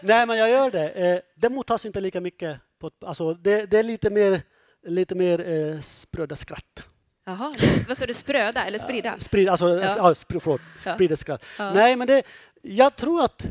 Nej, 0.02 0.26
men 0.26 0.38
jag 0.38 0.50
gör 0.50 0.70
det. 0.70 0.90
Eh, 0.90 1.18
det 1.34 1.48
mottas 1.48 1.86
inte 1.86 2.00
lika 2.00 2.20
mycket. 2.20 2.60
På, 2.80 2.90
alltså, 3.06 3.34
det, 3.34 3.70
det 3.70 3.78
är 3.78 3.82
lite 3.82 4.10
mer, 4.10 4.40
lite 4.86 5.14
mer 5.14 5.50
eh, 5.50 5.80
spröda 5.80 6.36
skratt. 6.36 6.88
Jaha, 7.26 7.54
vad 7.88 7.98
sa 7.98 8.06
du, 8.06 8.14
spröda 8.14 8.64
eller 8.64 8.78
sprida? 8.78 9.18
Sprid, 9.18 9.48
alltså, 9.48 9.68
ja. 9.68 9.96
ja 9.96 10.14
förlåt, 10.40 10.60
sprida 10.76 11.16
skratt. 11.16 11.44
Ja. 11.58 11.72
Nej, 11.74 11.96
men 11.96 12.06
det, 12.06 12.22
jag 12.62 12.96
tror 12.96 13.24
att 13.24 13.46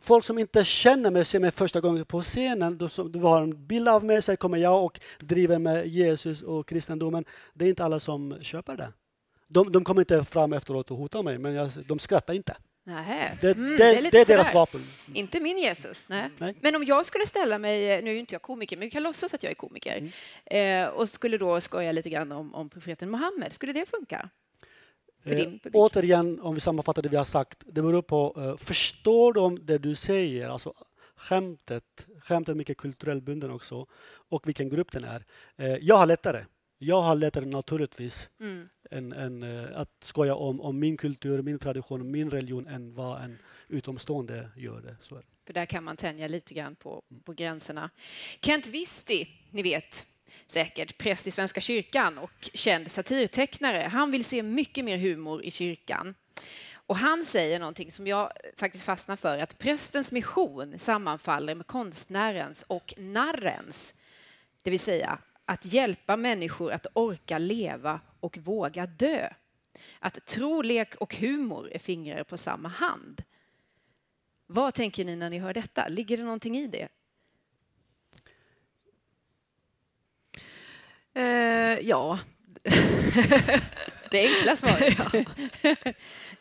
folk 0.00 0.24
som 0.24 0.38
inte 0.38 0.64
känner 0.64 1.10
mig 1.10 1.24
ser 1.24 1.40
mig 1.40 1.50
första 1.50 1.80
gången 1.80 2.04
på 2.04 2.22
scenen, 2.22 2.78
då, 2.78 2.88
du 3.08 3.18
har 3.18 3.42
en 3.42 3.66
bild 3.66 3.88
av 3.88 4.04
mig, 4.04 4.22
så 4.22 4.36
kommer 4.36 4.58
jag 4.58 4.84
och 4.84 5.00
driver 5.18 5.58
med 5.58 5.86
Jesus 5.86 6.42
och 6.42 6.68
kristendomen. 6.68 7.24
Det 7.54 7.64
är 7.64 7.68
inte 7.68 7.84
alla 7.84 8.00
som 8.00 8.36
köper 8.40 8.76
det. 8.76 8.92
De, 9.46 9.72
de 9.72 9.84
kommer 9.84 10.00
inte 10.00 10.24
fram 10.24 10.52
efteråt 10.52 10.90
och 10.90 10.96
hotar 10.96 11.22
mig, 11.22 11.38
men 11.38 11.54
jag, 11.54 11.70
de 11.86 11.98
skrattar 11.98 12.34
inte. 12.34 12.56
Nähä. 12.86 13.38
Det, 13.40 13.50
mm, 13.50 13.70
det, 13.70 13.76
det, 13.76 13.84
är, 13.84 14.10
det 14.10 14.20
är 14.20 14.26
deras 14.26 14.54
vapen. 14.54 14.80
Inte 15.14 15.40
min 15.40 15.58
Jesus. 15.58 16.08
Nej. 16.08 16.30
nej. 16.38 16.54
Men 16.60 16.76
om 16.76 16.84
jag 16.84 17.06
skulle 17.06 17.26
ställa 17.26 17.58
mig, 17.58 18.02
nu 18.02 18.10
är 18.10 18.18
inte 18.18 18.34
jag 18.34 18.42
komiker, 18.42 18.76
men 18.76 18.86
vi 18.86 18.90
kan 18.90 19.02
låtsas 19.02 19.34
att 19.34 19.42
jag 19.42 19.50
är 19.50 19.54
komiker, 19.54 20.10
mm. 20.46 20.84
eh, 20.84 20.88
och 20.88 21.08
skulle 21.08 21.38
då 21.38 21.60
skoja 21.60 21.92
lite 21.92 22.10
grann 22.10 22.32
om, 22.32 22.54
om 22.54 22.68
profeten 22.68 23.10
Muhammed, 23.10 23.52
skulle 23.52 23.72
det 23.72 23.86
funka? 23.86 24.30
Eh, 25.24 25.52
återigen, 25.72 26.40
om 26.40 26.54
vi 26.54 26.60
sammanfattar 26.60 27.02
det 27.02 27.08
vi 27.08 27.16
har 27.16 27.24
sagt, 27.24 27.62
det 27.66 27.82
beror 27.82 28.02
på, 28.02 28.34
eh, 28.36 28.56
förstår 28.56 29.32
de 29.32 29.58
det 29.62 29.78
du 29.78 29.94
säger? 29.94 30.48
Alltså 30.48 30.74
skämtet, 31.16 32.06
skämtet 32.22 32.52
är 32.52 32.56
mycket 32.56 32.76
kulturellt 32.76 33.24
bunden 33.24 33.50
också, 33.50 33.86
och 34.28 34.48
vilken 34.48 34.68
grupp 34.68 34.92
den 34.92 35.04
är. 35.04 35.24
Eh, 35.56 35.76
jag 35.76 35.96
har 35.96 36.06
lättare. 36.06 36.44
Jag 36.78 37.02
har 37.02 37.16
lättare 37.16 37.44
naturligtvis 37.44 38.28
mm. 38.40 38.68
än, 38.90 39.12
än 39.12 39.42
uh, 39.42 39.80
att 39.80 39.90
skoja 40.00 40.34
om, 40.34 40.60
om 40.60 40.78
min 40.78 40.96
kultur, 40.96 41.42
min 41.42 41.58
tradition, 41.58 42.10
min 42.10 42.30
religion 42.30 42.66
än 42.66 42.94
vad 42.94 43.22
en 43.22 43.38
utomstående 43.68 44.50
gör 44.56 44.80
det. 44.80 44.96
Så. 45.00 45.22
För 45.46 45.52
där 45.52 45.66
kan 45.66 45.84
man 45.84 45.96
tänja 45.96 46.28
lite 46.28 46.54
grann 46.54 46.76
på, 46.76 47.02
mm. 47.10 47.22
på 47.22 47.32
gränserna. 47.32 47.90
Kent 48.40 48.66
Visti, 48.66 49.28
ni 49.50 49.62
vet 49.62 50.06
säkert, 50.46 50.98
präst 50.98 51.26
i 51.26 51.30
Svenska 51.30 51.60
kyrkan 51.60 52.18
och 52.18 52.50
känd 52.54 52.90
satirtecknare. 52.90 53.88
Han 53.92 54.10
vill 54.10 54.24
se 54.24 54.42
mycket 54.42 54.84
mer 54.84 54.96
humor 54.96 55.44
i 55.44 55.50
kyrkan. 55.50 56.14
Och 56.72 56.96
han 56.96 57.24
säger 57.24 57.58
någonting 57.58 57.90
som 57.90 58.06
jag 58.06 58.32
faktiskt 58.56 58.84
fastnar 58.84 59.16
för, 59.16 59.38
att 59.38 59.58
prästens 59.58 60.12
mission 60.12 60.78
sammanfaller 60.78 61.54
med 61.54 61.66
konstnärens 61.66 62.64
och 62.68 62.94
narrens. 62.96 63.94
Det 64.62 64.70
vill 64.70 64.80
säga 64.80 65.18
att 65.46 65.64
hjälpa 65.64 66.16
människor 66.16 66.72
att 66.72 66.86
orka 66.92 67.38
leva 67.38 68.00
och 68.20 68.38
våga 68.38 68.86
dö. 68.86 69.28
Att 69.98 70.26
tro, 70.26 70.62
lek 70.62 70.94
och 70.94 71.14
humor 71.14 71.70
är 71.72 71.78
fingrar 71.78 72.24
på 72.24 72.36
samma 72.36 72.68
hand. 72.68 73.22
Vad 74.46 74.74
tänker 74.74 75.04
ni 75.04 75.16
när 75.16 75.30
ni 75.30 75.38
hör 75.38 75.54
detta? 75.54 75.88
Ligger 75.88 76.16
det 76.16 76.22
någonting 76.22 76.56
i 76.58 76.66
det? 76.66 76.88
Uh, 81.16 81.88
ja. 81.88 82.18
det 84.10 84.20
enkla 84.20 84.56
svaret. 84.56 84.98
ja. 85.62 85.92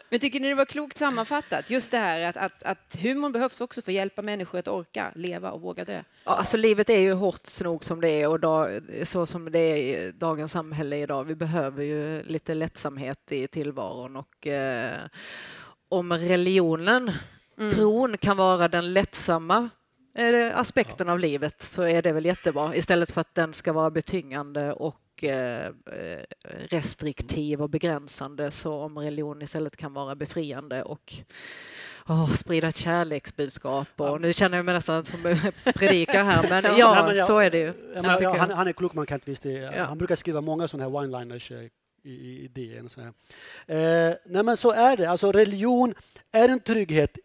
Men 0.09 0.19
tycker 0.19 0.39
ni 0.39 0.49
det 0.49 0.55
var 0.55 0.65
klokt 0.65 0.97
sammanfattat? 0.97 1.69
Just 1.69 1.91
det 1.91 1.97
här 1.97 2.21
att, 2.21 2.37
att, 2.37 2.63
att 2.63 2.97
humorn 2.99 3.31
behövs 3.31 3.61
också 3.61 3.81
för 3.81 3.91
att 3.91 3.95
hjälpa 3.95 4.21
människor 4.21 4.59
att 4.59 4.67
orka 4.67 5.11
leva 5.15 5.51
och 5.51 5.61
våga 5.61 5.85
dö. 5.85 6.03
Ja, 6.23 6.31
alltså 6.31 6.57
livet 6.57 6.89
är 6.89 6.99
ju 6.99 7.13
hårt 7.13 7.61
nog 7.63 7.83
som 7.83 8.01
det 8.01 8.09
är 8.09 8.27
och 8.27 8.39
dag, 8.39 8.81
så 9.03 9.25
som 9.25 9.51
det 9.51 9.59
är 9.59 9.77
i 9.77 10.11
dagens 10.11 10.51
samhälle 10.51 10.97
idag. 10.97 11.23
Vi 11.23 11.35
behöver 11.35 11.83
ju 11.83 12.23
lite 12.23 12.53
lättsamhet 12.53 13.31
i 13.31 13.47
tillvaron 13.47 14.15
och 14.15 14.47
eh, 14.47 14.97
om 15.89 16.13
religionen, 16.13 17.11
mm. 17.57 17.71
tron 17.71 18.17
kan 18.17 18.37
vara 18.37 18.67
den 18.67 18.93
lättsamma 18.93 19.69
eh, 20.17 20.59
aspekten 20.59 21.07
ja. 21.07 21.13
av 21.13 21.19
livet 21.19 21.61
så 21.61 21.83
är 21.83 22.01
det 22.01 22.11
väl 22.11 22.25
jättebra 22.25 22.75
istället 22.75 23.11
för 23.11 23.21
att 23.21 23.35
den 23.35 23.53
ska 23.53 23.73
vara 23.73 23.89
betyngande 23.91 24.73
och 24.73 24.95
Eh, 25.23 25.69
restriktiv 26.69 27.61
och 27.61 27.69
begränsande 27.69 28.51
så 28.51 28.73
om 28.73 28.97
religion 28.97 29.41
istället 29.41 29.77
kan 29.77 29.93
vara 29.93 30.15
befriande 30.15 30.83
och 30.83 31.13
oh, 32.07 32.31
sprida 32.31 32.67
ett 32.67 32.77
kärleksbudskap. 32.77 33.87
Och 33.95 34.07
ja. 34.07 34.17
Nu 34.17 34.33
känner 34.33 34.57
jag 34.57 34.65
mig 34.65 34.73
nästan 34.73 35.05
som 35.05 35.21
predikar 35.75 36.23
här, 36.23 36.49
men 36.49 36.63
ja, 36.77 36.77
ja, 36.77 37.05
men 37.07 37.17
jag, 37.17 37.27
så 37.27 37.39
är 37.39 37.49
det 37.49 37.57
ju. 37.57 37.73
Ja, 38.03 38.35
han, 38.37 38.51
han, 38.51 38.67
är 38.67 38.73
klok, 38.73 38.93
man 38.93 39.05
kan 39.05 39.15
inte 39.15 39.29
visst 39.29 39.43
det. 39.43 39.85
Han 39.87 39.97
brukar 39.97 40.15
skriva 40.15 40.41
många 40.41 40.67
sådana 40.67 40.89
här 40.89 41.05
one-liners 41.05 41.63
eh, 41.63 41.69
i, 42.05 42.43
i 42.43 42.47
DN. 42.47 42.89
Så, 42.89 43.01
eh, 43.01 44.13
nej 44.25 44.43
men 44.43 44.57
så 44.57 44.71
är 44.71 44.97
det. 44.97 45.09
Alltså, 45.09 45.31
religion 45.31 45.93
är 46.31 46.49
en 46.49 46.59
trygghet 46.59 47.17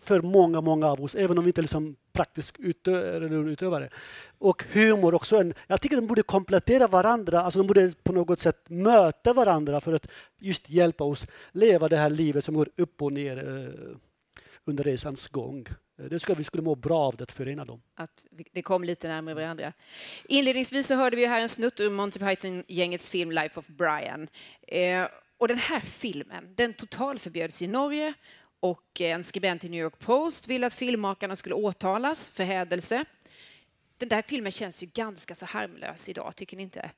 för 0.00 0.22
många, 0.22 0.60
många 0.60 0.86
av 0.86 1.00
oss, 1.00 1.14
även 1.14 1.38
om 1.38 1.44
vi 1.44 1.48
inte 1.48 1.62
liksom 1.62 1.96
praktisk 2.12 2.56
religionutövare. 2.58 3.90
Och 4.38 4.64
humor 4.72 5.14
också. 5.14 5.36
En, 5.36 5.54
jag 5.66 5.80
tycker 5.80 5.96
de 5.96 6.06
borde 6.06 6.22
komplettera 6.22 6.86
varandra, 6.86 7.40
alltså 7.40 7.58
de 7.58 7.66
borde 7.66 7.92
på 8.02 8.12
något 8.12 8.40
sätt 8.40 8.70
möta 8.70 9.32
varandra 9.32 9.80
för 9.80 9.92
att 9.92 10.08
just 10.40 10.70
hjälpa 10.70 11.04
oss 11.04 11.26
leva 11.52 11.88
det 11.88 11.96
här 11.96 12.10
livet 12.10 12.44
som 12.44 12.54
går 12.54 12.68
upp 12.76 13.02
och 13.02 13.12
ner 13.12 13.36
eh, 13.36 13.96
under 14.64 14.84
resans 14.84 15.28
gång. 15.28 15.66
Eh, 15.98 16.04
det 16.04 16.20
skulle, 16.20 16.38
vi 16.38 16.44
skulle 16.44 16.62
må 16.62 16.74
bra 16.74 16.98
av 16.98 17.22
att 17.22 17.32
förena 17.32 17.64
dem. 17.64 17.82
Att 17.94 18.26
det 18.52 18.62
kom 18.62 18.84
lite 18.84 19.08
närmare 19.08 19.34
varandra. 19.34 19.72
Inledningsvis 20.28 20.86
så 20.86 20.94
hörde 20.94 21.16
vi 21.16 21.26
här 21.26 21.40
en 21.40 21.48
snutt 21.48 21.80
ur 21.80 21.90
Monty 21.90 22.18
Python-gängets 22.18 23.10
film 23.10 23.30
Life 23.30 23.60
of 23.60 23.66
Brian. 23.66 24.28
Eh, 24.62 25.06
och 25.38 25.48
den 25.48 25.58
här 25.58 25.80
filmen, 25.80 26.54
den 26.54 26.74
totalförbjöds 26.74 27.62
i 27.62 27.66
Norge 27.66 28.14
och 28.60 29.00
en 29.00 29.24
skribent 29.24 29.64
i 29.64 29.68
New 29.68 29.80
York 29.80 29.98
Post 29.98 30.48
ville 30.48 30.66
att 30.66 30.74
filmmakarna 30.74 31.36
skulle 31.36 31.54
åtalas 31.54 32.28
för 32.28 32.44
hädelse. 32.44 33.04
Den 33.98 34.08
där 34.08 34.22
filmen 34.28 34.52
känns 34.52 34.82
ju 34.82 34.86
ganska 34.86 35.34
så 35.34 35.46
harmlös 35.46 36.08
idag, 36.08 36.36
tycker 36.36 36.56
ni 36.56 36.62
inte? 36.62 36.90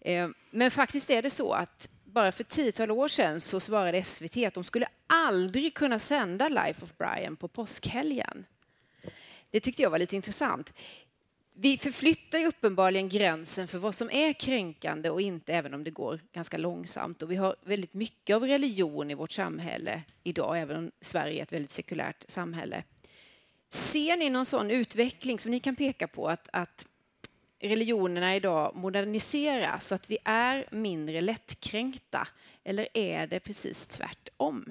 Eh, 0.00 0.28
men 0.50 0.70
faktiskt 0.70 1.10
är 1.10 1.22
det 1.22 1.30
så 1.30 1.52
att 1.52 1.88
bara 2.12 2.32
för 2.32 2.44
tiotal 2.44 2.90
år 2.90 3.08
sedan 3.08 3.40
så 3.40 3.60
svarade 3.60 4.04
SVT 4.04 4.36
att 4.36 4.54
de 4.54 4.64
skulle 4.64 4.86
aldrig 5.06 5.74
kunna 5.74 5.98
sända 5.98 6.48
Life 6.48 6.84
of 6.84 6.96
Brian 6.98 7.36
på 7.36 7.48
påskhelgen. 7.48 8.46
Det 9.50 9.60
tyckte 9.60 9.82
jag 9.82 9.90
var 9.90 9.98
lite 9.98 10.16
intressant. 10.16 10.74
Vi 11.52 11.78
förflyttar 11.78 12.38
ju 12.38 12.46
uppenbarligen 12.46 13.08
gränsen 13.08 13.68
för 13.68 13.78
vad 13.78 13.94
som 13.94 14.10
är 14.10 14.32
kränkande 14.32 15.10
och 15.10 15.20
inte, 15.20 15.54
även 15.54 15.74
om 15.74 15.84
det 15.84 15.90
går 15.90 16.20
ganska 16.32 16.58
långsamt. 16.58 17.22
Och 17.22 17.30
vi 17.30 17.36
har 17.36 17.56
väldigt 17.64 17.94
mycket 17.94 18.36
av 18.36 18.44
religion 18.44 19.10
i 19.10 19.14
vårt 19.14 19.30
samhälle 19.30 20.02
idag, 20.22 20.60
även 20.60 20.76
om 20.76 20.90
Sverige 21.00 21.38
är 21.38 21.42
ett 21.42 21.52
väldigt 21.52 21.70
sekulärt 21.70 22.24
samhälle. 22.28 22.84
Ser 23.68 24.16
ni 24.16 24.30
någon 24.30 24.46
sån 24.46 24.70
utveckling 24.70 25.38
som 25.38 25.50
ni 25.50 25.60
kan 25.60 25.76
peka 25.76 26.08
på 26.08 26.28
att, 26.28 26.48
att 26.52 26.86
religionerna 27.60 28.36
idag 28.36 28.72
moderniseras 28.74 29.86
så 29.86 29.94
att 29.94 30.10
vi 30.10 30.18
är 30.24 30.66
mindre 30.70 31.20
lättkränkta? 31.20 32.28
Eller 32.64 32.88
är 32.94 33.26
det 33.26 33.40
precis 33.40 33.86
tvärtom? 33.86 34.64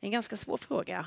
Det 0.00 0.04
är 0.04 0.08
en 0.08 0.12
ganska 0.12 0.36
svår 0.36 0.56
fråga. 0.56 1.06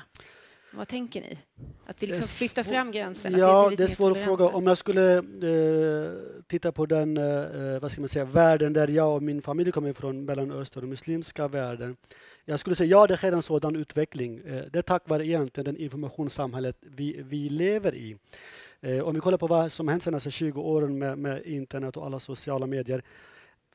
Vad 0.76 0.88
tänker 0.88 1.20
ni? 1.20 1.38
Att 1.86 2.02
vi 2.02 2.06
liksom 2.06 2.28
flyttar 2.28 2.62
fram 2.62 2.90
gränsen? 2.90 3.38
Ja, 3.38 3.72
det 3.76 3.82
är 3.82 3.88
en 3.88 3.94
svår 3.94 4.14
fråga. 4.14 4.44
Om 4.44 4.66
jag 4.66 4.78
skulle 4.78 5.18
eh, 5.18 6.10
titta 6.46 6.72
på 6.72 6.86
den 6.86 7.16
eh, 7.16 7.80
vad 7.80 7.92
ska 7.92 8.00
man 8.00 8.08
säga, 8.08 8.24
världen 8.24 8.72
där 8.72 8.88
jag 8.88 9.14
och 9.14 9.22
min 9.22 9.42
familj 9.42 9.72
kommer 9.72 9.88
ifrån, 9.88 10.24
Mellanöstern 10.24 10.82
och 10.82 10.88
muslimska 10.88 11.48
världen. 11.48 11.96
Jag 12.44 12.60
skulle 12.60 12.76
säga 12.76 12.90
ja, 12.90 13.06
det 13.06 13.16
sker 13.16 13.32
en 13.32 13.42
sådan 13.42 13.76
utveckling. 13.76 14.38
Eh, 14.38 14.62
det 14.72 14.78
är 14.78 14.82
tack 14.82 15.08
vare 15.08 15.26
egentligen 15.26 15.74
det 15.74 15.82
informationssamhället 15.82 16.76
vi, 16.80 17.22
vi 17.22 17.48
lever 17.48 17.94
i. 17.94 18.16
Eh, 18.80 19.00
om 19.00 19.14
vi 19.14 19.20
kollar 19.20 19.38
på 19.38 19.46
vad 19.46 19.72
som 19.72 19.88
hänt 19.88 20.02
de 20.02 20.04
senaste 20.04 20.30
20 20.30 20.60
åren 20.60 20.98
med, 20.98 21.18
med 21.18 21.46
internet 21.46 21.96
och 21.96 22.06
alla 22.06 22.18
sociala 22.18 22.66
medier. 22.66 23.02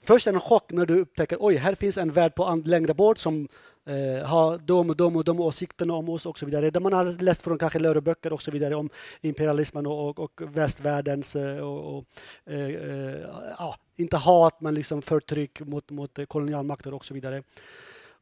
Först 0.04 0.28
en 0.28 0.40
chock 0.40 0.72
när 0.72 0.86
du 0.86 1.00
upptäcker 1.00 1.38
oj, 1.40 1.56
här 1.56 1.76
finns 1.76 1.98
en 1.98 2.12
värld 2.12 2.36
på 2.36 2.62
längre 2.66 2.94
bort 2.94 3.18
som 3.18 3.48
eh, 3.86 4.28
har 4.28 4.58
de 4.58 4.90
och 4.90 4.96
de 4.96 5.16
och 5.16 5.24
de 5.24 5.40
åsikterna 5.40 5.94
om 5.94 6.10
oss 6.10 6.26
och 6.26 6.40
så 6.40 6.46
vidare. 6.46 6.70
Där 6.70 6.80
man 6.80 6.94
har 6.94 7.22
läst 7.22 7.42
från 7.42 7.58
kanske 7.58 7.80
läroböcker 7.80 8.34
och 8.34 8.42
så 8.42 8.52
vidare 8.52 8.76
om 8.76 8.90
imperialismen 9.22 9.86
och, 9.86 10.20
och 10.20 10.42
västvärldens 10.42 11.36
eh, 11.36 11.58
och, 11.58 11.98
och 11.98 12.06
eh, 12.46 12.66
eh, 12.66 13.20
ja, 13.58 13.76
inte 13.96 14.18
hat 14.18 14.62
men 14.62 14.76
liksom 14.76 15.02
förtryck 15.02 15.60
mot, 15.60 15.90
mot 15.90 16.20
kolonialmakter 16.28 16.94
och 16.94 17.06
så 17.06 17.14
vidare. 17.14 17.44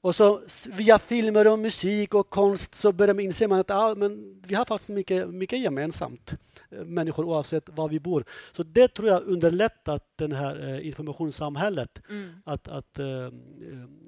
Och 0.01 0.15
så 0.15 0.41
via 0.69 0.99
filmer 0.99 1.47
och 1.47 1.59
musik 1.59 2.13
och 2.13 2.29
konst 2.29 2.75
så 2.75 2.91
börjar 2.91 3.13
man 3.13 3.25
inse 3.25 3.55
att 3.55 3.69
ja, 3.69 3.93
men 3.97 4.41
vi 4.47 4.55
har 4.55 4.65
faktiskt 4.65 4.89
mycket, 4.89 5.29
mycket 5.29 5.59
gemensamt, 5.59 6.33
eh, 6.71 6.85
människor 6.85 7.25
oavsett 7.25 7.69
var 7.69 7.89
vi 7.89 7.99
bor. 7.99 8.25
Så 8.51 8.63
det 8.63 8.87
tror 8.87 9.07
jag 9.07 9.23
underlättat 9.23 10.03
det 10.15 10.35
här 10.35 10.69
eh, 10.69 10.87
informationssamhället. 10.87 12.01
Mm. 12.09 12.29
Att, 12.45 12.67
att 12.67 12.99
äh, 12.99 13.05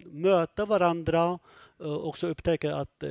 möta 0.06 0.66
varandra 0.66 1.39
och 1.78 2.08
också 2.08 2.28
upptäcka 2.28 2.76
att 2.76 3.04
äh, 3.04 3.10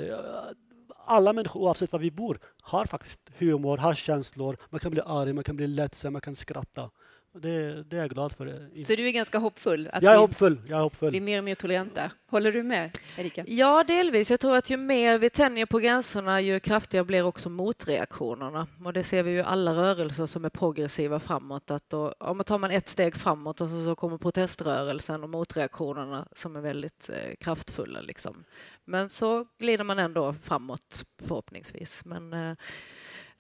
alla 1.07 1.33
människor 1.33 1.61
oavsett 1.61 1.93
var 1.93 2.01
vi 2.01 2.11
bor 2.11 2.39
har 2.63 2.87
faktiskt 2.87 3.21
humor, 3.39 3.77
har 3.77 3.95
känslor. 3.95 4.57
Man 4.71 4.81
kan 4.81 4.91
bli 4.91 5.01
arg, 5.07 5.33
man 5.33 5.45
kan 5.45 5.57
bli 5.57 5.67
ledsen, 5.67 6.13
man 6.13 6.23
kan 6.23 6.37
skratta. 6.37 6.91
Det, 7.33 7.83
det, 7.83 7.97
är 7.97 8.01
jag 8.01 8.11
glad 8.11 8.33
för. 8.33 8.47
Så 8.85 8.95
du 8.95 9.09
är 9.09 9.11
ganska 9.11 9.39
hoppfull? 9.39 9.91
Att 9.93 10.03
jag 10.03 10.15
är 10.15 10.19
hoppfull. 10.19 10.61
Jag 10.67 10.79
är 10.79 10.83
hoppfull. 10.83 11.11
blir 11.11 11.21
mer 11.21 11.39
och 11.39 11.45
mer 11.45 11.55
toleranta. 11.55 12.11
Håller 12.27 12.53
du 12.53 12.63
med, 12.63 12.99
Erika? 13.19 13.45
Ja, 13.47 13.85
delvis. 13.85 14.31
Jag 14.31 14.41
tror 14.41 14.57
att 14.57 14.71
ju 14.71 14.77
mer 14.77 15.19
vi 15.19 15.31
tänjer 15.31 15.67
på 15.67 15.79
gränserna, 15.79 16.41
ju 16.41 16.61
kraftigare 16.61 17.05
blir 17.05 17.25
också 17.25 17.49
motreaktionerna. 17.49 18.67
Och 18.85 18.93
det 18.93 19.03
ser 19.03 19.23
vi 19.23 19.31
ju 19.31 19.43
alla 19.43 19.75
rörelser 19.75 20.27
som 20.27 20.45
är 20.45 20.49
progressiva 20.49 21.21
framåt. 21.21 21.71
Att 21.71 21.91
då, 21.91 22.15
om 22.19 22.45
tar 22.45 22.59
man 22.59 22.71
ett 22.71 22.89
steg 22.89 23.17
framåt 23.17 23.61
och 23.61 23.69
så, 23.69 23.85
så 23.85 23.95
kommer 23.95 24.19
proteströrelsen 24.19 25.23
och 25.23 25.31
motreaktionerna 25.31 26.29
som 26.33 26.57
är 26.57 26.61
väldigt 26.61 27.11
eh, 27.11 27.35
kraftfulla. 27.41 28.01
Liksom. 28.01 28.45
Men 28.85 29.09
så 29.09 29.47
glider 29.59 29.85
man 29.85 29.99
ändå 29.99 30.35
framåt, 30.43 31.05
förhoppningsvis. 31.23 32.05
Men, 32.05 32.33
eh, 32.33 32.57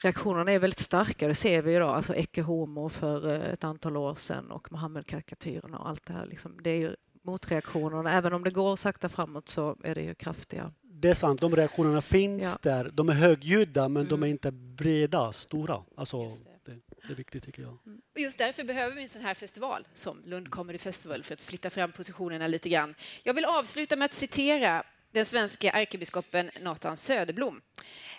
reaktionerna 0.02 0.52
är 0.52 0.58
väldigt 0.58 0.78
starka, 0.78 1.28
det 1.28 1.34
ser 1.34 1.62
vi 1.62 1.74
idag. 1.74 1.94
Alltså 1.94 2.14
Ecce 2.14 2.42
Homo 2.42 2.88
för 2.88 3.28
eh, 3.32 3.52
ett 3.52 3.64
antal 3.64 3.96
år 3.96 4.14
sedan 4.14 4.50
och 4.50 4.72
Mohammed-karikatyrerna 4.72 5.78
och 5.78 5.88
allt 5.88 6.06
det 6.06 6.12
här. 6.12 6.26
Liksom, 6.26 6.58
det 6.62 6.70
är 6.70 6.76
ju 6.76 6.96
motreaktionerna. 7.22 8.12
Även 8.12 8.32
om 8.32 8.44
det 8.44 8.50
går 8.50 8.76
sakta 8.76 9.08
framåt 9.08 9.48
så 9.48 9.76
är 9.84 9.94
det 9.94 10.02
ju 10.02 10.14
kraftiga. 10.14 10.72
Det 10.82 11.10
är 11.10 11.14
sant, 11.14 11.40
de 11.40 11.56
reaktionerna 11.56 12.00
finns 12.00 12.58
ja. 12.62 12.70
där. 12.70 12.90
De 12.92 13.08
är 13.08 13.12
högljudda 13.12 13.88
men 13.88 14.02
mm. 14.02 14.08
de 14.08 14.14
är 14.14 14.26
mm. 14.26 14.30
inte 14.30 14.50
breda, 14.52 15.32
stora. 15.32 15.82
Alltså, 15.96 16.28
det. 16.28 16.50
Det, 16.64 16.80
det. 17.06 17.12
är 17.12 17.16
viktigt 17.16 17.44
tycker 17.44 17.62
jag. 17.62 17.78
Mm. 17.86 18.00
Och 18.14 18.20
just 18.20 18.38
därför 18.38 18.64
behöver 18.64 18.96
vi 18.96 19.02
en 19.02 19.08
sån 19.08 19.22
här 19.22 19.34
festival 19.34 19.86
som 19.94 20.22
Lund 20.24 20.50
Comedy 20.50 20.78
Festival 20.78 21.22
för 21.22 21.34
att 21.34 21.40
flytta 21.40 21.70
fram 21.70 21.92
positionerna 21.92 22.46
lite 22.46 22.68
grann. 22.68 22.94
Jag 23.22 23.34
vill 23.34 23.44
avsluta 23.44 23.96
med 23.96 24.04
att 24.04 24.14
citera 24.14 24.82
den 25.12 25.26
svenska 25.26 25.70
ärkebiskopen 25.70 26.50
Nathan 26.60 26.96
Söderblom. 26.96 27.60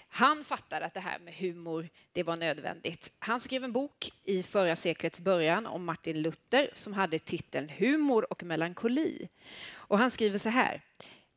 Han 0.07 0.43
fattade 0.43 0.85
att 0.85 0.93
det 0.93 0.99
här 0.99 1.19
med 1.19 1.33
humor, 1.33 1.89
det 2.11 2.23
var 2.23 2.35
nödvändigt. 2.35 3.11
Han 3.19 3.39
skrev 3.39 3.63
en 3.63 3.71
bok 3.71 4.11
i 4.23 4.43
förra 4.43 4.75
seklets 4.75 5.19
början 5.19 5.67
om 5.67 5.85
Martin 5.85 6.21
Luther 6.21 6.69
som 6.73 6.93
hade 6.93 7.19
titeln 7.19 7.69
Humor 7.69 8.31
och 8.31 8.43
melankoli. 8.43 9.29
Och 9.73 9.97
han 9.97 10.11
skriver 10.11 10.37
så 10.37 10.49
här. 10.49 10.81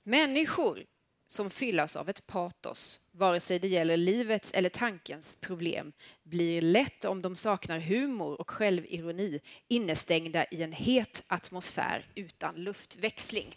Människor 0.03 0.85
som 1.27 1.51
fyllas 1.51 1.97
av 1.97 2.09
ett 2.09 2.27
patos, 2.27 3.01
vare 3.13 3.41
sig 3.41 3.59
det 3.59 3.69
gäller 3.69 3.97
livets 3.97 4.53
eller 4.53 4.69
tankens 4.69 5.37
problem, 5.37 5.93
blir 6.23 6.63
lätt, 6.63 7.05
om 7.05 7.23
de 7.23 7.37
saknar 7.37 7.79
humor 7.79 8.41
och 8.41 8.51
självironi, 8.51 9.41
innestängda 9.69 10.45
i 10.45 10.63
en 10.63 10.73
het 10.73 11.23
atmosfär 11.27 12.07
utan 12.15 12.55
luftväxling. 12.55 13.57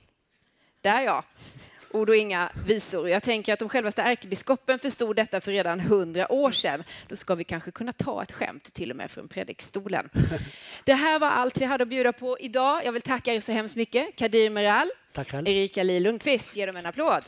Där 0.82 1.02
ja 1.02 1.24
ord 1.92 2.10
och 2.10 2.16
inga 2.16 2.50
visor. 2.68 3.10
Jag 3.10 3.24
tänker 3.24 3.54
att 3.54 3.62
om 3.62 3.70
självaste 3.70 4.02
ärkebiskopen 4.02 4.80
förstod 4.80 5.16
detta 5.16 5.42
för 5.42 5.52
redan 5.52 5.80
hundra 5.80 6.32
år 6.32 6.52
sedan, 6.52 6.84
då 7.08 7.16
ska 7.16 7.36
vi 7.36 7.44
kanske 7.44 7.72
kunna 7.72 7.94
ta 7.94 8.24
ett 8.24 8.32
skämt 8.32 8.74
till 8.74 8.92
och 8.92 8.98
med 8.98 9.12
från 9.12 9.28
predikstolen. 9.28 10.10
Det 10.84 10.94
här 10.94 11.20
var 11.20 11.28
allt 11.30 11.62
vi 11.62 11.66
hade 11.66 11.82
att 11.82 11.88
bjuda 11.88 12.14
på 12.14 12.38
idag. 12.40 12.86
Jag 12.86 12.92
vill 12.92 13.02
tacka 13.02 13.34
er 13.34 13.42
så 13.42 13.52
hemskt 13.52 13.76
mycket. 13.76 14.16
Kadir 14.16 14.50
Meral, 14.50 14.90
Erika 15.46 15.84
Li 15.84 16.00
Lundqvist, 16.00 16.56
ge 16.56 16.66
dem 16.66 16.76
en 16.78 16.86
applåd. 16.86 17.24